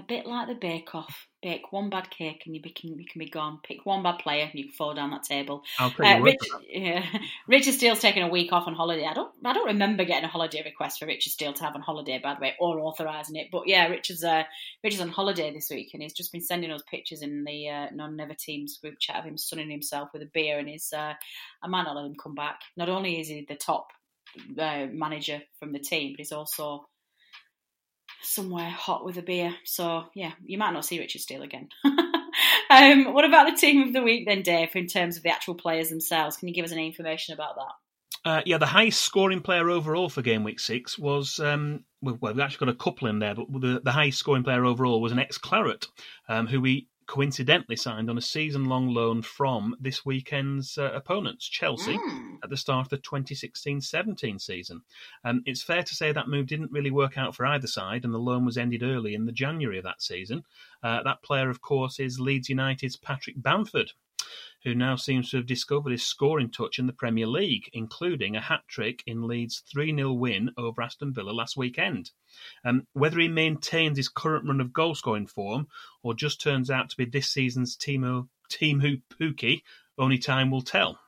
a 0.01 0.05
bit 0.07 0.27
like 0.27 0.49
the 0.49 0.55
Bake 0.55 0.95
Off. 0.95 1.27
Bake 1.43 1.73
one 1.73 1.89
bad 1.89 2.11
cake 2.11 2.43
and 2.45 2.55
you, 2.55 2.61
be, 2.61 2.71
can, 2.71 2.99
you 2.99 3.07
can 3.11 3.19
be 3.19 3.29
gone. 3.29 3.61
Pick 3.63 3.87
one 3.87 4.03
bad 4.03 4.19
player 4.19 4.45
and 4.45 4.55
you 4.55 4.65
can 4.65 4.73
fall 4.73 4.95
down 4.95 5.11
that 5.11 5.23
table. 5.23 5.63
Uh, 5.79 5.91
Rich, 6.21 6.39
yeah, 6.69 7.05
Richard 7.49 7.75
Steele's 7.75 8.01
taking 8.01 8.23
a 8.23 8.29
week 8.29 8.53
off 8.53 8.67
on 8.67 8.75
holiday. 8.75 9.07
I 9.07 9.15
don't 9.15 9.33
I 9.45 9.53
don't 9.53 9.69
remember 9.69 10.05
getting 10.05 10.25
a 10.25 10.29
holiday 10.29 10.63
request 10.65 10.99
for 10.99 11.07
Richard 11.07 11.31
Steele 11.31 11.53
to 11.53 11.65
have 11.65 11.75
on 11.75 11.83
holiday, 11.83 12.21
by 12.23 12.35
the 12.35 12.41
way, 12.41 12.55
or 12.61 12.81
authorising 12.81 13.37
it. 13.37 13.49
But 13.51 13.63
yeah, 13.67 13.87
Richard's 13.87 14.25
uh, 14.25 14.43
Richard's 14.83 15.03
on 15.03 15.09
holiday 15.09 15.53
this 15.53 15.71
week 15.71 15.91
and 15.95 16.03
he's 16.03 16.15
just 16.15 16.33
been 16.33 16.43
sending 16.43 16.71
us 16.71 16.83
pictures 16.91 17.23
in 17.23 17.45
the 17.45 17.69
uh, 17.69 17.87
non 17.95 18.17
never 18.17 18.35
teams 18.35 18.79
group 18.79 18.97
chat 18.99 19.19
of 19.19 19.25
him 19.25 19.39
sunning 19.39 19.71
himself 19.71 20.11
with 20.13 20.23
a 20.23 20.31
beer 20.33 20.59
and 20.59 20.69
his 20.69 20.93
uh, 20.93 21.15
I 21.63 21.69
might 21.69 21.85
not 21.85 21.97
let 21.97 22.07
him 22.07 22.17
come 22.23 22.35
back. 22.35 22.61
Not 22.77 22.89
only 22.89 23.21
is 23.21 23.29
he 23.29 23.47
the 23.49 23.57
top 23.57 23.89
uh, 24.59 24.87
manager 24.93 25.41
from 25.59 25.73
the 25.73 25.79
team, 25.79 26.13
but 26.13 26.19
he's 26.19 26.33
also 26.33 26.87
somewhere 28.23 28.71
hot 28.71 29.05
with 29.05 29.19
a 29.19 29.23
beer. 29.23 29.55
So 29.65 30.05
yeah, 30.15 30.33
you 30.45 30.59
might 30.59 30.73
not 30.73 30.85
see 30.85 30.99
Richard 30.99 31.21
Steele 31.21 31.43
again. 31.43 31.69
um, 32.71 33.13
what 33.13 33.25
about 33.25 33.51
the 33.51 33.57
team 33.57 33.83
of 33.83 33.93
the 33.93 34.03
week 34.03 34.27
then, 34.27 34.43
Dave? 34.43 34.75
In 34.75 34.87
terms 34.87 35.17
of 35.17 35.23
the 35.23 35.31
actual 35.31 35.55
players 35.55 35.89
themselves, 35.89 36.37
can 36.37 36.49
you 36.49 36.55
give 36.55 36.65
us 36.65 36.73
any 36.73 36.87
information 36.87 37.35
about 37.35 37.57
that? 37.57 37.73
Uh, 38.23 38.43
yeah, 38.45 38.59
the 38.59 38.67
highest 38.67 39.01
scoring 39.01 39.41
player 39.41 39.71
overall 39.71 40.11
for 40.11 40.21
game 40.21 40.45
week 40.45 40.61
six 40.61 40.99
was 40.99 41.41
um, 41.41 41.85
well, 42.03 42.19
we've 42.21 42.39
actually 42.39 42.67
got 42.67 42.75
a 42.75 42.79
couple 42.79 43.09
in 43.09 43.19
there, 43.19 43.35
but 43.35 43.47
the, 43.61 43.81
the 43.83 43.93
highest 43.93 44.19
scoring 44.19 44.45
player 44.45 44.65
overall 44.65 45.01
was 45.01 45.13
an 45.13 45.19
ex 45.19 45.39
Claret, 45.39 45.87
um, 46.29 46.47
who 46.47 46.61
we 46.61 46.89
coincidentally 47.11 47.75
signed 47.75 48.09
on 48.09 48.17
a 48.17 48.21
season 48.21 48.67
long 48.67 48.87
loan 48.95 49.21
from 49.21 49.75
this 49.81 50.07
weekend's 50.07 50.79
uh, 50.79 50.93
opponents, 50.95 51.49
Chelsea, 51.49 51.99
Mm. 51.99 52.39
at 52.45 52.51
the 52.51 52.57
start 52.57 52.87
of 52.87 52.91
the 52.91 52.99
2016 52.99 53.81
17 53.81 54.39
season. 54.39 54.83
Um, 55.25 55.43
it's 55.45 55.61
fair 55.61 55.83
to 55.83 55.95
say 55.97 56.13
that 56.13 56.29
move 56.29 56.47
didn't 56.47 56.71
really 56.71 56.93
work 56.93 57.19
out 57.19 57.35
for 57.35 57.45
either 57.47 57.67
side, 57.67 58.05
and 58.05 58.15
the 58.15 58.19
loan 58.19 58.45
was 58.45 58.57
ended 58.57 58.85
early 58.85 59.15
in 59.15 59.27
the 59.27 59.33
January 59.33 59.79
of 59.79 59.85
that 59.85 60.01
season. 60.01 60.45
Uh, 60.85 61.03
that 61.03 61.21
player, 61.25 61.51
of 61.51 61.61
course, 61.61 61.99
is 61.99 62.21
Leeds 62.21 62.49
United's 62.49 62.95
Patrick 62.97 63.43
Bamford 63.43 63.91
who 64.65 64.75
now 64.75 64.97
seems 64.97 65.31
to 65.31 65.39
have 65.39 65.47
discovered 65.47 65.91
his 65.91 66.03
scoring 66.07 66.51
touch 66.51 66.79
in 66.79 66.87
the 66.87 66.93
Premier 66.93 67.27
League, 67.27 67.71
including 67.73 68.37
a 68.37 68.41
hat 68.41 68.63
trick 68.69 69.03
in 69.07 69.27
Leeds' 69.27 69.63
3 69.73 69.95
0 69.95 70.13
win 70.13 70.51
over 70.57 70.83
Aston 70.83 71.13
Villa 71.13 71.31
last 71.31 71.57
weekend. 71.57 72.11
Um, 72.65 72.87
whether 72.93 73.19
he 73.19 73.29
maintains 73.29 73.97
his 73.97 74.09
current 74.09 74.47
run 74.47 74.61
of 74.61 74.73
goal 74.73 74.95
scoring 74.95 75.27
form 75.27 75.69
or 76.03 76.15
just 76.15 76.41
turns 76.41 76.71
out 76.71 76.91
to 76.91 76.97
be 76.97 77.05
this 77.05 77.29
season's 77.29 77.77
Timo, 77.77 78.29
Teemu 78.51 79.03
Pukki, 79.19 79.63
only 79.99 80.19
time 80.19 80.51
will 80.51 80.63
tell. 80.63 80.99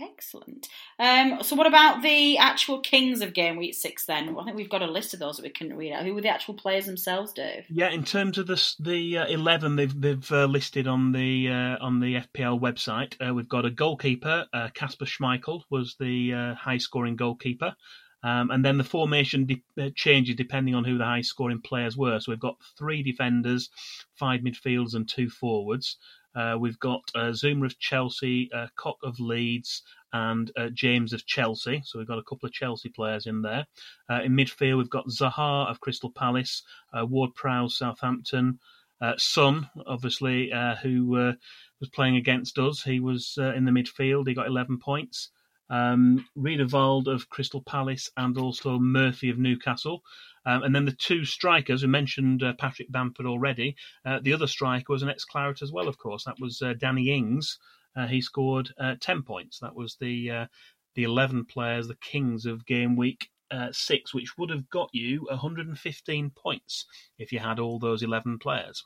Excellent. 0.00 0.68
Um, 0.98 1.42
so, 1.42 1.56
what 1.56 1.66
about 1.66 2.02
the 2.02 2.38
actual 2.38 2.80
kings 2.80 3.20
of 3.20 3.34
game 3.34 3.56
week 3.56 3.74
six? 3.74 4.06
Then 4.06 4.36
I 4.38 4.44
think 4.44 4.56
we've 4.56 4.68
got 4.68 4.82
a 4.82 4.90
list 4.90 5.14
of 5.14 5.20
those 5.20 5.36
that 5.36 5.42
we 5.42 5.50
can 5.50 5.76
read 5.76 5.92
out. 5.92 6.04
Who 6.04 6.14
were 6.14 6.20
the 6.20 6.28
actual 6.28 6.54
players 6.54 6.86
themselves, 6.86 7.32
Dave? 7.32 7.66
Yeah, 7.68 7.90
in 7.90 8.04
terms 8.04 8.38
of 8.38 8.46
the 8.46 8.74
the 8.78 9.18
uh, 9.18 9.26
eleven 9.26 9.76
they've 9.76 10.00
they've 10.00 10.32
uh, 10.32 10.46
listed 10.46 10.86
on 10.86 11.12
the 11.12 11.48
uh, 11.48 11.76
on 11.80 12.00
the 12.00 12.16
FPL 12.16 12.60
website, 12.60 13.14
uh, 13.26 13.34
we've 13.34 13.48
got 13.48 13.64
a 13.64 13.70
goalkeeper. 13.70 14.46
uh, 14.52 14.68
Kasper 14.74 15.06
Schmeichel 15.06 15.62
was 15.70 15.96
the 15.98 16.34
uh, 16.34 16.54
high 16.54 16.78
scoring 16.78 17.16
goalkeeper, 17.16 17.74
um, 18.22 18.50
and 18.50 18.64
then 18.64 18.78
the 18.78 18.84
formation 18.84 19.46
de- 19.46 19.90
changes 19.92 20.36
depending 20.36 20.74
on 20.74 20.84
who 20.84 20.98
the 20.98 21.04
high 21.04 21.22
scoring 21.22 21.60
players 21.60 21.96
were. 21.96 22.20
So 22.20 22.32
we've 22.32 22.40
got 22.40 22.56
three 22.78 23.02
defenders, 23.02 23.70
five 24.14 24.40
midfielders, 24.40 24.94
and 24.94 25.08
two 25.08 25.30
forwards. 25.30 25.96
Uh, 26.38 26.56
we've 26.56 26.78
got 26.78 27.02
uh, 27.16 27.32
Zouma 27.32 27.66
of 27.66 27.78
Chelsea, 27.80 28.48
uh, 28.52 28.68
Koch 28.76 28.98
of 29.02 29.18
Leeds, 29.18 29.82
and 30.12 30.52
uh, 30.56 30.68
James 30.72 31.12
of 31.12 31.26
Chelsea. 31.26 31.82
So 31.84 31.98
we've 31.98 32.06
got 32.06 32.18
a 32.18 32.22
couple 32.22 32.46
of 32.46 32.52
Chelsea 32.52 32.90
players 32.90 33.26
in 33.26 33.42
there. 33.42 33.66
Uh, 34.08 34.22
in 34.22 34.36
midfield, 34.36 34.78
we've 34.78 34.88
got 34.88 35.08
Zaha 35.08 35.68
of 35.68 35.80
Crystal 35.80 36.12
Palace, 36.12 36.62
uh, 36.96 37.04
Ward 37.04 37.34
Prowse, 37.34 37.76
Southampton, 37.76 38.60
uh, 39.00 39.14
Son, 39.16 39.68
obviously, 39.86 40.52
uh, 40.52 40.76
who 40.76 41.16
uh, 41.16 41.32
was 41.80 41.88
playing 41.90 42.16
against 42.16 42.56
us. 42.58 42.82
He 42.82 43.00
was 43.00 43.36
uh, 43.38 43.54
in 43.54 43.64
the 43.64 43.72
midfield. 43.72 44.28
He 44.28 44.34
got 44.34 44.46
11 44.46 44.78
points. 44.78 45.30
Um, 45.70 46.26
Riedewald 46.34 47.08
of 47.08 47.28
Crystal 47.28 47.62
Palace 47.62 48.10
and 48.16 48.36
also 48.38 48.78
Murphy 48.78 49.30
of 49.30 49.38
Newcastle. 49.38 50.02
Um, 50.46 50.62
and 50.62 50.74
then 50.74 50.84
the 50.84 50.92
two 50.92 51.24
strikers, 51.24 51.82
we 51.82 51.88
mentioned 51.88 52.42
uh, 52.42 52.54
Patrick 52.54 52.90
Bamford 52.90 53.26
already. 53.26 53.76
Uh, 54.04 54.20
the 54.22 54.32
other 54.32 54.46
striker 54.46 54.92
was 54.92 55.02
an 55.02 55.10
ex 55.10 55.24
Claret 55.24 55.62
as 55.62 55.72
well, 55.72 55.88
of 55.88 55.98
course. 55.98 56.24
That 56.24 56.40
was 56.40 56.62
uh, 56.62 56.74
Danny 56.78 57.10
Ings. 57.10 57.58
Uh, 57.96 58.06
he 58.06 58.20
scored 58.20 58.72
uh, 58.78 58.94
10 59.00 59.22
points. 59.22 59.58
That 59.58 59.74
was 59.74 59.96
the 60.00 60.30
uh, 60.30 60.46
the 60.94 61.04
11 61.04 61.44
players, 61.44 61.86
the 61.86 61.96
kings 61.96 62.46
of 62.46 62.66
game 62.66 62.96
week 62.96 63.28
uh, 63.50 63.68
six, 63.72 64.14
which 64.14 64.36
would 64.38 64.50
have 64.50 64.68
got 64.70 64.88
you 64.92 65.26
115 65.30 66.30
points 66.30 66.86
if 67.18 67.32
you 67.32 67.38
had 67.38 67.58
all 67.58 67.78
those 67.78 68.02
11 68.02 68.38
players. 68.38 68.82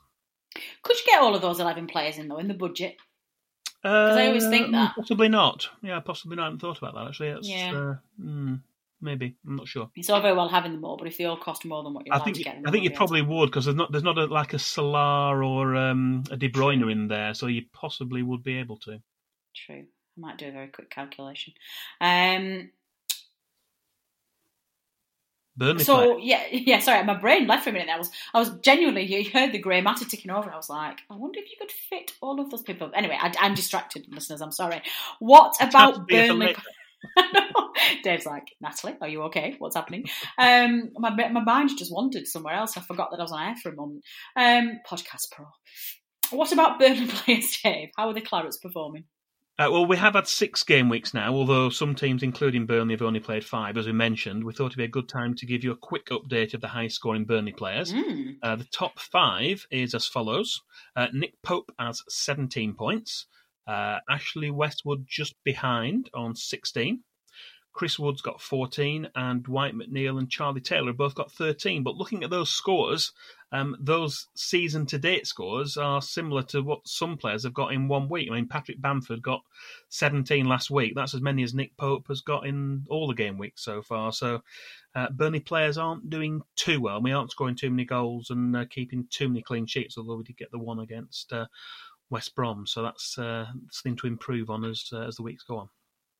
Could 0.83 0.97
you 0.97 1.05
get 1.05 1.21
all 1.21 1.35
of 1.35 1.41
those 1.41 1.59
eleven 1.59 1.87
players 1.87 2.17
in 2.17 2.27
though 2.27 2.37
in 2.37 2.47
the 2.47 2.53
budget? 2.53 2.97
I 3.83 4.27
always 4.27 4.47
think 4.47 4.67
Um, 4.67 4.71
that. 4.73 4.95
Possibly 4.95 5.29
not. 5.29 5.69
Yeah, 5.81 5.99
possibly 5.99 6.35
not. 6.37 6.43
I 6.43 6.45
haven't 6.45 6.59
thought 6.59 6.77
about 6.77 6.95
that 6.95 7.07
actually. 7.07 7.33
That's, 7.33 7.49
Yeah. 7.49 7.71
uh, 7.71 7.95
mm, 8.21 8.61
maybe. 9.01 9.35
I'm 9.45 9.55
not 9.57 9.67
sure. 9.67 9.89
It's 9.95 10.09
all 10.09 10.21
very 10.21 10.35
well 10.35 10.47
having 10.47 10.71
them 10.73 10.85
all, 10.85 10.97
but 10.97 11.07
if 11.07 11.17
they 11.17 11.25
all 11.25 11.37
cost 11.37 11.65
more 11.65 11.83
than 11.83 11.93
what 11.93 12.05
you're 12.05 12.15
I 12.15 12.19
think 12.19 12.37
to 12.37 12.43
get, 12.43 12.61
I 12.65 12.71
think 12.71 12.83
you 12.83 12.91
probably 12.91 13.21
would 13.21 13.47
because 13.47 13.65
there's 13.65 13.75
not 13.77 13.91
there's 13.91 14.03
not 14.03 14.17
a, 14.17 14.25
like 14.25 14.53
a 14.53 14.59
Salah 14.59 15.35
or 15.35 15.75
um, 15.75 16.23
a 16.31 16.37
De 16.37 16.49
Bruyne 16.49 16.89
in 16.91 17.07
there, 17.07 17.33
so 17.33 17.47
you 17.47 17.63
possibly 17.73 18.23
would 18.23 18.43
be 18.43 18.57
able 18.57 18.77
to. 18.77 18.91
to. 18.91 19.01
True. 19.53 19.85
I 20.17 20.19
might 20.19 20.37
do 20.37 20.47
a 20.47 20.51
very 20.51 20.67
quick 20.67 20.89
calculation. 20.89 21.53
Um, 21.99 22.69
Burnley 25.55 25.83
so 25.83 25.95
player. 25.95 26.19
yeah, 26.19 26.43
yeah. 26.51 26.79
Sorry, 26.79 27.03
my 27.03 27.15
brain 27.15 27.47
left 27.47 27.63
for 27.63 27.69
a 27.69 27.73
minute. 27.73 27.89
I 27.89 27.97
was, 27.97 28.09
I 28.33 28.39
was 28.39 28.51
genuinely. 28.61 29.03
You 29.03 29.29
heard 29.29 29.51
the 29.51 29.59
grey 29.59 29.81
matter 29.81 30.05
ticking 30.05 30.31
over. 30.31 30.51
I 30.51 30.55
was 30.55 30.69
like, 30.69 30.99
I 31.09 31.15
wonder 31.15 31.39
if 31.39 31.49
you 31.49 31.57
could 31.59 31.71
fit 31.71 32.13
all 32.21 32.39
of 32.39 32.49
those 32.49 32.63
people. 32.63 32.91
Anyway, 32.93 33.17
I, 33.19 33.33
I'm 33.39 33.53
distracted, 33.53 34.05
listeners. 34.09 34.41
I'm 34.41 34.51
sorry. 34.51 34.81
What 35.19 35.55
about 35.61 36.07
Burnley? 36.07 36.55
Dave's 38.03 38.25
like, 38.25 38.47
Natalie, 38.61 38.95
are 39.01 39.07
you 39.07 39.23
okay? 39.23 39.55
What's 39.59 39.75
happening? 39.75 40.05
Um, 40.37 40.91
my 40.97 41.09
my 41.09 41.43
mind 41.43 41.71
just 41.77 41.93
wandered 41.93 42.27
somewhere 42.27 42.55
else. 42.55 42.77
I 42.77 42.81
forgot 42.81 43.11
that 43.11 43.19
I 43.19 43.23
was 43.23 43.31
on 43.31 43.47
air 43.47 43.55
for 43.61 43.69
a 43.69 43.75
moment. 43.75 44.03
Um, 44.35 44.79
podcast 44.89 45.31
pro. 45.31 45.45
What 46.31 46.51
about 46.51 46.79
Burnley 46.79 47.07
players, 47.09 47.57
Dave? 47.63 47.89
How 47.95 48.07
are 48.07 48.13
the 48.13 48.21
Clarets 48.21 48.61
performing? 48.61 49.03
Uh, 49.59 49.69
well, 49.71 49.85
we 49.85 49.97
have 49.97 50.15
had 50.15 50.27
six 50.27 50.63
game 50.63 50.89
weeks 50.89 51.13
now, 51.13 51.31
although 51.31 51.69
some 51.69 51.93
teams, 51.93 52.23
including 52.23 52.65
Burnley, 52.65 52.95
have 52.95 53.03
only 53.03 53.19
played 53.19 53.45
five, 53.45 53.77
as 53.77 53.85
we 53.85 53.91
mentioned. 53.91 54.43
We 54.43 54.51
thought 54.51 54.67
it'd 54.67 54.77
be 54.77 54.83
a 54.83 54.87
good 54.87 55.07
time 55.07 55.35
to 55.35 55.45
give 55.45 55.63
you 55.63 55.71
a 55.71 55.77
quick 55.77 56.07
update 56.07 56.55
of 56.55 56.61
the 56.61 56.69
high 56.69 56.87
scoring 56.87 57.25
Burnley 57.25 57.51
players. 57.51 57.93
Mm. 57.93 58.37
Uh, 58.41 58.55
the 58.55 58.65
top 58.65 58.99
five 58.99 59.67
is 59.69 59.93
as 59.93 60.07
follows 60.07 60.63
uh, 60.95 61.07
Nick 61.13 61.35
Pope 61.43 61.71
has 61.77 62.01
17 62.09 62.73
points, 62.73 63.27
uh, 63.67 63.99
Ashley 64.09 64.49
Westwood 64.49 65.05
just 65.07 65.35
behind 65.43 66.09
on 66.15 66.35
16. 66.35 67.03
Chris 67.73 67.97
Wood's 67.97 68.21
got 68.21 68.39
14, 68.39 69.09
and 69.15 69.43
Dwight 69.43 69.73
McNeil 69.73 70.19
and 70.19 70.29
Charlie 70.29 70.61
Taylor 70.61 70.93
both 70.93 71.15
got 71.15 71.31
13. 71.31 71.83
But 71.83 71.95
looking 71.95 72.23
at 72.23 72.29
those 72.29 72.49
scores, 72.49 73.11
um, 73.51 73.75
those 73.79 74.27
season 74.35 74.85
to 74.87 74.99
date 74.99 75.25
scores 75.25 75.75
are 75.75 76.01
similar 76.01 76.43
to 76.43 76.61
what 76.61 76.87
some 76.87 77.17
players 77.17 77.43
have 77.43 77.53
got 77.53 77.73
in 77.73 77.87
one 77.87 78.09
week. 78.09 78.29
I 78.31 78.35
mean, 78.35 78.47
Patrick 78.47 78.79
Bamford 78.79 79.23
got 79.23 79.41
17 79.89 80.45
last 80.45 80.69
week. 80.69 80.93
That's 80.95 81.15
as 81.15 81.21
many 81.21 81.43
as 81.43 81.53
Nick 81.55 81.75
Pope 81.77 82.07
has 82.09 82.21
got 82.21 82.45
in 82.45 82.85
all 82.89 83.07
the 83.07 83.15
game 83.15 83.37
weeks 83.39 83.63
so 83.63 83.81
far. 83.81 84.11
So 84.11 84.41
uh, 84.95 85.09
Burnley 85.09 85.39
players 85.39 85.77
aren't 85.77 86.09
doing 86.09 86.41
too 86.55 86.79
well. 86.79 87.01
We 87.01 87.11
aren't 87.11 87.31
scoring 87.31 87.55
too 87.55 87.71
many 87.71 87.85
goals 87.85 88.29
and 88.29 88.55
uh, 88.55 88.65
keeping 88.69 89.07
too 89.09 89.27
many 89.27 89.41
clean 89.41 89.65
sheets, 89.65 89.97
although 89.97 90.17
we 90.17 90.23
did 90.23 90.37
get 90.37 90.51
the 90.51 90.59
one 90.59 90.79
against 90.79 91.33
uh, 91.33 91.47
West 92.11 92.35
Brom. 92.35 92.67
So 92.67 92.83
that's 92.83 93.17
uh, 93.17 93.47
something 93.71 93.97
to 93.97 94.07
improve 94.07 94.51
on 94.51 94.63
as, 94.63 94.89
uh, 94.93 95.01
as 95.01 95.15
the 95.15 95.23
weeks 95.23 95.43
go 95.43 95.57
on. 95.57 95.69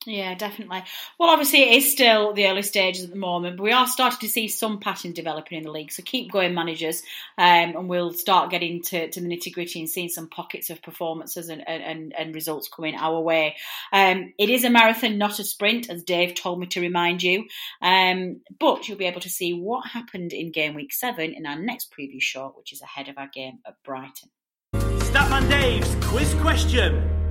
Yeah, 0.06 0.36
definitely. 0.36 0.84
Well, 1.18 1.30
obviously, 1.30 1.64
it 1.64 1.78
is 1.78 1.92
still 1.92 2.34
the 2.34 2.48
early 2.48 2.62
stages 2.62 3.06
at 3.06 3.10
the 3.10 3.16
moment, 3.16 3.58
but 3.58 3.64
we 3.64 3.72
are 3.72 3.88
starting 3.88 4.20
to 4.20 4.30
see 4.30 4.48
some 4.48 4.80
patterns 4.80 5.16
developing 5.16 5.58
in 5.58 5.64
the 5.64 5.72
league. 5.72 5.92
So 5.92 6.04
keep 6.04 6.32
going, 6.32 6.54
managers, 6.54 7.02
um, 7.38 7.76
and 7.76 7.90
we'll 7.90 8.14
start 8.14 8.52
getting 8.52 8.82
to, 8.84 9.10
to 9.10 9.22
the 9.22 9.28
nitty 9.28 9.54
gritty 9.54 9.80
and 9.80 9.90
seeing 9.90 10.10
some 10.10 10.28
pockets 10.28 10.70
of 10.70 10.82
performances 10.82 11.50
and, 11.50 11.68
and, 11.68 12.14
and 12.18 12.36
results 12.36 12.68
coming 12.68 12.96
our 12.96 13.20
way. 13.22 13.56
Um, 13.94 14.34
it 14.38 14.50
is 14.50 14.66
a 14.66 14.70
marathon, 14.70 15.18
not 15.18 15.40
a 15.40 15.44
sprint, 15.44 15.90
as 15.90 16.04
Dave 16.04 16.36
told 16.36 16.60
me 16.60 16.68
to 16.68 16.82
remind 16.82 17.24
you. 17.24 17.46
Um, 17.82 18.42
but 18.60 18.88
you'll 18.88 18.98
be 18.98 19.06
able 19.06 19.22
to 19.22 19.30
see 19.30 19.54
what 19.54 19.88
happened 19.88 20.34
in 20.34 20.52
game 20.52 20.74
week 20.74 20.94
seven 20.94 21.34
in 21.34 21.46
our 21.46 21.58
next 21.58 21.94
preview 21.98 22.22
show, 22.22 22.54
which 22.58 22.74
is 22.74 22.82
ahead 22.82 23.08
of 23.08 23.18
our 23.18 23.30
game 23.34 23.60
at 23.66 23.82
Brighton. 23.84 24.30
Statman 24.74 25.50
Dave's 25.50 25.96
quiz 26.08 26.34
question. 26.42 27.23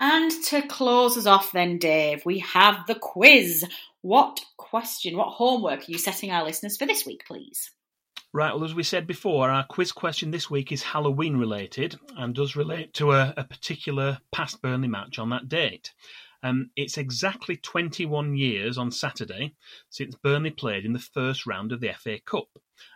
And 0.00 0.32
to 0.46 0.62
close 0.62 1.18
us 1.18 1.26
off, 1.26 1.52
then, 1.52 1.76
Dave, 1.76 2.24
we 2.24 2.38
have 2.38 2.86
the 2.86 2.94
quiz. 2.94 3.66
What 4.00 4.40
question, 4.56 5.16
what 5.16 5.28
homework 5.28 5.80
are 5.80 5.92
you 5.92 5.98
setting 5.98 6.30
our 6.30 6.42
listeners 6.42 6.78
for 6.78 6.86
this 6.86 7.04
week, 7.04 7.24
please? 7.26 7.70
Right, 8.32 8.54
well, 8.54 8.64
as 8.64 8.74
we 8.74 8.82
said 8.82 9.06
before, 9.06 9.50
our 9.50 9.66
quiz 9.66 9.92
question 9.92 10.30
this 10.30 10.48
week 10.48 10.72
is 10.72 10.82
Halloween 10.82 11.36
related 11.36 11.98
and 12.16 12.34
does 12.34 12.56
relate 12.56 12.94
to 12.94 13.12
a, 13.12 13.34
a 13.36 13.44
particular 13.44 14.18
past 14.32 14.62
Burnley 14.62 14.88
match 14.88 15.18
on 15.18 15.30
that 15.30 15.48
date. 15.48 15.92
Um, 16.42 16.70
it's 16.76 16.96
exactly 16.96 17.56
21 17.56 18.36
years 18.36 18.78
on 18.78 18.90
Saturday 18.92 19.54
since 19.90 20.14
Burnley 20.14 20.50
played 20.50 20.86
in 20.86 20.94
the 20.94 20.98
first 20.98 21.44
round 21.44 21.72
of 21.72 21.80
the 21.80 21.92
FA 21.92 22.18
Cup. 22.24 22.48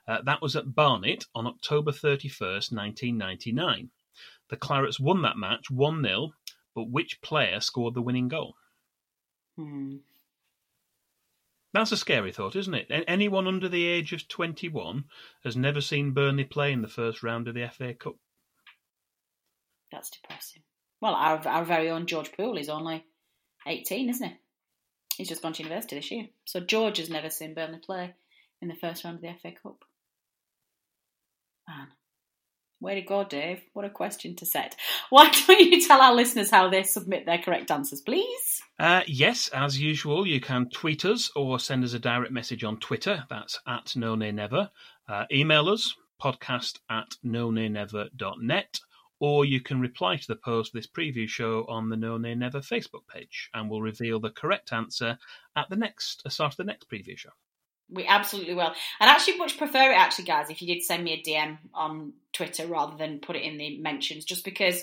Uh, 0.08 0.22
that 0.24 0.40
was 0.40 0.56
at 0.56 0.74
Barnet 0.74 1.26
on 1.34 1.46
October 1.46 1.92
31st, 1.92 2.72
1999. 2.72 3.90
The 4.48 4.56
Clarets 4.56 5.00
won 5.00 5.22
that 5.22 5.36
match 5.36 5.70
1 5.70 6.02
0, 6.02 6.30
but 6.74 6.90
which 6.90 7.20
player 7.22 7.60
scored 7.60 7.94
the 7.94 8.02
winning 8.02 8.28
goal? 8.28 8.56
Hmm. 9.56 9.96
That's 11.72 11.92
a 11.92 11.96
scary 11.96 12.32
thought, 12.32 12.54
isn't 12.54 12.74
it? 12.74 12.86
Anyone 13.08 13.48
under 13.48 13.68
the 13.68 13.84
age 13.86 14.12
of 14.12 14.28
21 14.28 15.04
has 15.42 15.56
never 15.56 15.80
seen 15.80 16.12
Burnley 16.12 16.44
play 16.44 16.72
in 16.72 16.82
the 16.82 16.88
first 16.88 17.24
round 17.24 17.48
of 17.48 17.54
the 17.54 17.68
FA 17.68 17.94
Cup. 17.94 18.14
That's 19.90 20.10
depressing. 20.10 20.62
Well, 21.00 21.14
our, 21.14 21.46
our 21.48 21.64
very 21.64 21.90
own 21.90 22.06
George 22.06 22.32
Poole 22.32 22.58
is 22.58 22.68
only 22.68 23.04
18, 23.66 24.08
isn't 24.08 24.28
he? 24.28 24.36
He's 25.16 25.28
just 25.28 25.42
gone 25.42 25.52
to 25.54 25.62
university 25.62 25.96
this 25.96 26.10
year. 26.10 26.28
So 26.44 26.60
George 26.60 26.98
has 26.98 27.10
never 27.10 27.28
seen 27.28 27.54
Burnley 27.54 27.78
play 27.78 28.14
in 28.62 28.68
the 28.68 28.74
first 28.74 29.04
round 29.04 29.16
of 29.16 29.22
the 29.22 29.34
FA 29.40 29.52
Cup. 29.60 29.84
Man. 31.68 31.88
Way 32.84 32.96
to 32.96 33.00
go, 33.00 33.24
Dave. 33.24 33.62
What 33.72 33.86
a 33.86 33.90
question 33.90 34.36
to 34.36 34.44
set. 34.44 34.76
Why 35.08 35.30
don't 35.46 35.58
you 35.58 35.80
tell 35.80 36.02
our 36.02 36.14
listeners 36.14 36.50
how 36.50 36.68
they 36.68 36.82
submit 36.82 37.24
their 37.24 37.38
correct 37.38 37.70
answers, 37.70 38.02
please? 38.02 38.60
Uh, 38.78 39.00
yes, 39.06 39.48
as 39.48 39.80
usual, 39.80 40.26
you 40.26 40.38
can 40.38 40.68
tweet 40.68 41.06
us 41.06 41.30
or 41.34 41.58
send 41.58 41.82
us 41.82 41.94
a 41.94 41.98
direct 41.98 42.30
message 42.30 42.62
on 42.62 42.78
Twitter. 42.78 43.24
That's 43.30 43.58
at 43.66 43.96
no 43.96 44.14
never. 44.16 44.70
Uh, 45.08 45.24
email 45.32 45.70
us, 45.70 45.94
podcast 46.22 46.80
at 46.90 47.16
no 47.22 47.50
net, 47.50 48.80
or 49.18 49.46
you 49.46 49.62
can 49.62 49.80
reply 49.80 50.16
to 50.16 50.26
the 50.28 50.36
post 50.36 50.74
of 50.74 50.78
this 50.78 50.86
preview 50.86 51.26
show 51.26 51.64
on 51.66 51.88
the 51.88 51.96
No 51.96 52.18
Nay 52.18 52.34
Never 52.34 52.60
Facebook 52.60 53.06
page, 53.08 53.48
and 53.54 53.70
we'll 53.70 53.80
reveal 53.80 54.20
the 54.20 54.28
correct 54.28 54.74
answer 54.74 55.18
at 55.56 55.70
the 55.70 55.76
next 55.76 56.20
uh, 56.26 56.28
start 56.28 56.52
of 56.52 56.58
the 56.58 56.64
next 56.64 56.90
preview 56.90 57.16
show. 57.16 57.30
We 57.90 58.06
absolutely 58.06 58.54
will. 58.54 58.72
I'd 58.98 59.08
actually 59.08 59.36
much 59.36 59.58
prefer 59.58 59.92
it, 59.92 59.96
actually, 59.96 60.24
guys, 60.24 60.48
if 60.48 60.62
you 60.62 60.72
did 60.72 60.82
send 60.82 61.04
me 61.04 61.12
a 61.12 61.22
DM 61.22 61.58
on 61.74 62.14
Twitter 62.32 62.66
rather 62.66 62.96
than 62.96 63.20
put 63.20 63.36
it 63.36 63.42
in 63.42 63.58
the 63.58 63.78
mentions, 63.78 64.24
just 64.24 64.44
because, 64.44 64.82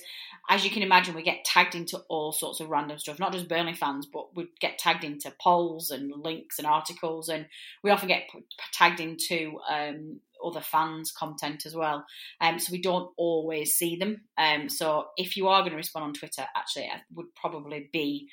as 0.49 0.63
you 0.63 0.69
can 0.69 0.83
imagine, 0.83 1.15
we 1.15 1.23
get 1.23 1.43
tagged 1.43 1.73
into 1.73 1.97
all 2.09 2.31
sorts 2.31 2.59
of 2.59 2.69
random 2.69 2.99
stuff, 2.99 3.19
not 3.19 3.33
just 3.33 3.47
Burnley 3.47 3.73
fans, 3.73 4.05
but 4.05 4.35
we 4.35 4.49
get 4.59 4.77
tagged 4.77 5.03
into 5.03 5.33
polls 5.41 5.89
and 5.89 6.13
links 6.23 6.59
and 6.59 6.67
articles, 6.67 7.27
and 7.27 7.47
we 7.83 7.89
often 7.89 8.07
get 8.07 8.29
tagged 8.71 8.99
into 8.99 9.59
um, 9.69 10.19
other 10.43 10.61
fans' 10.61 11.11
content 11.11 11.65
as 11.65 11.75
well. 11.75 12.05
Um, 12.39 12.59
so 12.59 12.71
we 12.71 12.81
don't 12.81 13.11
always 13.17 13.73
see 13.73 13.95
them. 13.95 14.21
Um, 14.37 14.69
so 14.69 15.07
if 15.17 15.37
you 15.37 15.47
are 15.47 15.61
going 15.61 15.71
to 15.71 15.77
respond 15.77 16.05
on 16.05 16.13
Twitter, 16.13 16.45
actually, 16.55 16.85
it 16.85 17.01
would 17.15 17.33
probably 17.35 17.89
be 17.91 18.29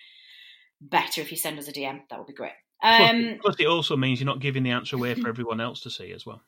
better 0.81 1.23
if 1.23 1.31
you 1.31 1.39
send 1.39 1.59
us 1.59 1.69
a 1.69 1.73
DM. 1.73 2.01
That 2.11 2.19
would 2.19 2.29
be 2.29 2.35
great. 2.35 2.53
Um, 2.83 3.39
plus, 3.41 3.57
plus, 3.57 3.57
it 3.61 3.67
also 3.67 3.97
means 3.97 4.21
you're 4.21 4.27
not 4.27 4.41
giving 4.41 4.63
the 4.63 4.71
answer 4.71 4.97
away 4.97 5.15
for 5.15 5.29
everyone 5.29 5.61
else 5.61 5.81
to 5.81 5.91
see 5.91 6.13
as 6.13 6.25
well. 6.25 6.41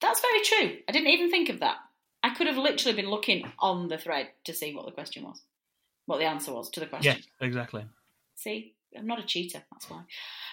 That's 0.00 0.20
very 0.20 0.40
true. 0.42 0.78
I 0.88 0.92
didn't 0.92 1.08
even 1.08 1.30
think 1.30 1.48
of 1.48 1.60
that. 1.60 1.76
I 2.22 2.34
could 2.34 2.46
have 2.46 2.56
literally 2.56 2.96
been 2.96 3.10
looking 3.10 3.50
on 3.58 3.88
the 3.88 3.98
thread 3.98 4.28
to 4.44 4.52
see 4.52 4.74
what 4.74 4.86
the 4.86 4.92
question 4.92 5.24
was, 5.24 5.42
what 6.06 6.18
the 6.18 6.26
answer 6.26 6.52
was 6.52 6.70
to 6.70 6.80
the 6.80 6.86
question. 6.86 7.16
Yeah, 7.16 7.46
exactly. 7.46 7.84
See, 8.34 8.74
I'm 8.96 9.06
not 9.06 9.20
a 9.20 9.26
cheater. 9.26 9.62
That's 9.70 9.90
why. 9.90 10.02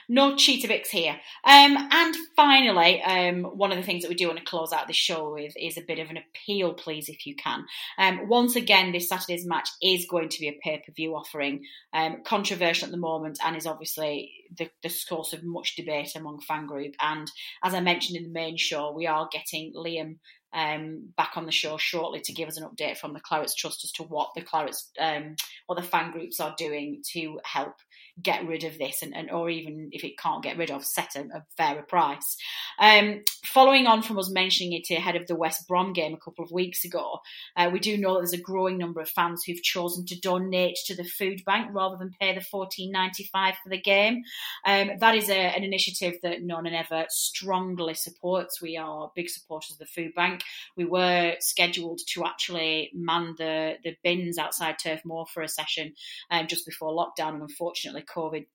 No 0.10 0.36
cheater 0.36 0.68
Cheetah 0.68 0.90
here. 0.90 1.20
Um, 1.44 1.78
and 1.92 2.16
finally, 2.36 3.02
um, 3.02 3.44
one 3.44 3.72
of 3.72 3.78
the 3.78 3.84
things 3.84 4.04
that 4.04 4.10
we 4.10 4.16
do 4.16 4.28
want 4.28 4.40
to 4.40 4.46
close 4.46 4.74
out 4.74 4.88
the 4.88 4.94
show 4.94 5.34
with 5.34 5.54
is 5.58 5.78
a 5.78 5.82
bit 5.82 6.00
of 6.00 6.10
an 6.10 6.18
appeal, 6.18 6.74
please, 6.74 7.10
if 7.10 7.26
you 7.26 7.36
can. 7.36 7.66
Um, 7.98 8.28
once 8.28 8.56
again, 8.56 8.92
this 8.92 9.10
Saturday's 9.10 9.46
match 9.46 9.70
is 9.82 10.06
going 10.10 10.30
to 10.30 10.40
be 10.40 10.50
a 10.50 10.60
pay 10.64 10.84
per 10.86 10.92
view 10.94 11.16
offering, 11.16 11.66
um, 11.94 12.24
controversial 12.26 12.86
at 12.86 12.92
the 12.92 12.98
moment, 12.98 13.40
and 13.44 13.56
is 13.56 13.66
obviously 13.66 14.32
the, 14.58 14.70
the 14.84 14.90
source 14.90 15.34
of 15.34 15.44
much 15.44 15.76
debate 15.76 16.16
among 16.16 16.42
fan 16.42 16.66
group. 16.66 16.96
And 17.00 17.32
as 17.64 17.74
I 17.74 17.80
mentioned 17.80 18.18
in 18.18 18.24
the 18.24 18.30
main 18.30 18.58
show, 18.58 18.92
we 18.92 19.08
are 19.08 19.30
getting 19.32 19.74
Liam 19.74 20.18
um, 20.54 21.10
back 21.16 21.34
on 21.36 21.46
the 21.46 21.52
show 21.52 21.78
shortly 21.78 22.22
to 22.22 22.34
give 22.34 22.50
us 22.50 22.58
an 22.58 22.68
update 22.68 22.98
from 22.98 23.14
the 23.14 23.22
Clarets 23.22 23.56
Trust 23.56 23.84
as 23.86 23.92
to 23.94 24.04
what 24.04 24.32
the 24.36 24.42
Clarets, 24.42 24.90
um, 25.00 25.36
what 25.68 25.80
the 25.80 25.88
fan 25.88 26.12
groups 26.12 26.40
are 26.40 26.54
doing 26.58 27.02
to 27.14 27.40
help 27.44 27.76
get 28.22 28.48
rid 28.48 28.64
of 28.64 28.78
this, 28.78 29.04
and, 29.04 29.16
and 29.16 29.30
or 29.30 29.50
even 29.50 29.90
if 29.92 30.04
it 30.04 30.18
can't 30.18 30.44
get 30.44 30.58
rid 30.58 30.72
of, 30.72 30.84
set 30.84 31.16
a, 31.16 31.22
a 31.22 31.46
fairer 31.58 31.84
price. 31.84 32.38
Um, 32.80 33.22
following 33.46 33.86
on 33.86 34.02
from 34.02 34.18
us 34.18 34.32
mentioning 34.32 34.74
it 34.74 34.94
ahead 34.94 35.16
of 35.16 35.28
the 35.28 35.36
West 35.36 35.68
Brom 35.68 35.94
game 35.94 36.14
a 36.14 36.18
couple 36.18 36.44
of 36.44 36.52
weeks 36.52 36.84
ago, 36.86 37.20
uh, 37.56 37.70
we 37.72 37.80
do 37.80 37.98
know 37.98 38.14
that 38.14 38.22
there's 38.22 38.34
a 38.34 38.38
growing 38.42 38.78
number 38.78 39.02
of 39.02 39.10
fans 39.10 39.44
who've 39.44 39.62
chosen 39.62 40.06
to 40.06 40.20
donate 40.20 40.78
to 40.86 40.96
the 40.96 41.04
food 41.04 41.44
bank 41.46 41.70
rather 41.74 41.98
than 41.98 42.16
pay 42.20 42.34
the 42.34 42.42
fourteen 42.42 42.92
ninety 42.92 43.30
five 43.32 43.56
for 43.62 43.70
the 43.70 43.82
game. 43.82 44.24
Um, 44.66 44.92
that 45.00 45.16
is 45.16 45.30
a, 45.30 45.34
an 45.34 45.64
initiative 45.64 46.16
that 46.24 46.42
No 46.42 46.60
Nay 46.60 46.72
Never 46.72 47.06
strongly 47.10 47.94
supports. 47.94 48.62
We 48.62 48.78
are 48.78 49.12
big 49.16 49.30
supporters 49.30 49.72
of 49.72 49.78
the 49.78 49.86
food 49.86 50.14
bank. 50.16 50.42
We 50.76 50.86
were 50.86 51.36
scheduled 51.40 52.00
to 52.14 52.26
actually 52.26 52.92
man 52.94 53.36
the 53.38 53.76
the 53.84 53.96
bins 54.04 54.38
outside 54.38 54.78
Turf 54.80 55.02
Moor 55.06 55.26
for 55.26 55.44
a 55.44 55.48
session 55.48 55.94
um, 56.30 56.48
just 56.48 56.66
before 56.66 56.94
lockdown, 56.94 57.34
and 57.34 57.42
unfortunately 57.42 58.01
COVID 58.04 58.46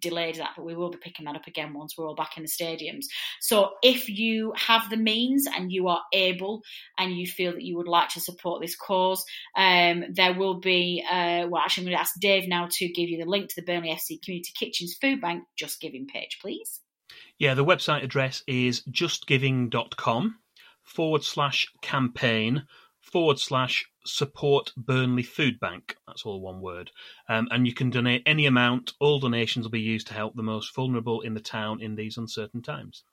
delayed 0.00 0.36
that, 0.36 0.50
but 0.56 0.64
we 0.64 0.74
will 0.74 0.90
be 0.90 0.98
picking 0.98 1.26
that 1.26 1.36
up 1.36 1.46
again 1.46 1.72
once 1.74 1.96
we're 1.96 2.06
all 2.06 2.14
back 2.14 2.36
in 2.36 2.42
the 2.42 2.48
stadiums. 2.48 3.04
So 3.40 3.70
if 3.82 4.08
you 4.08 4.52
have 4.56 4.88
the 4.90 4.96
means 4.96 5.46
and 5.46 5.72
you 5.72 5.88
are 5.88 6.02
able 6.12 6.62
and 6.98 7.16
you 7.16 7.26
feel 7.26 7.52
that 7.52 7.62
you 7.62 7.76
would 7.76 7.88
like 7.88 8.10
to 8.10 8.20
support 8.20 8.60
this 8.60 8.76
cause, 8.76 9.24
um, 9.56 10.04
there 10.12 10.34
will 10.34 10.60
be, 10.60 11.04
uh, 11.10 11.46
well, 11.48 11.62
actually, 11.62 11.82
I'm 11.82 11.86
going 11.86 11.96
to 11.96 12.00
ask 12.00 12.14
Dave 12.20 12.48
now 12.48 12.68
to 12.72 12.88
give 12.88 13.08
you 13.08 13.18
the 13.18 13.30
link 13.30 13.48
to 13.48 13.54
the 13.56 13.66
Burnley 13.66 13.90
FC 13.90 14.22
Community 14.22 14.52
Kitchens 14.58 14.96
Food 15.00 15.20
Bank 15.20 15.44
Just 15.56 15.80
Giving 15.80 16.06
page, 16.06 16.38
please. 16.40 16.80
Yeah, 17.38 17.54
the 17.54 17.64
website 17.64 18.04
address 18.04 18.42
is 18.46 18.82
justgiving.com 18.90 20.36
forward 20.82 21.24
slash 21.24 21.66
campaign 21.80 22.64
forward 23.12 23.38
slash 23.38 23.86
support 24.06 24.72
Burnley 24.76 25.22
Food 25.22 25.60
Bank. 25.60 25.96
That's 26.06 26.24
all 26.24 26.40
one 26.40 26.60
word. 26.60 26.90
Um, 27.28 27.46
and 27.50 27.66
you 27.66 27.74
can 27.74 27.90
donate 27.90 28.22
any 28.24 28.46
amount. 28.46 28.94
All 28.98 29.20
donations 29.20 29.66
will 29.66 29.70
be 29.70 29.80
used 29.80 30.06
to 30.08 30.14
help 30.14 30.34
the 30.34 30.42
most 30.42 30.74
vulnerable 30.74 31.20
in 31.20 31.34
the 31.34 31.40
town 31.40 31.80
in 31.82 31.94
these 31.94 32.16
uncertain 32.16 32.62
times. 32.62 33.04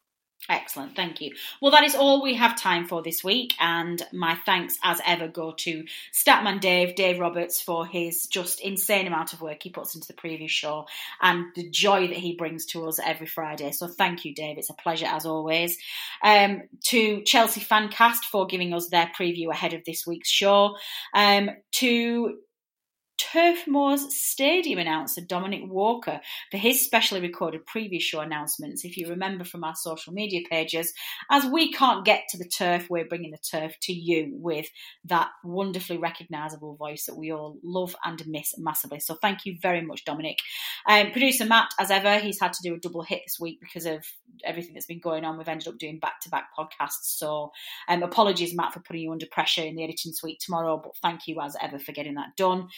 Excellent, 0.47 0.95
thank 0.95 1.21
you. 1.21 1.35
Well, 1.61 1.71
that 1.71 1.83
is 1.83 1.95
all 1.95 2.23
we 2.23 2.35
have 2.35 2.59
time 2.59 2.87
for 2.87 3.03
this 3.03 3.23
week, 3.23 3.53
and 3.59 4.01
my 4.13 4.35
thanks 4.45 4.79
as 4.81 5.01
ever 5.05 5.27
go 5.27 5.51
to 5.57 5.83
Statman 6.13 6.61
Dave, 6.61 6.95
Dave 6.95 7.19
Roberts, 7.19 7.61
for 7.61 7.85
his 7.85 8.25
just 8.25 8.61
insane 8.61 9.05
amount 9.05 9.33
of 9.33 9.41
work 9.41 9.61
he 9.61 9.69
puts 9.69 9.95
into 9.95 10.07
the 10.07 10.13
preview 10.13 10.49
show 10.49 10.87
and 11.21 11.47
the 11.55 11.69
joy 11.69 12.07
that 12.07 12.17
he 12.17 12.35
brings 12.35 12.65
to 12.67 12.87
us 12.87 12.99
every 13.03 13.27
Friday. 13.27 13.71
So, 13.71 13.87
thank 13.87 14.23
you, 14.23 14.33
Dave. 14.33 14.57
It's 14.57 14.69
a 14.69 14.75
pleasure 14.75 15.07
as 15.07 15.25
always. 15.25 15.77
Um, 16.23 16.63
to 16.85 17.21
Chelsea 17.23 17.61
Fancast 17.61 18.23
for 18.31 18.47
giving 18.47 18.73
us 18.73 18.87
their 18.87 19.11
preview 19.19 19.51
ahead 19.51 19.73
of 19.73 19.83
this 19.85 20.07
week's 20.07 20.29
show. 20.29 20.77
Um, 21.13 21.51
to 21.73 22.39
Turf 23.19 23.67
Moors 23.67 24.15
Stadium 24.15 24.79
announcer 24.79 25.21
Dominic 25.21 25.63
Walker 25.65 26.21
for 26.49 26.57
his 26.57 26.83
specially 26.83 27.19
recorded 27.19 27.65
previous 27.65 28.01
show 28.01 28.21
announcements. 28.21 28.85
If 28.85 28.97
you 28.97 29.09
remember 29.09 29.43
from 29.43 29.63
our 29.63 29.75
social 29.75 30.13
media 30.13 30.41
pages, 30.49 30.93
as 31.29 31.45
we 31.45 31.71
can't 31.71 32.05
get 32.05 32.23
to 32.29 32.37
the 32.37 32.47
turf, 32.47 32.87
we're 32.89 33.07
bringing 33.07 33.31
the 33.31 33.37
turf 33.37 33.73
to 33.83 33.93
you 33.93 34.29
with 34.31 34.67
that 35.05 35.29
wonderfully 35.43 35.97
recognisable 35.97 36.75
voice 36.75 37.05
that 37.05 37.17
we 37.17 37.31
all 37.31 37.57
love 37.63 37.95
and 38.05 38.25
miss 38.25 38.57
massively. 38.57 38.99
So 38.99 39.15
thank 39.15 39.45
you 39.45 39.57
very 39.61 39.81
much, 39.81 40.05
Dominic. 40.05 40.39
Um, 40.87 41.11
Producer 41.11 41.45
Matt, 41.45 41.73
as 41.79 41.91
ever, 41.91 42.19
he's 42.19 42.39
had 42.39 42.53
to 42.53 42.63
do 42.63 42.73
a 42.73 42.79
double 42.79 43.03
hit 43.03 43.21
this 43.25 43.39
week 43.39 43.59
because 43.59 43.85
of 43.85 44.05
everything 44.45 44.73
that's 44.73 44.85
been 44.85 44.99
going 44.99 45.25
on. 45.25 45.37
We've 45.37 45.47
ended 45.47 45.67
up 45.67 45.77
doing 45.77 45.99
back 45.99 46.21
to 46.21 46.29
back 46.29 46.49
podcasts. 46.57 47.03
So 47.03 47.51
um, 47.89 48.01
apologies, 48.01 48.55
Matt, 48.55 48.73
for 48.73 48.79
putting 48.79 49.01
you 49.01 49.11
under 49.11 49.25
pressure 49.29 49.63
in 49.63 49.75
the 49.75 49.83
editing 49.83 50.13
suite 50.13 50.39
tomorrow, 50.39 50.79
but 50.81 50.95
thank 51.01 51.27
you 51.27 51.41
as 51.41 51.55
ever 51.61 51.79
for 51.79 51.91
getting 51.91 52.15
that 52.15 52.35
done. 52.37 52.69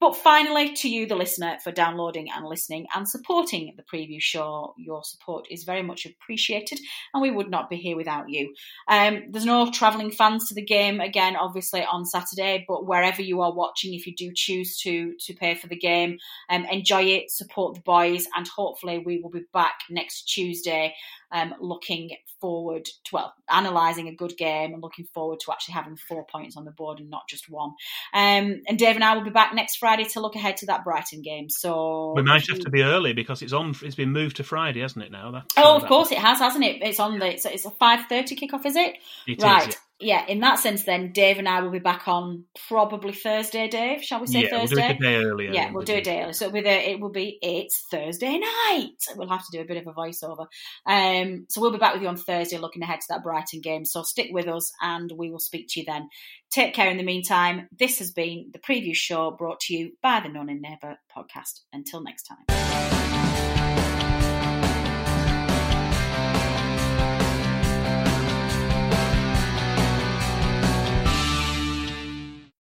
But 0.00 0.16
finally, 0.16 0.72
to 0.76 0.88
you, 0.88 1.06
the 1.06 1.14
listener, 1.14 1.58
for 1.62 1.70
downloading 1.70 2.28
and 2.34 2.46
listening 2.46 2.86
and 2.94 3.06
supporting 3.06 3.74
the 3.76 3.82
preview 3.82 4.20
show. 4.20 4.74
Your 4.78 5.04
support 5.04 5.46
is 5.50 5.64
very 5.64 5.82
much 5.82 6.06
appreciated, 6.06 6.80
and 7.12 7.20
we 7.20 7.30
would 7.30 7.50
not 7.50 7.68
be 7.68 7.76
here 7.76 7.96
without 7.96 8.30
you. 8.30 8.54
Um, 8.88 9.24
there's 9.30 9.44
no 9.44 9.70
travelling 9.70 10.10
fans 10.10 10.48
to 10.48 10.54
the 10.54 10.64
game 10.64 11.00
again, 11.00 11.36
obviously 11.36 11.84
on 11.84 12.06
Saturday, 12.06 12.64
but 12.66 12.86
wherever 12.86 13.20
you 13.20 13.42
are 13.42 13.52
watching, 13.52 13.92
if 13.92 14.06
you 14.06 14.14
do 14.16 14.32
choose 14.34 14.78
to 14.78 15.14
to 15.20 15.34
pay 15.34 15.54
for 15.54 15.66
the 15.66 15.76
game, 15.76 16.18
um, 16.48 16.64
enjoy 16.64 17.02
it, 17.02 17.30
support 17.30 17.74
the 17.74 17.82
boys, 17.82 18.26
and 18.34 18.48
hopefully 18.48 19.02
we 19.04 19.20
will 19.20 19.30
be 19.30 19.44
back 19.52 19.80
next 19.90 20.22
Tuesday 20.22 20.94
um, 21.32 21.54
looking 21.60 22.10
forward 22.40 22.84
to, 22.84 23.10
well, 23.12 23.34
analysing 23.48 24.08
a 24.08 24.14
good 24.14 24.36
game 24.36 24.72
and 24.72 24.82
looking 24.82 25.06
forward 25.14 25.40
to 25.40 25.52
actually 25.52 25.74
having 25.74 25.96
four 25.96 26.24
points 26.26 26.56
on 26.56 26.64
the 26.64 26.70
board 26.70 27.00
and 27.00 27.10
not 27.10 27.28
just 27.28 27.50
one. 27.50 27.70
Um, 28.12 28.62
and 28.68 28.78
Dave 28.78 28.96
and 28.96 29.04
I 29.04 29.14
will 29.14 29.24
be 29.24 29.30
back 29.30 29.54
next 29.54 29.76
Friday 29.76 30.04
to 30.04 30.20
look 30.20 30.36
ahead 30.36 30.56
to 30.58 30.66
that 30.66 30.84
Brighton 30.84 31.22
game. 31.22 31.48
So 31.48 32.14
we 32.16 32.22
might 32.22 32.48
have 32.48 32.60
to 32.60 32.70
be 32.70 32.82
early 32.82 33.12
because 33.12 33.42
it's 33.42 33.52
on. 33.52 33.74
It's 33.82 33.94
been 33.94 34.12
moved 34.12 34.36
to 34.36 34.44
Friday, 34.44 34.80
hasn't 34.80 35.04
it? 35.04 35.12
Now. 35.12 35.30
That's, 35.30 35.54
oh, 35.56 35.76
of 35.76 35.86
course 35.86 36.10
it 36.12 36.18
has, 36.18 36.38
hasn't 36.38 36.64
it? 36.64 36.82
It's 36.82 37.00
on 37.00 37.18
the. 37.18 37.26
It's, 37.26 37.46
it's 37.46 37.64
a 37.64 37.70
five 37.70 38.06
thirty 38.08 38.36
kickoff, 38.36 38.66
is 38.66 38.76
it? 38.76 38.96
it 39.26 39.42
right. 39.42 39.68
Is, 39.68 39.74
yeah 39.74 39.80
yeah, 40.00 40.26
in 40.26 40.40
that 40.40 40.58
sense, 40.58 40.84
then 40.84 41.12
Dave 41.12 41.38
and 41.38 41.48
I 41.48 41.60
will 41.60 41.70
be 41.70 41.78
back 41.78 42.08
on 42.08 42.44
probably 42.68 43.12
Thursday. 43.12 43.68
Dave, 43.68 44.02
shall 44.02 44.20
we 44.20 44.26
say 44.26 44.42
yeah, 44.42 44.50
Thursday? 44.50 44.76
We'll 44.76 44.88
do 44.88 44.92
it 44.92 44.96
a 44.96 44.98
day 44.98 45.24
earlier. 45.24 45.52
Yeah, 45.52 45.72
we'll 45.72 45.84
do 45.84 45.94
it 45.94 45.98
a 45.98 46.02
day 46.02 46.20
earlier. 46.20 46.32
So 46.32 46.48
with 46.48 46.66
it, 46.66 46.88
it 46.88 47.00
will 47.00 47.10
be 47.10 47.38
it's 47.42 47.84
Thursday 47.90 48.38
night. 48.38 48.96
We'll 49.16 49.28
have 49.28 49.44
to 49.44 49.52
do 49.52 49.60
a 49.60 49.66
bit 49.66 49.76
of 49.76 49.86
a 49.86 49.92
voiceover. 49.92 50.46
Um, 50.86 51.46
so 51.48 51.60
we'll 51.60 51.72
be 51.72 51.78
back 51.78 51.92
with 51.92 52.02
you 52.02 52.08
on 52.08 52.16
Thursday, 52.16 52.58
looking 52.58 52.82
ahead 52.82 53.00
to 53.00 53.06
that 53.10 53.22
Brighton 53.22 53.60
game. 53.60 53.84
So 53.84 54.02
stick 54.02 54.28
with 54.32 54.48
us, 54.48 54.72
and 54.80 55.12
we 55.16 55.30
will 55.30 55.38
speak 55.38 55.68
to 55.70 55.80
you 55.80 55.86
then. 55.86 56.08
Take 56.50 56.74
care 56.74 56.90
in 56.90 56.96
the 56.96 57.04
meantime. 57.04 57.68
This 57.78 57.98
has 57.98 58.10
been 58.10 58.50
the 58.52 58.58
preview 58.58 58.94
show 58.94 59.30
brought 59.30 59.60
to 59.60 59.74
you 59.74 59.92
by 60.02 60.20
the 60.20 60.28
No 60.28 60.42
Nay 60.42 60.54
Never 60.54 60.98
podcast. 61.14 61.60
Until 61.72 62.02
next 62.02 62.24
time. 62.24 63.59